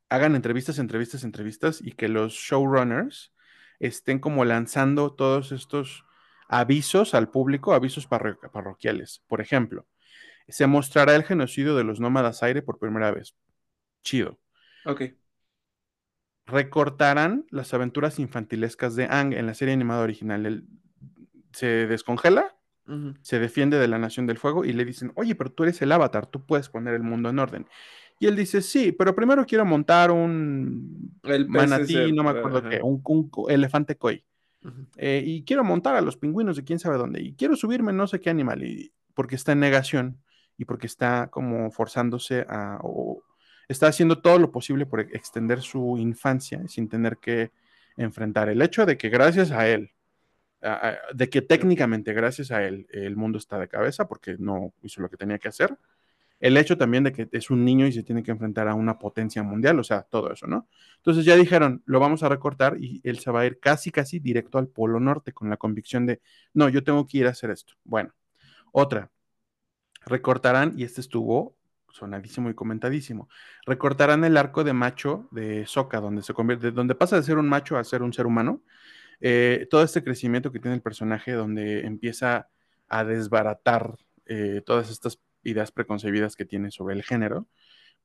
[0.09, 3.33] hagan entrevistas, entrevistas, entrevistas y que los showrunners
[3.81, 6.05] estén como lanzando todos estos
[6.53, 9.25] avisos al público, avisos parro- parroquiales?
[9.29, 9.87] Por ejemplo,
[10.49, 13.37] se mostrará el genocidio de los nómadas aire por primera vez.
[14.05, 14.41] Chido.
[14.85, 15.03] ok.
[16.47, 20.45] Recortarán las aventuras infantilescas de Ang en la serie animada original.
[20.45, 20.67] Él
[21.53, 22.57] se descongela,
[23.23, 25.93] se defiende de la Nación del Fuego y le dicen, oye, pero tú eres el
[25.93, 27.67] avatar, tú puedes poner el mundo en orden.
[28.19, 32.81] Y él dice, sí, pero primero quiero montar un El manatí, no me acuerdo qué,
[32.83, 34.25] un, un elefante koi.
[34.97, 37.21] Eh, y quiero montar a los pingüinos de quién sabe dónde.
[37.21, 38.63] Y quiero subirme no sé qué animal.
[38.63, 40.23] Y porque está en negación
[40.57, 42.79] y porque está como forzándose a...
[42.83, 43.23] o
[43.69, 47.53] está haciendo todo lo posible por extender su infancia sin tener que
[47.97, 49.93] enfrentar el hecho de que gracias a él,
[51.15, 55.09] de que técnicamente gracias a él el mundo está de cabeza porque no hizo lo
[55.09, 55.77] que tenía que hacer.
[56.43, 58.99] El hecho también de que es un niño y se tiene que enfrentar a una
[58.99, 60.67] potencia mundial, o sea, todo eso, ¿no?
[60.97, 64.19] Entonces ya dijeron, lo vamos a recortar y él se va a ir casi, casi
[64.19, 66.21] directo al Polo Norte con la convicción de,
[66.53, 67.75] no, yo tengo que ir a hacer esto.
[67.85, 68.13] Bueno,
[68.73, 69.13] otra,
[70.05, 71.57] recortarán, y este estuvo
[71.93, 73.29] sonadísimo y comentadísimo,
[73.65, 77.49] recortarán el arco de macho de Soka, donde se convierte, donde pasa de ser un
[77.49, 78.65] macho a ser un ser humano,
[79.21, 82.49] eh, todo este crecimiento que tiene el personaje, donde empieza
[82.89, 83.97] a desbaratar
[84.27, 87.47] eh, todas estas ideas preconcebidas que tiene sobre el género,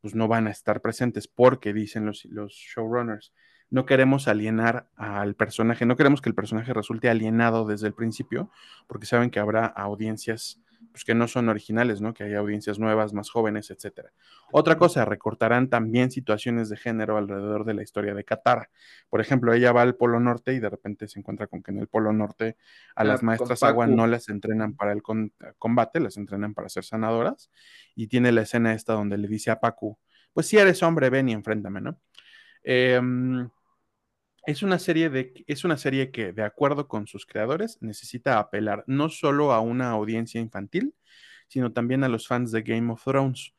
[0.01, 3.33] pues no van a estar presentes porque dicen los, los showrunners,
[3.69, 8.49] no queremos alienar al personaje, no queremos que el personaje resulte alienado desde el principio,
[8.87, 10.61] porque saben que habrá audiencias
[10.91, 12.13] pues, que no son originales, ¿no?
[12.13, 14.11] Que hay audiencias nuevas, más jóvenes, etcétera.
[14.51, 18.69] Otra cosa, recortarán también situaciones de género alrededor de la historia de Katara.
[19.09, 21.79] Por ejemplo, ella va al Polo Norte y de repente se encuentra con que en
[21.79, 22.57] el Polo Norte
[22.95, 26.53] a las Ah, con maestras agua no las entrenan para el con- combate, las entrenan
[26.53, 27.51] para ser sanadoras.
[27.95, 29.97] Y tiene la escena esta donde le dice a Pacu,
[30.33, 31.99] pues si eres hombre, ven y enfréntame, ¿no?
[32.63, 33.01] Eh,
[34.47, 38.85] es una serie de, es una serie que, de acuerdo con sus creadores, necesita apelar
[38.87, 40.95] no solo a una audiencia infantil,
[41.49, 43.53] sino también a los fans de Game of Thrones,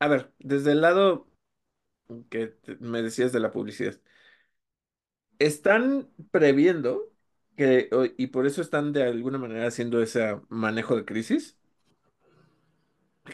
[0.00, 1.28] A ver, desde el lado
[2.30, 4.00] que te- me decías de la publicidad,
[5.38, 7.12] están previendo
[7.56, 7.88] que,
[8.18, 11.58] y por eso están de alguna manera haciendo ese manejo de crisis,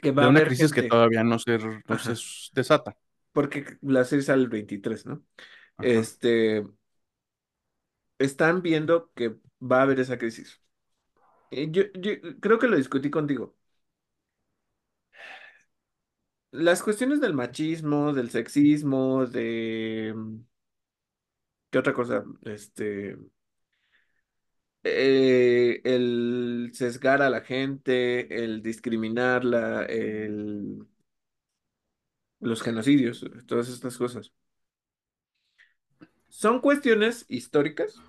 [0.01, 2.15] que va de a una haber crisis que todavía no se, no se
[2.53, 2.97] desata.
[3.33, 5.25] porque la serie sale el 23, ¿no?
[5.79, 6.09] Ajá.
[6.21, 6.65] Este,
[8.19, 10.61] están viendo que va a haber esa crisis.
[11.51, 13.57] Eh, Yo, yo creo que lo discutí contigo.
[16.51, 20.13] Las cuestiones del machismo, del sexismo, de...
[21.71, 22.25] ¿Qué otra cosa?
[22.45, 23.17] Este...
[24.85, 26.36] eh, el
[26.77, 30.87] sesgar a la gente, el discriminarla, el...
[32.41, 34.33] los genocidios, todas estas cosas.
[36.29, 38.05] Son cuestiones históricas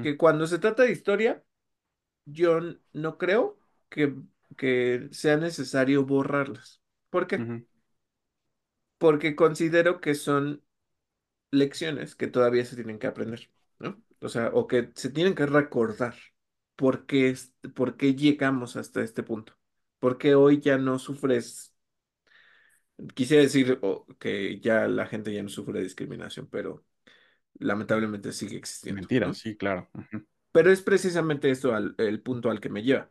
[0.00, 1.44] que cuando se trata de historia,
[2.24, 2.60] yo
[2.92, 3.58] no creo
[3.88, 4.14] que,
[4.56, 6.82] que sea necesario borrarlas.
[7.10, 7.46] ¿Por qué?
[8.98, 10.62] Porque considero que son
[11.50, 14.02] lecciones que todavía se tienen que aprender, ¿no?
[14.20, 16.16] O sea, o que se tienen que recordar
[16.80, 17.36] por qué,
[17.74, 19.54] por qué llegamos hasta este punto.
[19.98, 21.74] ¿Por qué hoy ya no sufres?
[23.14, 26.84] Quisiera decir oh, que ya la gente ya no sufre discriminación, pero
[27.54, 29.40] lamentablemente sigue existiendo, Mentira, ¿no?
[29.40, 29.88] sí, claro.
[30.52, 33.10] Pero es precisamente esto al- el punto al que me lleva.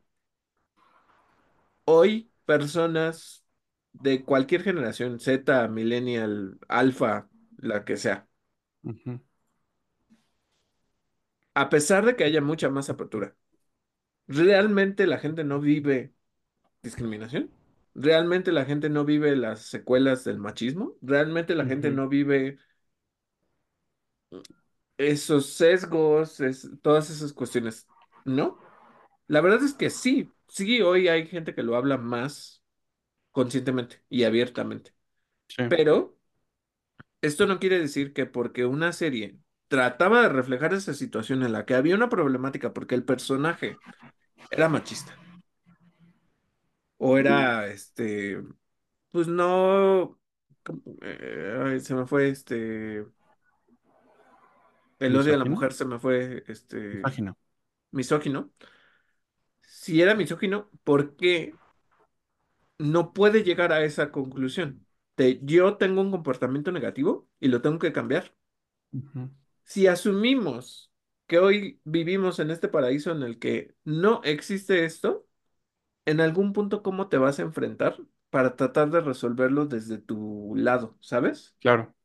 [1.86, 3.46] Hoy, personas
[3.94, 8.28] de cualquier generación, Z, Millennial, Alpha, la que sea,
[11.54, 13.36] a pesar de que haya mucha más apertura,
[14.30, 16.16] ¿realmente la gente no vive
[16.84, 17.52] discriminación?
[17.96, 20.96] ¿Realmente la gente no vive las secuelas del machismo?
[21.02, 22.60] ¿Realmente la gente no vive
[24.98, 27.90] esos sesgos, es- todas esas cuestiones?
[28.26, 28.60] ¿No?
[29.28, 32.64] La verdad es que sí, sí, hoy hay gente que lo habla más
[33.32, 34.94] conscientemente y abiertamente,
[35.48, 36.18] Sí, pero
[37.22, 41.66] esto no quiere decir que porque una serie trataba de reflejar esa situación en la
[41.66, 43.82] que había una problemática porque el personaje
[44.52, 45.14] era machista
[46.98, 48.42] o era, este,
[49.12, 50.20] pues no,
[51.02, 53.06] eh, se me fue, este,
[55.00, 57.38] el odio a la mujer se me fue, este, misógino.
[57.92, 58.52] misógino.
[59.62, 61.54] Si era misógino, ¿por qué
[62.78, 64.86] no puede llegar a esa conclusión?
[65.16, 68.34] De yo tengo un comportamiento negativo y lo tengo que cambiar.
[69.64, 70.89] Si asumimos
[71.30, 75.28] que hoy vivimos en este paraíso en el que no existe esto,
[76.06, 77.98] en algún punto, ¿cómo te vas a enfrentar
[78.32, 81.58] para tratar de resolverlo desde tu lado, ¿sabes?
[81.60, 81.96] Claro,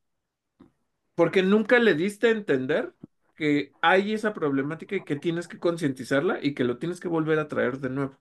[1.15, 2.95] Porque nunca le diste a entender
[3.35, 7.39] que hay esa problemática y que tienes que concientizarla y que lo tienes que volver
[7.39, 8.19] a traer de nuevo.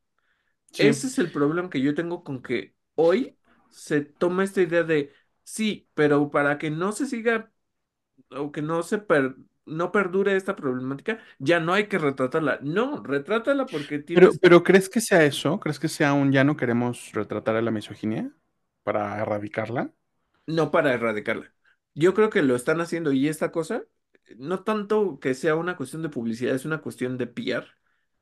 [0.72, 0.90] sí.
[0.92, 3.38] Ese es el problema que yo tengo con que hoy
[3.70, 5.14] se toma esta idea de,
[5.44, 7.52] sí, pero para que no se siga
[8.32, 12.60] o que no se per- no perdure esta problemática, ya no hay que retratarla.
[12.62, 15.60] No, retrátala porque Pero, tienes, pero ¿crees que sea eso?
[15.60, 18.32] ¿Crees que sea un ya no queremos retratar a la misoginia
[18.84, 19.92] para erradicarla?
[20.48, 21.54] no para erradicarla.
[21.96, 23.84] Yo creo que lo están haciendo y esta cosa,
[24.38, 27.68] no tanto que sea una cuestión de publicidad, es una cuestión de PR,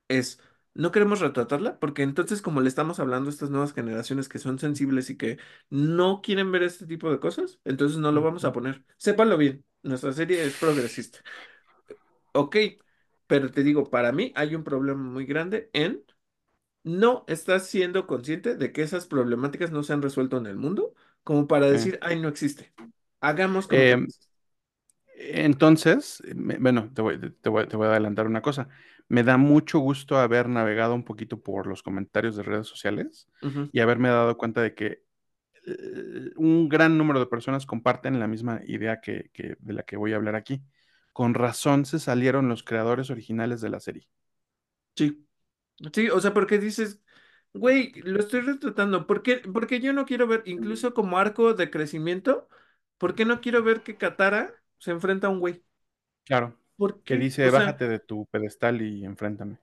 [0.07, 0.39] es,
[0.73, 4.59] no queremos retratarla porque entonces como le estamos hablando a estas nuevas generaciones que son
[4.59, 5.39] sensibles y que
[5.69, 8.83] no quieren ver este tipo de cosas, entonces no lo vamos a poner.
[8.97, 11.19] Sépanlo bien, nuestra serie es progresista.
[12.33, 12.55] Ok,
[13.27, 16.03] pero te digo, para mí hay un problema muy grande en
[16.83, 20.95] no estás siendo consciente de que esas problemáticas no se han resuelto en el mundo
[21.23, 22.73] como para decir, ay, no existe.
[23.21, 24.27] Hagamos como Eh, existe".
[25.15, 28.69] entonces, me- bueno, te voy, te voy- te voy a adelantar una cosa.
[29.07, 33.27] Me da mucho gusto haber navegado un poquito por los comentarios de redes sociales
[33.71, 35.03] y haberme dado cuenta de que eh,
[36.37, 40.13] un gran número de personas comparten la misma idea que, que- de la que voy
[40.13, 40.61] a hablar aquí.
[41.13, 44.07] Con razón se salieron los creadores originales de la serie.
[44.95, 45.27] Sí,
[45.93, 47.01] sí, o sea, porque dices,
[47.53, 49.07] güey, lo estoy retratando.
[49.07, 49.37] ¿Por qué?
[49.39, 52.49] Porque yo no quiero ver, incluso como arco de crecimiento,
[52.97, 55.63] ¿por qué no quiero ver que Katara se enfrenta a un güey?
[56.23, 57.31] Claro, ¿Por que qué?
[57.41, 57.67] O dice, sea...
[57.67, 59.59] bájate de tu pedestal y enfréntame.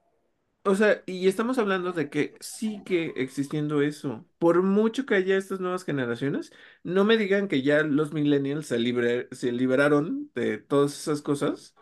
[0.64, 4.26] O sea, y estamos hablando de que sigue existiendo eso.
[4.39, 6.52] Por mucho que haya estas nuevas generaciones,
[6.82, 11.74] no me digan que ya los millennials se, libre- se liberaron de todas esas cosas,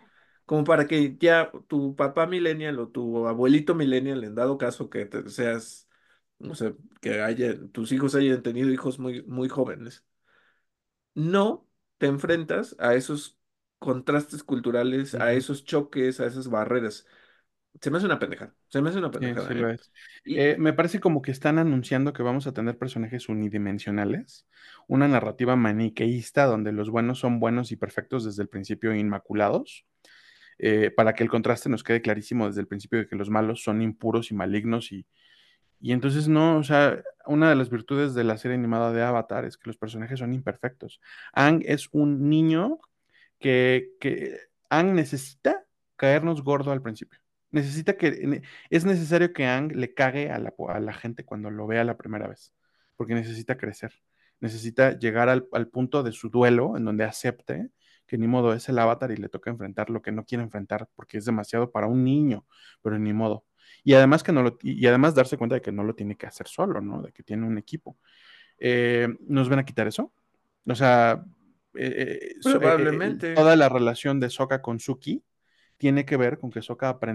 [0.45, 5.05] como para que ya tu papá millennial o tu abuelito millennial, en dado caso que
[5.07, 5.89] te- seas,
[6.39, 10.05] no sé, que haya, tus hijos hayan tenido hijos muy, muy jóvenes,
[11.15, 11.67] no
[11.99, 13.39] te enfrentas a esos
[13.79, 15.35] contrastes culturales, a Ujú.
[15.35, 17.07] esos choques, a esas barreras.
[17.81, 18.55] Se me hace una pendejada.
[18.69, 19.79] Se me hace una Sí, sí pendejada, lo ¿eh?
[20.25, 24.47] Y Eh, me parece como que están anunciando que vamos a tener personajes unidimensionales,
[24.89, 29.87] una narrativa maniqueísta donde los buenos son buenos y perfectos desde el principio, inmaculados,
[30.59, 33.63] eh, para que el contraste nos quede clarísimo desde el principio de que los malos
[33.63, 35.07] son impuros y malignos y,
[35.81, 39.45] y entonces no, o sea, una de las virtudes de la serie animada de Avatar
[39.45, 41.01] es que los personajes son imperfectos.
[41.33, 42.79] Aang es un niño
[43.41, 44.39] que, que
[44.71, 45.65] Ang necesita
[45.97, 47.21] caernos gordo al principio.
[47.57, 51.67] Necesita que, es necesario que Ang le cague a la, a la gente cuando lo
[51.67, 52.53] vea la primera vez,
[52.97, 53.93] porque necesita crecer.
[54.41, 57.71] Necesita llegar al, al punto de su duelo en donde acepte
[58.07, 60.87] que ni modo es el avatar y le toca enfrentar lo que no quiere enfrentar
[60.95, 62.47] porque es demasiado para un niño,
[62.83, 63.45] pero ni modo.
[63.83, 66.27] Y además que no lo, y además darse cuenta de que no lo tiene que
[66.27, 67.03] hacer solo, ¿no?
[67.03, 67.97] De que tiene un equipo.
[68.59, 70.13] Eh, ¿Nos van a quitar eso?
[70.67, 71.25] O sea,
[71.75, 75.23] eh, eh, probablemente toda la relación de Sokka con Suki
[75.79, 76.61] tiene que ver con que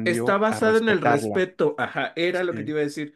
[0.04, 1.76] está aprendió a basada en el respeto.
[1.78, 3.16] Ajá, era lo que te Sí, iba a decir.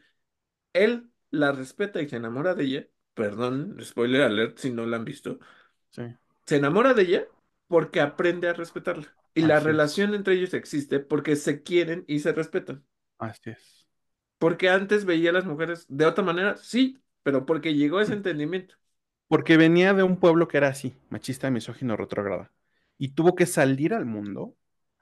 [0.73, 2.87] Él la respeta y se enamora de ella.
[3.15, 5.39] Perdón, spoiler alert si no la han visto.
[5.89, 6.15] sí.
[6.47, 7.27] Se enamora de ella
[7.67, 9.15] porque aprende a respetarla.
[9.35, 12.85] Y la Así es, relación entre ellos existe porque se quieren y se respetan.
[13.17, 13.85] así es.
[14.37, 18.75] Porque antes veía a las mujeres de otra manera, sí, pero porque llegó ese entendimiento.
[19.27, 22.51] Porque venía de un pueblo que era así, machista, misógino, retrógrada.
[22.97, 24.55] Y tuvo que salir al mundo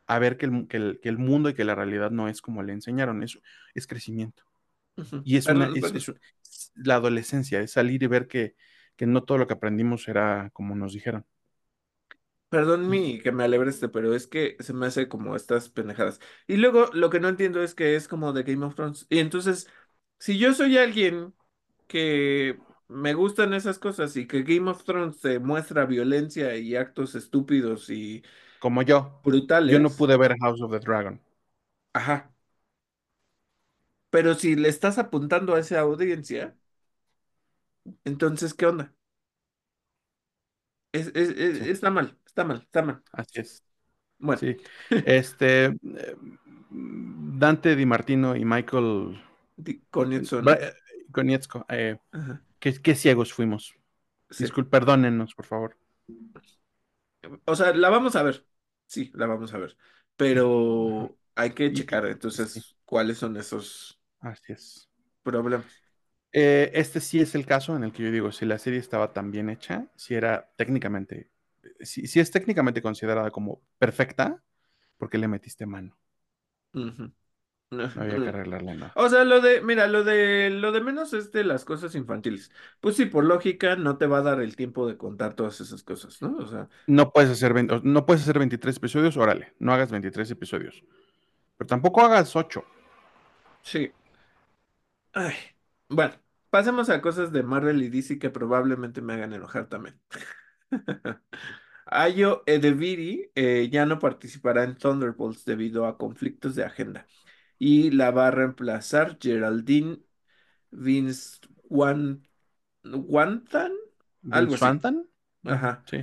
[0.08, 2.42] a ver que el, que el- que el mundo y que la realidad no es
[2.42, 3.24] como le enseñaron.
[3.24, 3.40] Eso
[3.76, 4.44] es crecimiento.
[4.98, 5.26] Ujú.
[5.26, 6.10] Y es una, es, es-
[6.44, 8.56] es la adolescencia, es salir y ver que,
[8.98, 11.26] que no todo lo que aprendimos era como nos dijeron.
[12.50, 16.20] Perdón mi que me alegreste, pero es que se me hace como estas pendejadas.
[16.48, 19.08] Y luego lo que no entiendo es que es como de Game of Thrones.
[19.10, 19.68] Y entonces,
[20.20, 21.34] si yo soy alguien
[21.88, 27.16] que me gustan esas cosas y que Game of Thrones te muestra violencia y actos
[27.16, 28.24] estúpidos y
[28.64, 29.00] como yo,
[29.68, 31.22] yo no brutales, pude ver House of the Dragon.
[31.94, 32.32] ajá.
[34.10, 36.58] Pero si le estás apuntando a esa audiencia,
[38.06, 38.94] entonces, ¿qué onda?
[40.92, 43.04] Es, es- es- Sí, está mal, está mal, está mal.
[43.12, 43.64] así es.
[44.18, 44.58] Bueno, Sí.
[45.06, 46.18] Este, eh,
[46.72, 49.22] Dante Di Martino y Michael
[49.92, 50.60] Konietzko, ¿no?
[50.60, 50.74] eh,
[51.12, 51.98] Konietzko, eh,
[52.60, 53.76] qué, qué ciegos fuimos.
[54.30, 54.46] sí.
[54.46, 55.78] Disculpe, perdónennos, por favor.
[57.46, 58.46] O sea, la vamos a ver.
[58.94, 59.76] Sí, la vamos a ver.
[60.16, 62.06] Pero hay que Y, checar
[62.44, 64.90] sí, entonces cuáles son esos así es.
[65.24, 65.82] problemas.
[66.32, 69.14] Eh, este sí es el caso en el que yo digo, si la serie estaba
[69.14, 71.30] tan bien hecha, si era técnicamente,
[71.82, 74.42] si, si es técnicamente considerada como perfecta,
[74.98, 75.98] ¿por qué le metiste mano?
[77.96, 78.96] Había que arreglarle nada.
[78.96, 82.52] O sea, lo de, mira, lo de, lo de menos es de las cosas infantiles.
[82.80, 85.84] Pues sí, por lógica, no te va a dar el tiempo de contar todas esas
[85.84, 86.38] cosas, ¿no?
[86.38, 90.30] O sea, No puedes hacer, 20 no puedes hacer 23 episodios, órale, no hagas 23
[90.32, 90.84] episodios.
[91.58, 92.66] Pero tampoco hagas 8.
[93.62, 93.94] sí.
[95.14, 95.34] Ay.
[95.90, 96.16] Bueno,
[96.50, 100.00] pasemos a cosas de Marvel y DC que probablemente me hagan enojar también.
[101.86, 107.08] Ayo Edebiri eh, ya no participará en Thunderbolts debido a conflictos de agenda
[107.64, 110.00] y la va a reemplazar Geraldine
[110.72, 112.28] Vince Wan-
[112.86, 113.74] Wantan,
[114.30, 114.56] algo.
[115.44, 115.86] Ujú, Ajá.
[115.86, 115.98] sí.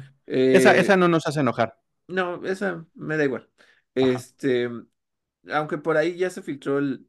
[0.53, 1.79] Esa, esa Eh, no nos hace enojar.
[2.09, 3.51] no, esa me da igual.
[4.01, 4.27] Ajá.
[4.27, 4.69] Este,
[5.53, 7.09] aunque por ahí ya se filtró el,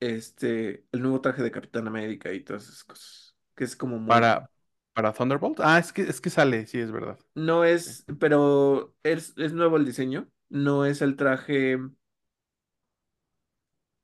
[0.00, 4.22] este, el nuevo traje de Capitán América y todas esas cosas, que es como muy,
[4.22, 4.50] Para,
[4.94, 5.60] para Thunderbolt.
[5.60, 7.18] Ah, es que, es que sale, sí, es verdad.
[7.34, 7.94] no Sí.
[7.94, 11.78] es, pero es, es nuevo el diseño, no es el traje.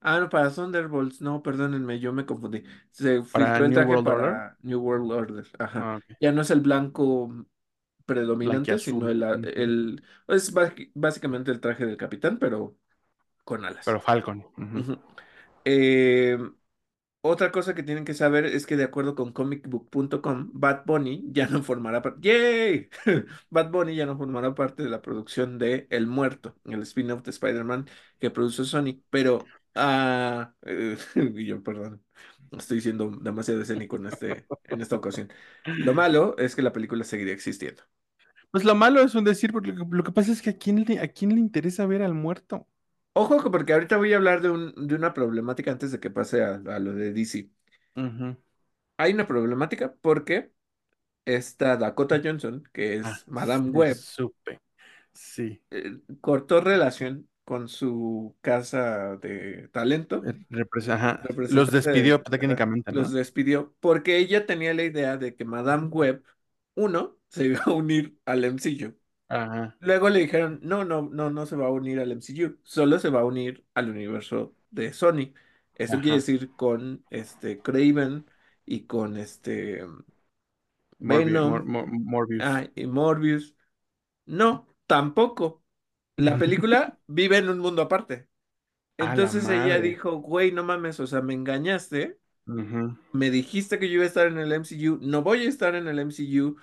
[0.06, 2.62] Ah, no, para Thunderbolts, no, perdónenme, yo me confundí.
[2.90, 4.42] Se Para filtró el New traje World Order.
[4.42, 5.88] para New World Order, ajá.
[5.88, 6.16] Ah, ok.
[6.20, 7.46] Ya no es el blanco
[8.06, 9.10] predominante, sino Blanquiazul.
[9.10, 9.46] el, Ujú.
[9.46, 12.78] el, es ba- básicamente el traje del capitán, pero
[13.44, 13.84] con alas.
[13.84, 14.38] Pero Falcon.
[14.58, 14.78] ujú.
[14.80, 15.04] Ujú.
[15.64, 16.38] Eh,
[17.22, 21.46] otra cosa que tienen que saber es que de acuerdo con comicbook.com, Bad Bunny ya
[21.48, 22.20] no formará parte.
[22.28, 22.90] ¡Yay!
[23.50, 27.30] Bad Bunny ya no formará parte de la producción de El Muerto, el spin-off de
[27.30, 29.02] Spider-Man que produce Sony.
[29.10, 30.96] Pero, ah, eh,
[31.46, 32.04] yo, perdón,
[32.56, 35.32] estoy siendo demasiado escénico en este, en esta ocasión.
[35.80, 37.82] Lo malo es que la película seguiría existiendo.
[38.50, 40.56] Pues lo malo es un decir, porque lo que, lo que pasa es que a
[40.58, 42.66] quién le, a quién le interesa ver al muerto.
[43.12, 46.10] Ojo, que porque ahorita voy a hablar de, un, de una problemática antes de que
[46.10, 47.50] pase a, a lo de DC.
[48.96, 50.52] Hay una problemática porque
[51.26, 54.60] esta Dakota Johnson, que Ah, es Madame sí, Web, supe.
[55.12, 55.62] Sí.
[55.70, 60.22] eh, cortó relación con su casa de talento.
[61.50, 63.18] Los despidió de- técnicamente, los ¿no?
[63.18, 66.24] despidió porque ella tenía la idea de que Madame Web,
[66.74, 68.96] uno, se iba a unir al MCU.
[69.28, 69.76] Ajá.
[69.80, 73.10] Luego le dijeron, no, no, no, no se va a unir al MCU, solo se
[73.10, 75.34] va a unir al universo de Sony.
[75.74, 78.26] Eso quiere decir con este Craven
[78.64, 79.82] y con este
[81.00, 82.42] Morbi- Mor- Venom, Mor- Morbius.
[82.44, 83.56] ah, y Morbius.
[84.26, 85.63] No, tampoco.
[86.16, 88.28] La película vive en un mundo aparte.
[88.98, 89.80] A la Entonces ella madre.
[89.80, 92.96] dijo, güey, no mames, o sea, me engañaste, Ujú.
[93.12, 95.88] me dijiste que yo iba a estar en el MCU, no voy a estar en
[95.88, 96.56] el MCU,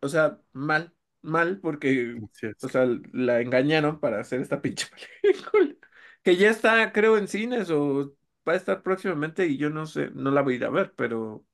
[0.00, 2.22] o sea, mal, mal, porque,
[2.62, 2.70] o es.
[2.70, 4.88] sea, la engañaron para hacer esta pinche
[5.22, 5.74] película,
[6.22, 8.16] que ya está, creo, en cines o
[8.48, 10.94] va a estar próximamente y yo no sé, no la voy a ir a ver,
[10.96, 11.46] pero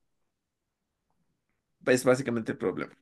[1.87, 2.97] es básicamente el problema.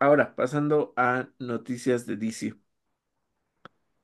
[0.00, 2.54] Ahora, pasando a noticias de DC.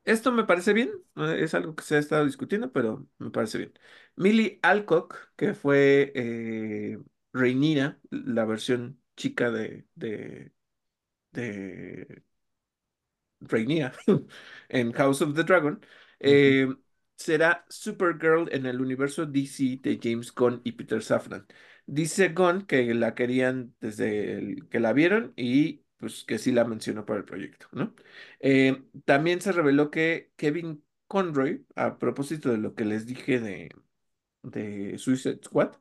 [0.07, 3.59] Esto me parece bien, eh, es algo que se ha estado discutiendo, pero me parece
[3.59, 3.75] bien.
[4.17, 6.99] Millie Alcock, que fue eh,
[7.33, 10.53] Rhaenyra, la versión chica de, de,
[11.33, 12.25] de
[13.41, 13.93] Rhaenyra
[14.69, 15.81] en House of the Dragon,
[16.21, 16.69] eh,
[17.17, 21.47] será Supergirl en el universo DC de James Gunn y Peter Safran.
[21.87, 26.65] Dice Gunn que la querían desde el que la vieron y pues que sí la
[26.65, 27.95] mencionó para el proyecto, ¿no?
[28.41, 33.71] Eh, también se reveló que Kevin Conroy, a propósito de lo que les dije de,
[34.43, 35.77] de Suicide Squad,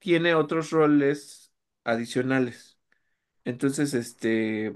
[0.00, 1.52] tiene otros roles
[1.84, 2.78] adicionales.
[3.44, 4.74] Entonces, este,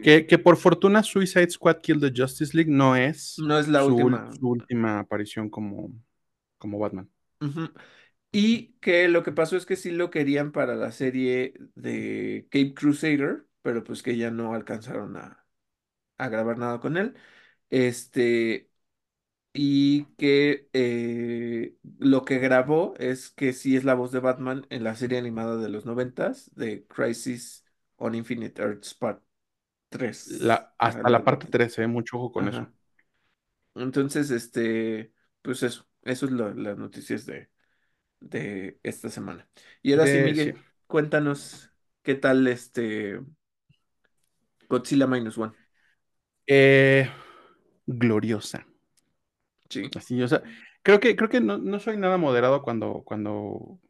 [0.00, 3.84] Que, que por fortuna Suicide Squad Kill the Justice League no es no es la
[3.84, 4.38] su, última.
[4.38, 5.92] su última aparición como,
[6.58, 7.10] como Batman.
[7.40, 7.68] Ujú.
[8.32, 12.74] Y que lo que pasó es que sí lo querían para la serie de Cape
[12.74, 15.46] Crusader, pero pues que ya no alcanzaron a,
[16.18, 17.16] a grabar nada con él.
[17.70, 18.70] Este,
[19.54, 24.84] y que eh, lo que grabó es que sí es la voz de Batman en
[24.84, 27.64] la serie animada de los noventas de Crisis
[27.96, 29.24] on Infinite Earths Part
[29.90, 30.48] 3.
[30.48, 31.56] La, Ajá, hasta la parte Batman.
[31.58, 32.68] 13, mucho ojo con eso.
[33.74, 37.50] Entonces, este, pues eso, eso es lo- las noticias de,
[38.22, 39.48] de esta semana.
[39.82, 40.18] Y ahora sí.
[40.18, 41.70] Miguel, cuéntanos
[42.02, 43.20] qué tal este
[44.68, 45.52] Godzilla Minus One.
[46.46, 47.08] Eh,
[47.86, 48.66] gloriosa.
[49.68, 49.90] Sí.
[49.96, 50.42] Así, o sea,
[50.82, 53.80] creo que, creo que no, no soy nada moderado cuando, cuando,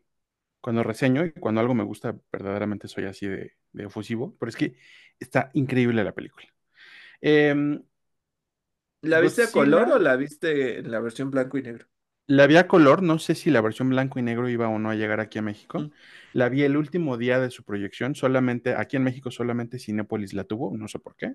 [0.61, 4.57] cuando reseño y cuando algo me gusta, verdaderamente soy así de, de efusivo, pero es
[4.57, 4.75] que
[5.19, 6.47] está increíble la película.
[7.21, 7.83] Em,
[9.03, 11.87] ¿La viste a color o la viste en la versión blanco y negro?
[12.27, 14.91] La vi a color, no sé si la versión blanco y negro iba o no
[14.91, 15.79] a llegar aquí a México.
[15.81, 15.91] Mm.
[16.33, 20.45] La vi el último día de su proyección, solamente, aquí en México solamente Cinépolis la
[20.45, 21.35] tuvo, no sé por qué.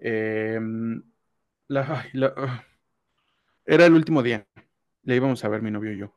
[0.00, 1.02] Em,
[1.68, 2.64] la- ay, la- ah,
[3.66, 4.48] era el último día,
[5.04, 6.14] la íbamos a ver mi novio y yo.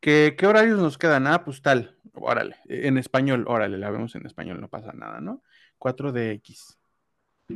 [0.00, 1.26] ¿Qué, qué horarios nos quedan?
[1.26, 5.42] Ah, pues tal, órale, en español, órale, la vemos en español, no pasa nada, ¿no?
[5.78, 6.78] 4DX.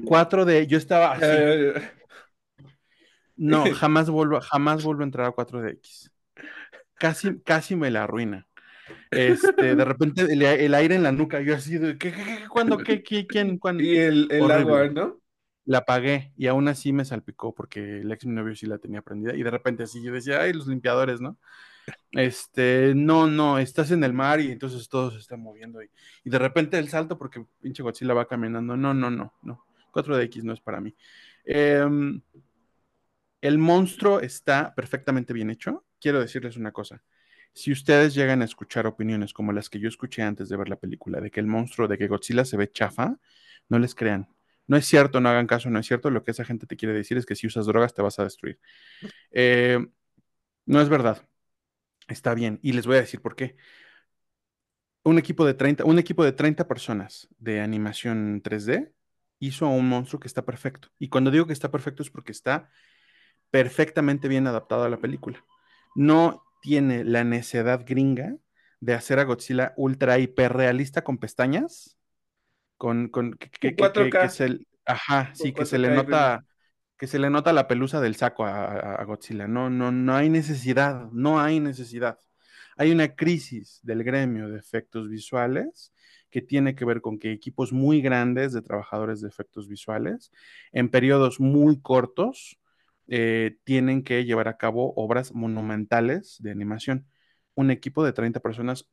[0.04, 1.54] 4D, yo estaba así.
[3.36, 6.10] Eh, No, jamás vuelvo, jamás vuelvo a entrar a 4DX.
[6.94, 8.46] Casi, casi me la arruina.
[9.10, 12.48] Este, de repente el, el aire en la nuca, yo así de, ¿qué, qué, qué,
[12.48, 13.82] cuándo, qué, qué, quién, cuándo?
[13.82, 15.20] y el, el agua, ¿no?
[15.66, 19.00] La apagué y aún así me salpicó porque el ex mi novio sí la tenía
[19.02, 21.38] prendida y de repente así yo decía, ay, los limpiadores, ¿no?
[22.12, 25.90] Este, no, no, estás en el mar y entonces todo se está moviendo y,
[26.24, 30.44] y de repente el salto porque pinche Godzilla va caminando, no, no, no, no, 4DX
[30.44, 30.94] no es para mí.
[31.44, 32.20] Em,
[33.44, 35.84] el monstruo está perfectamente bien hecho.
[36.00, 37.02] Quiero decirles una cosa.
[37.52, 40.76] Si ustedes llegan a escuchar opiniones como las que yo escuché antes de ver la
[40.76, 43.18] película, de que el monstruo, de que Godzilla se ve chafa,
[43.68, 44.28] no les crean.
[44.66, 46.08] No es cierto, no hagan caso, no es cierto.
[46.08, 48.24] Lo que esa gente te quiere decir es que si usas drogas te vas a
[48.24, 48.58] destruir.
[49.30, 49.78] Eh,
[50.64, 51.28] no es verdad.
[52.08, 52.60] Está bien.
[52.62, 53.56] Y les voy a decir por qué.
[55.02, 58.90] Un equipo de 30, un equipo de 30 personas de animación 3D
[59.38, 60.88] hizo un monstruo que está perfecto.
[60.98, 62.70] Y cuando digo que está perfecto es porque está
[63.54, 65.44] perfectamente bien adaptado a la película.
[65.94, 68.34] No tiene la necedad gringa
[68.80, 71.96] de hacer a Godzilla ultra hiper realista con pestañas,
[72.76, 76.44] con, con que, que, que, que, que se, ajá, sí, que se le nota,
[76.98, 79.46] que se le nota la pelusa del saco a, a, a, Godzilla.
[79.46, 82.18] No, no, no hay necesidad, no hay necesidad.
[82.76, 85.92] Hay una crisis del gremio de efectos visuales
[86.28, 90.32] que tiene que ver con que equipos muy grandes de trabajadores de efectos visuales
[90.72, 92.58] en periodos muy cortos
[93.08, 97.06] eh, tienen que llevar a cabo obras monumentales de animación.
[97.54, 98.88] Un equipo de 30 personas,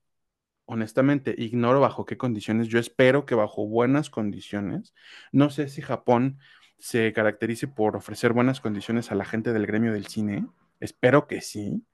[0.65, 4.93] honestamente, ignoro bajo qué condiciones, yo espero que bajo buenas condiciones,
[5.31, 6.39] no sé si Japón
[6.77, 10.47] se caracterice por ofrecer buenas condiciones a la gente del gremio del cine,
[10.79, 11.85] espero que sí,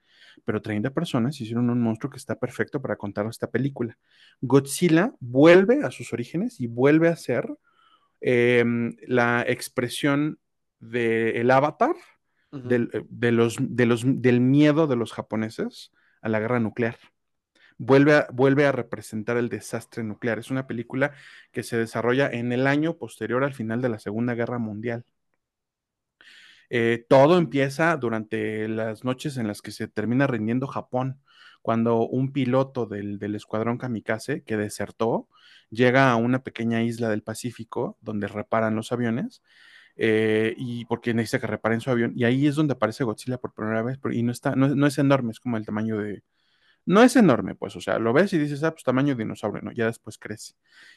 [0.46, 3.98] pero 30 personas hicieron un monstruo que está perfecto para contar esta película.
[4.42, 7.48] Godzilla vuelve a sus orígenes y vuelve a ser
[8.22, 8.64] eh,
[9.08, 10.40] la expresión
[10.80, 11.96] del de avatar
[12.52, 12.68] uh -huh.
[12.68, 15.92] del, de los, de los, del miedo de los japoneses
[16.22, 16.98] a la guerra nuclear.
[17.78, 20.40] Vuelve a, vuelve a, representar el desastre nuclear.
[20.40, 21.14] Es una película
[21.52, 25.06] que se desarrolla en el año posterior al final de la Segunda Guerra Mundial.
[26.70, 31.22] Eh, todo empieza durante las noches en las que se termina rindiendo Japón,
[31.62, 35.28] cuando un piloto del, del, escuadrón kamikaze que desertó
[35.70, 39.42] llega a una pequeña isla del Pacífico donde reparan los aviones.
[39.98, 43.54] Eh, y porque necesita que reparen su avión, y ahí es donde aparece Godzilla por
[43.54, 46.24] primera vez, y no, está, no, no es enorme, es como el tamaño de,
[46.88, 49.62] no es enorme, pues, o sea, lo ves y dices, ah, pues tamaño de dinosaurio,
[49.62, 49.74] ¿no?
[49.74, 50.54] Ya después crece.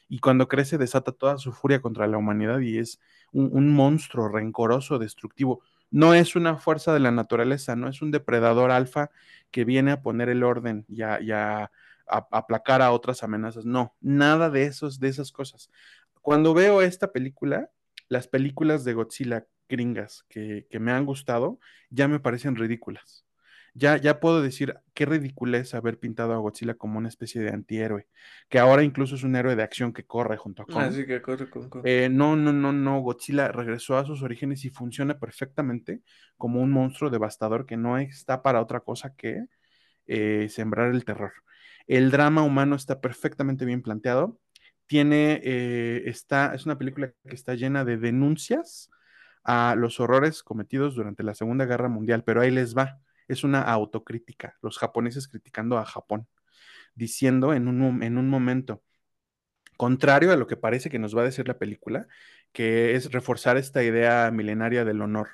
[0.09, 3.01] Y cuando crece desata toda su furia contra la humanidad y es
[3.32, 5.62] un, monstruo rencoroso, destructivo.
[5.90, 9.10] No es una fuerza de la naturaleza, no es un depredador alfa
[9.51, 11.72] que viene a poner el orden y a
[12.06, 13.64] aplacar a otras amenazas.
[13.64, 15.70] No, nada de, esos, de esas cosas.
[16.22, 17.68] Cuando veo esta película,
[18.10, 21.58] las películas de Godzilla gringas que, que me han gustado
[21.88, 23.24] ya me parecen ridículas
[23.74, 28.08] ya, ya puedo decir qué ridiculez haber pintado a Godzilla como una especie de antihéroe,
[28.48, 30.78] que ahora incluso es un héroe de acción que corre junto a Kong.
[30.78, 31.82] Así que corre con Kong.
[31.84, 36.02] Eh, no, no, no, no, Godzilla regresó a sus orígenes y funciona perfectamente
[36.36, 39.44] como un monstruo devastador que no está para otra cosa que
[40.06, 41.32] eh, sembrar el terror.
[41.86, 44.38] El drama humano está perfectamente bien planteado.
[44.90, 48.90] Tiene, eh, está, es una película que está llena de denuncias
[49.44, 52.98] a los horrores cometidos durante la Segunda Guerra Mundial, pero ahí les va.
[53.28, 56.26] Es una autocrítica, los japoneses criticando a Japón,
[56.96, 58.82] diciendo en un, en un momento,
[59.76, 62.08] contrario a lo que parece que nos va a decir la película,
[62.52, 65.28] que es reforzar esta idea milenaria del honor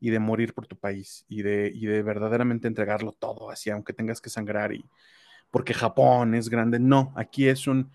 [0.00, 3.94] y de morir por tu país y de, y de verdaderamente entregarlo todo, así aunque
[3.94, 4.84] tengas que sangrar y
[5.50, 6.78] porque Japón es grande.
[6.78, 7.90] No, aquí es un,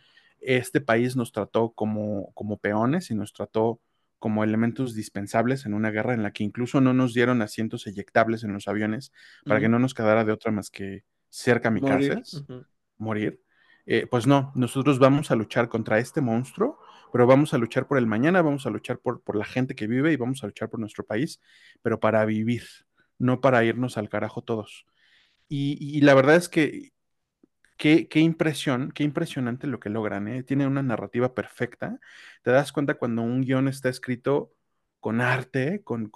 [0.46, 3.82] este país nos trató como, como peones y nos trató
[4.20, 8.46] como elementos dispensables en una guerra en la que incluso no nos dieron asientos eyectables
[8.46, 9.12] en los aviones
[9.46, 11.82] para que no nos quedara de otra más que ser Morir.
[11.82, 12.66] kamikazes, ujú.
[12.98, 13.42] morir.
[13.86, 16.80] Eh, pues no, nosotros vamos a luchar contra este monstruo,
[17.12, 19.88] pero vamos a luchar por el mañana, vamos a luchar por, por la gente que
[19.88, 21.42] vive y vamos a luchar por nuestro país,
[21.82, 22.64] pero para vivir,
[23.20, 24.86] no para irnos al carajo todos.
[25.50, 26.94] Y, y la verdad es que
[27.84, 30.44] qué, impresión, qué impresionante lo que logran, ¿eh?
[30.44, 32.00] Tiene una narrativa perfecta.
[32.42, 34.54] Te das cuenta cuando un guion está escrito
[35.02, 36.10] con arte, con,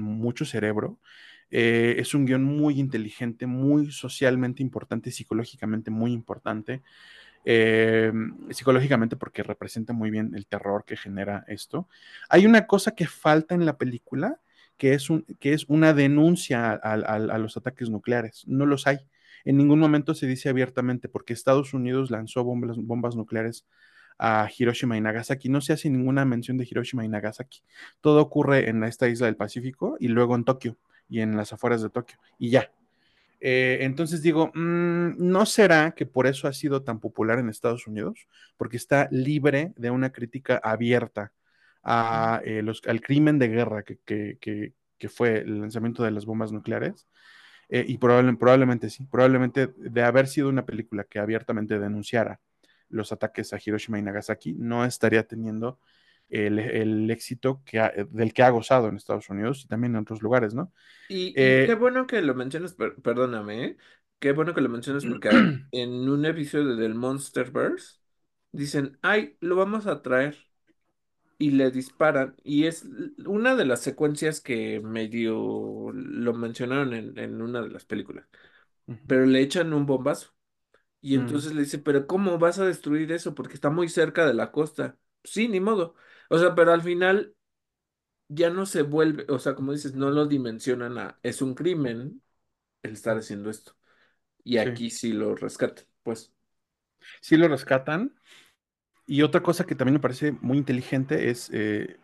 [0.00, 1.00] mucho cerebro.
[1.50, 6.82] Eh, es un guion muy inteligente, muy socialmente importante, psicológicamente muy importante.
[7.46, 8.12] Eh,
[8.50, 11.88] psicológicamente porque representa muy bien el terror que genera esto.
[12.28, 14.40] Hay una cosa que falta en la película,
[14.76, 18.44] que es, un, que es una denuncia a los ataques nucleares.
[18.46, 18.98] No los hay.
[19.44, 23.66] En ningún momento se dice abiertamente porque Estados Unidos lanzó bombas, nucleares
[24.18, 25.48] a Hiroshima y Nagasaki.
[25.48, 27.62] No se hace ninguna mención de Hiroshima y Nagasaki.
[28.00, 30.76] Todo ocurre en esta isla del Pacífico y luego en Tokio
[31.08, 32.18] y en las afueras de Tokio.
[32.38, 32.70] Y ya.
[33.40, 37.86] Eh, entonces digo, mmm, ¿no será que por eso ha sido tan popular en Estados
[37.86, 38.26] Unidos?
[38.56, 41.32] Porque está libre de una crítica abierta
[41.86, 44.72] eh, al crimen de guerra que,
[45.08, 47.06] fue el lanzamiento de las bombas nucleares.
[47.68, 52.40] Eh, y probable, probablemente sí, probablemente de haber sido una película que abiertamente denunciara
[52.88, 55.80] los ataques a Hiroshima y Nagasaki, no estaría teniendo
[56.28, 60.02] el, el éxito que ha, del que ha gozado en Estados Unidos y también en
[60.02, 60.72] otros lugares, ¿no?
[61.06, 63.76] Y, y qué Eh, bueno que lo mencionas, per- perdóname, ¿eh?
[64.18, 65.28] Qué bueno que lo mencionas porque
[65.70, 67.98] en un episodio del Monsterverse
[68.52, 70.43] dicen, ay, lo vamos a traer
[71.46, 72.36] y le disparan.
[72.44, 72.84] Y es
[73.26, 78.26] una de las secuencias que medio lo mencionaron en, en una de las películas,
[79.06, 80.34] pero le echan un bombazo.
[81.02, 83.34] Y Mm, entonces le dice, pero ¿cómo vas a destruir eso?
[83.34, 84.98] Porque está muy cerca de la costa.
[85.24, 85.94] Sí, ni modo.
[86.30, 87.34] O sea, pero al final
[88.28, 92.22] ya no se vuelve, o sea, como dices, no lo dimensionan a, es un crimen
[92.82, 93.76] el estar haciendo esto.
[94.44, 96.32] Y sí, aquí sí lo rescatan, pues.
[97.20, 98.14] sí lo rescatan.
[99.06, 101.98] Y otra cosa que también me parece muy inteligente es, eh,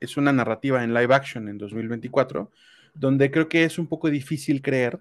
[0.00, 2.50] es una narrativa en live action en 2024,
[2.94, 5.00] donde creo que es un poco difícil creer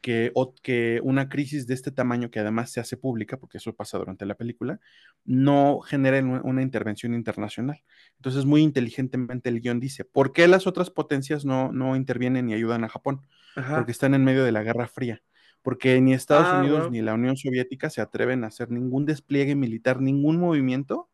[0.00, 3.74] que, o, que una crisis de este tamaño, que además se hace pública, porque eso
[3.74, 4.80] pasa durante la película,
[5.24, 7.82] no genere una intervención internacional.
[8.16, 12.54] Entonces, muy inteligentemente el guion dice, ¿por qué las otras potencias no, no intervienen y
[12.54, 13.22] ayudan a Japón?
[13.54, 15.22] Porque están en medio de la Guerra Fría
[15.62, 19.54] porque ni Estados Ah, Unidos ni la Unión Soviética se atreven a hacer ningún despliegue
[19.56, 21.10] militar, ningún movimiento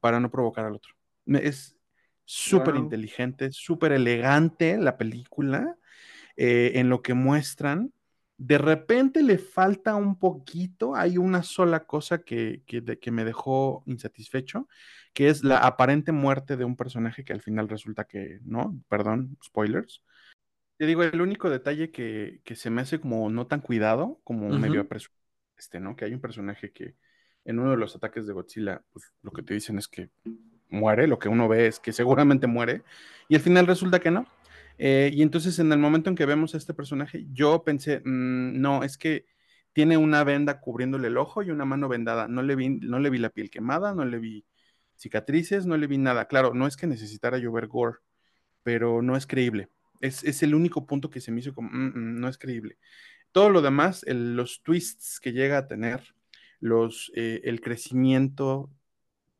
[0.00, 0.94] para no provocar al otro.
[1.26, 1.76] Es
[2.24, 2.76] súper Wow.
[2.76, 5.76] inteligente, súper elegante la película
[6.36, 7.92] eh, en lo que muestran.
[8.38, 13.24] De repente le falta un poquito, hay una sola cosa que, que, de, que me
[13.24, 14.68] dejó insatisfecho,
[15.14, 19.36] que es la aparente muerte de un personaje que al final resulta que no, perdón,
[19.44, 20.02] spoilers,
[20.80, 24.48] te digo, el único detalle que, que se me hace como no tan cuidado, como
[24.48, 25.20] medio apresurado,
[25.58, 25.94] este, ¿no?
[25.94, 26.94] Que hay un personaje que
[27.44, 30.08] en uno de los ataques de Godzilla, pues lo que te dicen es que
[30.70, 32.82] muere, lo que uno ve es que seguramente muere,
[33.28, 34.26] y al final resulta que no.
[34.78, 38.58] Eh, y entonces en el momento en que vemos a este personaje, yo pensé, mmm,
[38.58, 39.26] no, es que
[39.74, 42.26] tiene una venda cubriéndole el ojo y una mano vendada.
[42.26, 44.46] No le vi, no le vi la piel quemada, no le vi
[44.96, 46.24] cicatrices, no le vi nada.
[46.24, 47.98] Claro, no es que necesitara llover gore,
[48.62, 49.68] pero no es creíble.
[50.00, 52.78] Es, es el único punto que se me hizo como, mm, mm, no es creíble.
[53.32, 56.02] Todo lo demás, el, los twists que llega a tener,
[56.60, 58.70] los, eh, el crecimiento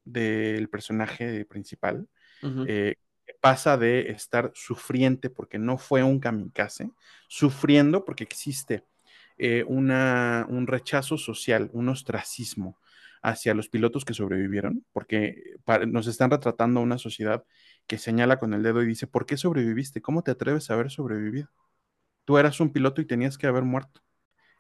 [0.05, 2.09] del personaje principal,
[2.66, 2.95] eh,
[3.41, 6.91] pasa de estar sufriente porque no fue un kamikaze,
[7.28, 8.85] sufriendo porque existe
[9.39, 12.78] eh, una, un rechazo social, un ostracismo
[13.23, 17.45] hacia los pilotos que sobrevivieron, porque para, nos están retratando una sociedad
[17.91, 20.01] que señala con el dedo y dice, ¿por qué sobreviviste?
[20.01, 21.51] ¿Cómo te atreves a haber sobrevivido?
[22.31, 24.03] tú eras un piloto y tenías que haber muerto.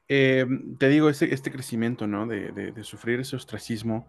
[0.08, 0.44] Eh,
[0.80, 2.26] te digo, este, este crecimiento, ¿no?
[2.26, 4.08] De, de, de, sufrir ese ostracismo,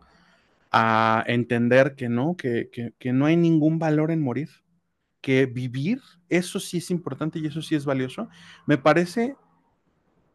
[0.72, 4.50] a entender que no, que, que, que, no hay ningún valor en morir,
[5.22, 8.30] que vivir, eso sí es importante y eso sí es valioso.
[8.66, 9.36] Me parece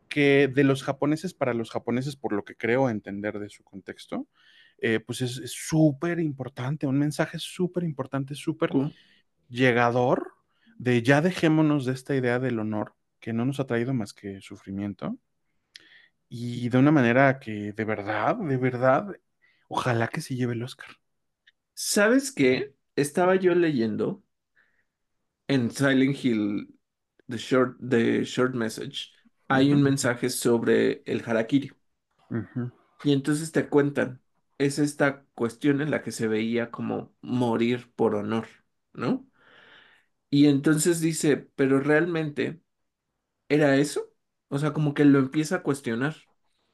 [0.09, 4.29] que de los japoneses para los japoneses, por lo que creo entender de su contexto,
[4.79, 8.71] eh, pues es súper importante, un mensaje súper importante, súper
[9.49, 10.35] llegador
[10.79, 14.41] de ya dejémonos de esta idea del honor que no nos ha traído más que
[14.41, 15.19] sufrimiento
[16.29, 19.09] y de una manera que de verdad, de verdad,
[19.69, 20.91] ojalá que se lleve el Oscar.
[21.75, 22.75] ¿Sabes qué?
[22.97, 24.23] Estaba yo leyendo
[25.49, 26.75] en Silent Hill,
[27.29, 29.13] The Short, the short Message,
[29.49, 29.77] hay uh -huh.
[29.77, 31.71] un mensaje sobre el harakiri.
[32.31, 32.73] Uh -huh.
[33.05, 34.21] Y entonces te cuentan,
[34.59, 38.47] es esta cuestión en la que se veía como morir por honor,
[38.93, 39.27] ¿no?
[40.31, 42.61] Y entonces dice, pero realmente,
[43.49, 44.13] ¿era eso?
[44.49, 46.17] O sea, como que lo empieza a cuestionar.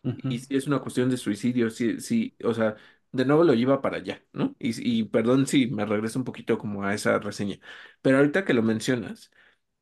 [0.05, 0.35] Uh -huh.
[0.35, 2.77] Y si es una cuestión de suicidio, sí, sí, o sea,
[3.13, 4.57] de nuevo lo lleva para allá, ¿no?
[4.61, 7.59] Y, y perdón si me regreso un poquito como a esa reseña,
[8.03, 9.31] pero ahorita que lo mencionas,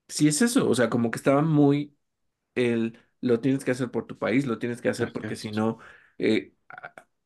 [0.09, 1.97] sí es eso, o sea, como que estaba muy
[2.55, 5.79] el lo tienes que hacer por tu país, lo tienes que hacer porque si no
[6.19, 6.55] eh,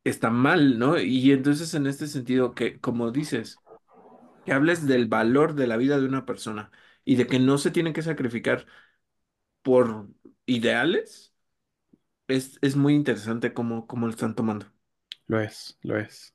[0.05, 0.99] está mal, ¿no?
[0.99, 3.63] Y entonces en este sentido que, como dices,
[4.45, 6.71] que hables del valor de la vida de una persona
[7.05, 8.67] y de que no se tienen que sacrificar
[9.63, 10.09] por
[10.47, 11.35] ideales,
[12.29, 14.67] es, es muy interesante cómo, cómo lo están tomando.
[15.27, 16.35] Lo es, lo es.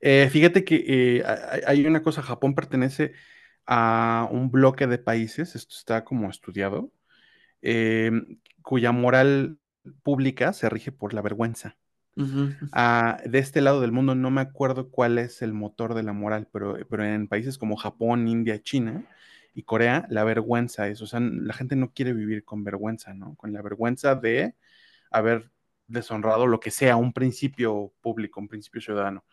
[0.00, 1.24] Eh, fíjate que eh,
[1.66, 3.12] hay una cosa, Japón pertenece
[3.66, 6.92] a un bloque de países, esto está como estudiado,
[7.62, 8.10] eh,
[8.62, 9.58] cuya moral
[10.02, 11.78] pública se rige por la vergüenza.
[12.18, 16.12] Uh, de este lado del mundo no me acuerdo cuál es el motor de la
[16.12, 19.04] moral, pero, pero en países como Japón, India, China
[19.54, 23.36] y Corea, la vergüenza es, o sea, la gente no quiere vivir con vergüenza, ¿no?
[23.36, 24.54] Con la vergüenza de
[25.10, 25.50] haber
[25.86, 29.24] deshonrado lo que sea, un principio público, un principio ciudadano.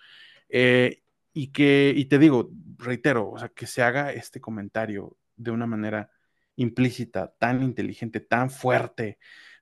[0.50, 1.02] Eh,
[1.34, 5.68] y que, y te digo, reitero, o sea, que se haga este comentario de una
[5.68, 6.12] manera
[6.56, 9.18] implícita, tan inteligente, tan fuerte,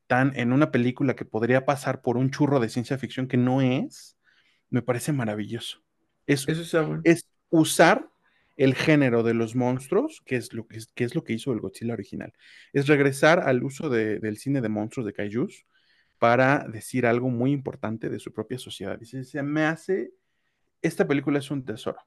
[0.07, 3.61] tan en una película que podría pasar por un churro de ciencia ficción que no
[3.61, 4.17] es,
[4.69, 5.84] me parece maravilloso.
[6.25, 8.09] Es, Eso es usar
[8.55, 11.59] el género de los monstruos, que es lo que, que, es lo que hizo el
[11.59, 12.34] Godzilla original.
[12.71, 15.65] Es regresar al uso de, del cine de monstruos de kaijus
[16.19, 18.97] para decir algo muy importante de su propia sociedad.
[18.97, 20.13] Dice, se me hace,
[20.81, 21.99] esta película es un tesoro.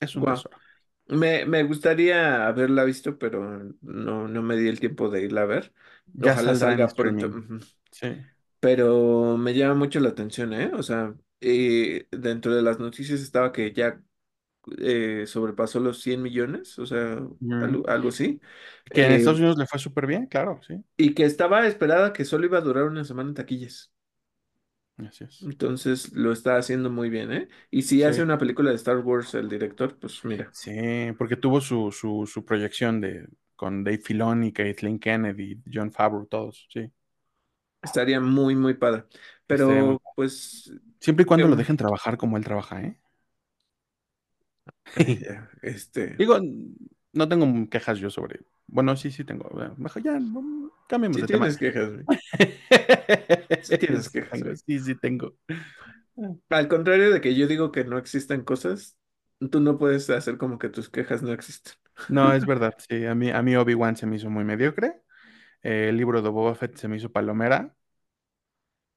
[0.00, 0.34] Es un wow.
[0.34, 0.56] tesoro.
[1.06, 5.46] Me, me, gustaría haberla visto, pero no, no me di el tiempo de irla a
[5.46, 5.72] ver.
[6.12, 7.30] Ya Ojalá salga pronto.
[7.90, 8.08] Sí.
[8.60, 10.70] Pero me llama mucho la atención, ¿eh?
[10.74, 14.00] O sea, eh, dentro de las noticias estaba que ya
[14.78, 17.52] eh, sobrepasó los 100 millones, o sea, mm.
[17.52, 18.40] algo, algo, así.
[18.86, 20.82] Que en eh, Estados Unidos le fue súper bien, claro, sí.
[20.96, 23.93] Y que estaba esperada que solo iba a durar una semana en taquillas.
[24.98, 25.42] Así es.
[25.42, 27.48] Entonces lo está haciendo muy bien, ¿eh?
[27.70, 28.02] Y si sí.
[28.04, 30.48] hace una película de Star Wars el director, pues mira.
[30.52, 30.72] Sí,
[31.18, 33.26] porque tuvo su, su, su proyección de
[33.56, 36.90] con Dave Filoni, Kathleen Kennedy, John Favreau, todos, sí.
[37.82, 39.04] Estaría muy, muy padre.
[39.46, 40.72] Pero, muy pues.
[41.00, 42.98] Siempre y cuando lo dejen trabajar como él trabaja, ¿eh?
[45.62, 46.14] este.
[46.16, 46.38] Digo,
[47.12, 48.40] no tengo quejas yo sobre.
[48.66, 49.48] Bueno, sí, sí tengo.
[49.76, 50.18] Mejor ya,
[50.88, 51.48] cambiemos sí de tema.
[51.56, 51.90] quejas,
[53.62, 54.42] sí tienes quejas.
[54.42, 54.56] güey.
[54.56, 55.34] Sí, sí tengo.
[56.48, 58.96] Al contrario de que yo digo que no existen cosas,
[59.50, 61.74] tú no puedes hacer como que tus quejas no existen.
[62.08, 62.74] No, es verdad.
[62.88, 65.02] Sí, a mí, a mí Obi-Wan se me hizo muy mediocre.
[65.62, 67.76] Eh, el libro de Boba Fett se me hizo palomera.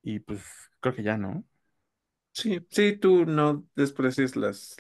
[0.02, 0.44] Y pues
[0.80, 1.44] creo que ya no.
[2.34, 4.76] Sí, sí, tú no desprecias las.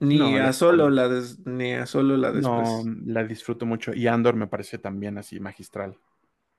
[0.00, 2.90] Ni No, a solo la des- ni a solo la No, desprecias.
[3.04, 3.92] la disfruto mucho.
[3.94, 5.98] Y Andor me parece también así magistral.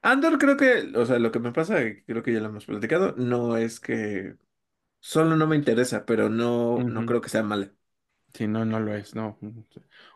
[0.02, 3.14] Andor creo que, o sea, lo que me pasa, creo que ya lo hemos platicado,
[3.18, 4.38] no es que
[5.02, 7.74] solo no me interesa, pero no, creo que sea mala.
[8.34, 9.38] Sí, no, no lo es, no.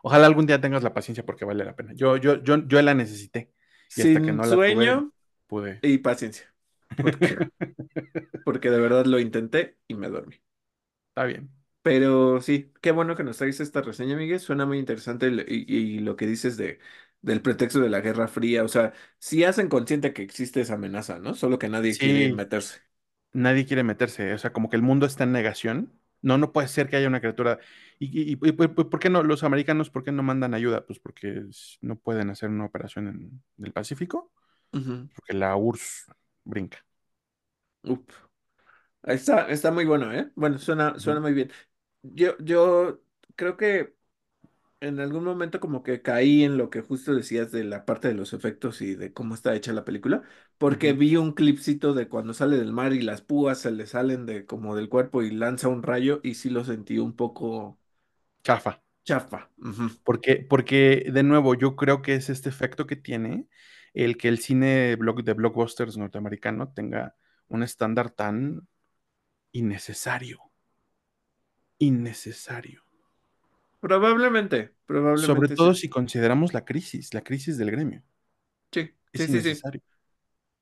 [0.04, 1.94] Ojalá algún día tengas la paciencia porque vale la pena.
[1.96, 3.52] Yo, yo, yo, yo la necesité.
[3.96, 5.14] Y hasta que Sin no la sueño
[5.48, 5.84] pude.
[5.84, 6.54] y paciencia,
[7.00, 7.46] porque,
[8.44, 10.38] porque de verdad lo intenté y me dormí.
[11.10, 11.52] Está bien.
[11.82, 14.40] Pero sí, qué bueno que nos traes esta reseña, Miguel.
[14.40, 15.66] Suena muy interesante el- y,
[15.98, 16.80] y lo que dices de,
[17.22, 18.64] del pretexto de la Guerra Fría.
[18.64, 21.34] O sea, sí hacen consciente que existe esa amenaza, ¿no?
[21.34, 22.82] Solo que nadie quiere Sí, meterse.
[23.34, 24.34] nadie quiere meterse.
[24.34, 26.00] O sea, como que el mundo está en negación.
[26.22, 27.60] No, no puede ser que haya una criatura.
[28.00, 30.86] ¿Y, y- y- y por por qué no los americanos, por qué no mandan ayuda?
[30.86, 33.08] Pues porque s- no pueden hacer una operación
[33.58, 34.32] en el Pacífico,
[34.74, 35.10] Ujú.
[35.16, 36.14] porque la URSS
[36.46, 36.86] brinca.
[37.84, 38.12] Up.
[39.04, 40.32] Está, está muy bueno, ¿eh?
[40.36, 41.00] Bueno, suena, Ujú.
[41.00, 41.52] suena muy bien.
[42.04, 43.02] Yo, yo
[43.36, 43.96] creo que
[44.82, 48.16] en algún momento como que caí en lo que justo decías de la parte de
[48.16, 50.24] los efectos y de cómo está hecha la película,
[50.58, 54.26] porque vi un clipcito de cuando sale del mar y las púas se le salen
[54.28, 57.80] de como del cuerpo y lanza un rayo y sí lo sentí un poco
[58.44, 58.82] Chafa.
[59.04, 59.50] chafa.
[60.04, 63.48] Porque, porque, de nuevo, yo creo que es este efecto que tiene
[63.94, 67.16] el que el cine block- de blockbusters norteamericano tenga
[67.48, 68.68] un estándar tan
[69.54, 70.51] innecesario.
[71.88, 72.82] Innecesario.
[73.80, 74.74] Probablemente,
[75.14, 75.74] Sobre probablemente todo sí.
[75.74, 78.04] si consideramos la crisis, la crisis del gremio.
[78.72, 79.62] Sí, sí, Es sí, sí.
[79.62, 79.82] innecesario.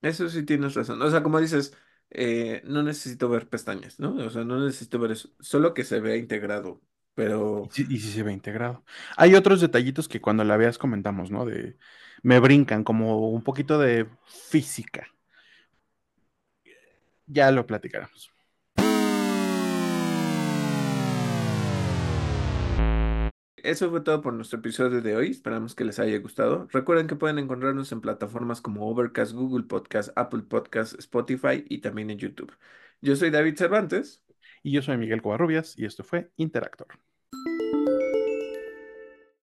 [0.02, 1.02] Eso sí tienes razón.
[1.02, 1.76] O sea, como dices,
[2.10, 4.16] eh, no necesito ver pestañas, ¿no?
[4.16, 5.30] O sea, no necesito ver eso.
[5.40, 6.82] Solo que se vea integrado.
[7.62, 8.84] Y Pero si, y si se ve integrado.
[9.18, 11.46] Hay otros detallitos que cuando la veas comentamos, ¿no?
[11.46, 11.78] De,
[12.24, 15.08] me brincan como un poquito de física.
[17.28, 18.32] Ya lo platicaremos.
[23.64, 25.30] Eso fue todo por nuestro episodio de hoy.
[25.32, 26.68] Esperamos que les haya gustado.
[26.72, 32.10] Recuerden que pueden encontrarnos en plataformas como Overcast, Google Podcast, Apple Podcast, Spotify y también
[32.10, 32.56] en YouTube.
[33.02, 34.24] Yo soy David Cervantes.
[34.64, 37.09] Y yo soy Miguel Covarrubias y esto fue Interactor.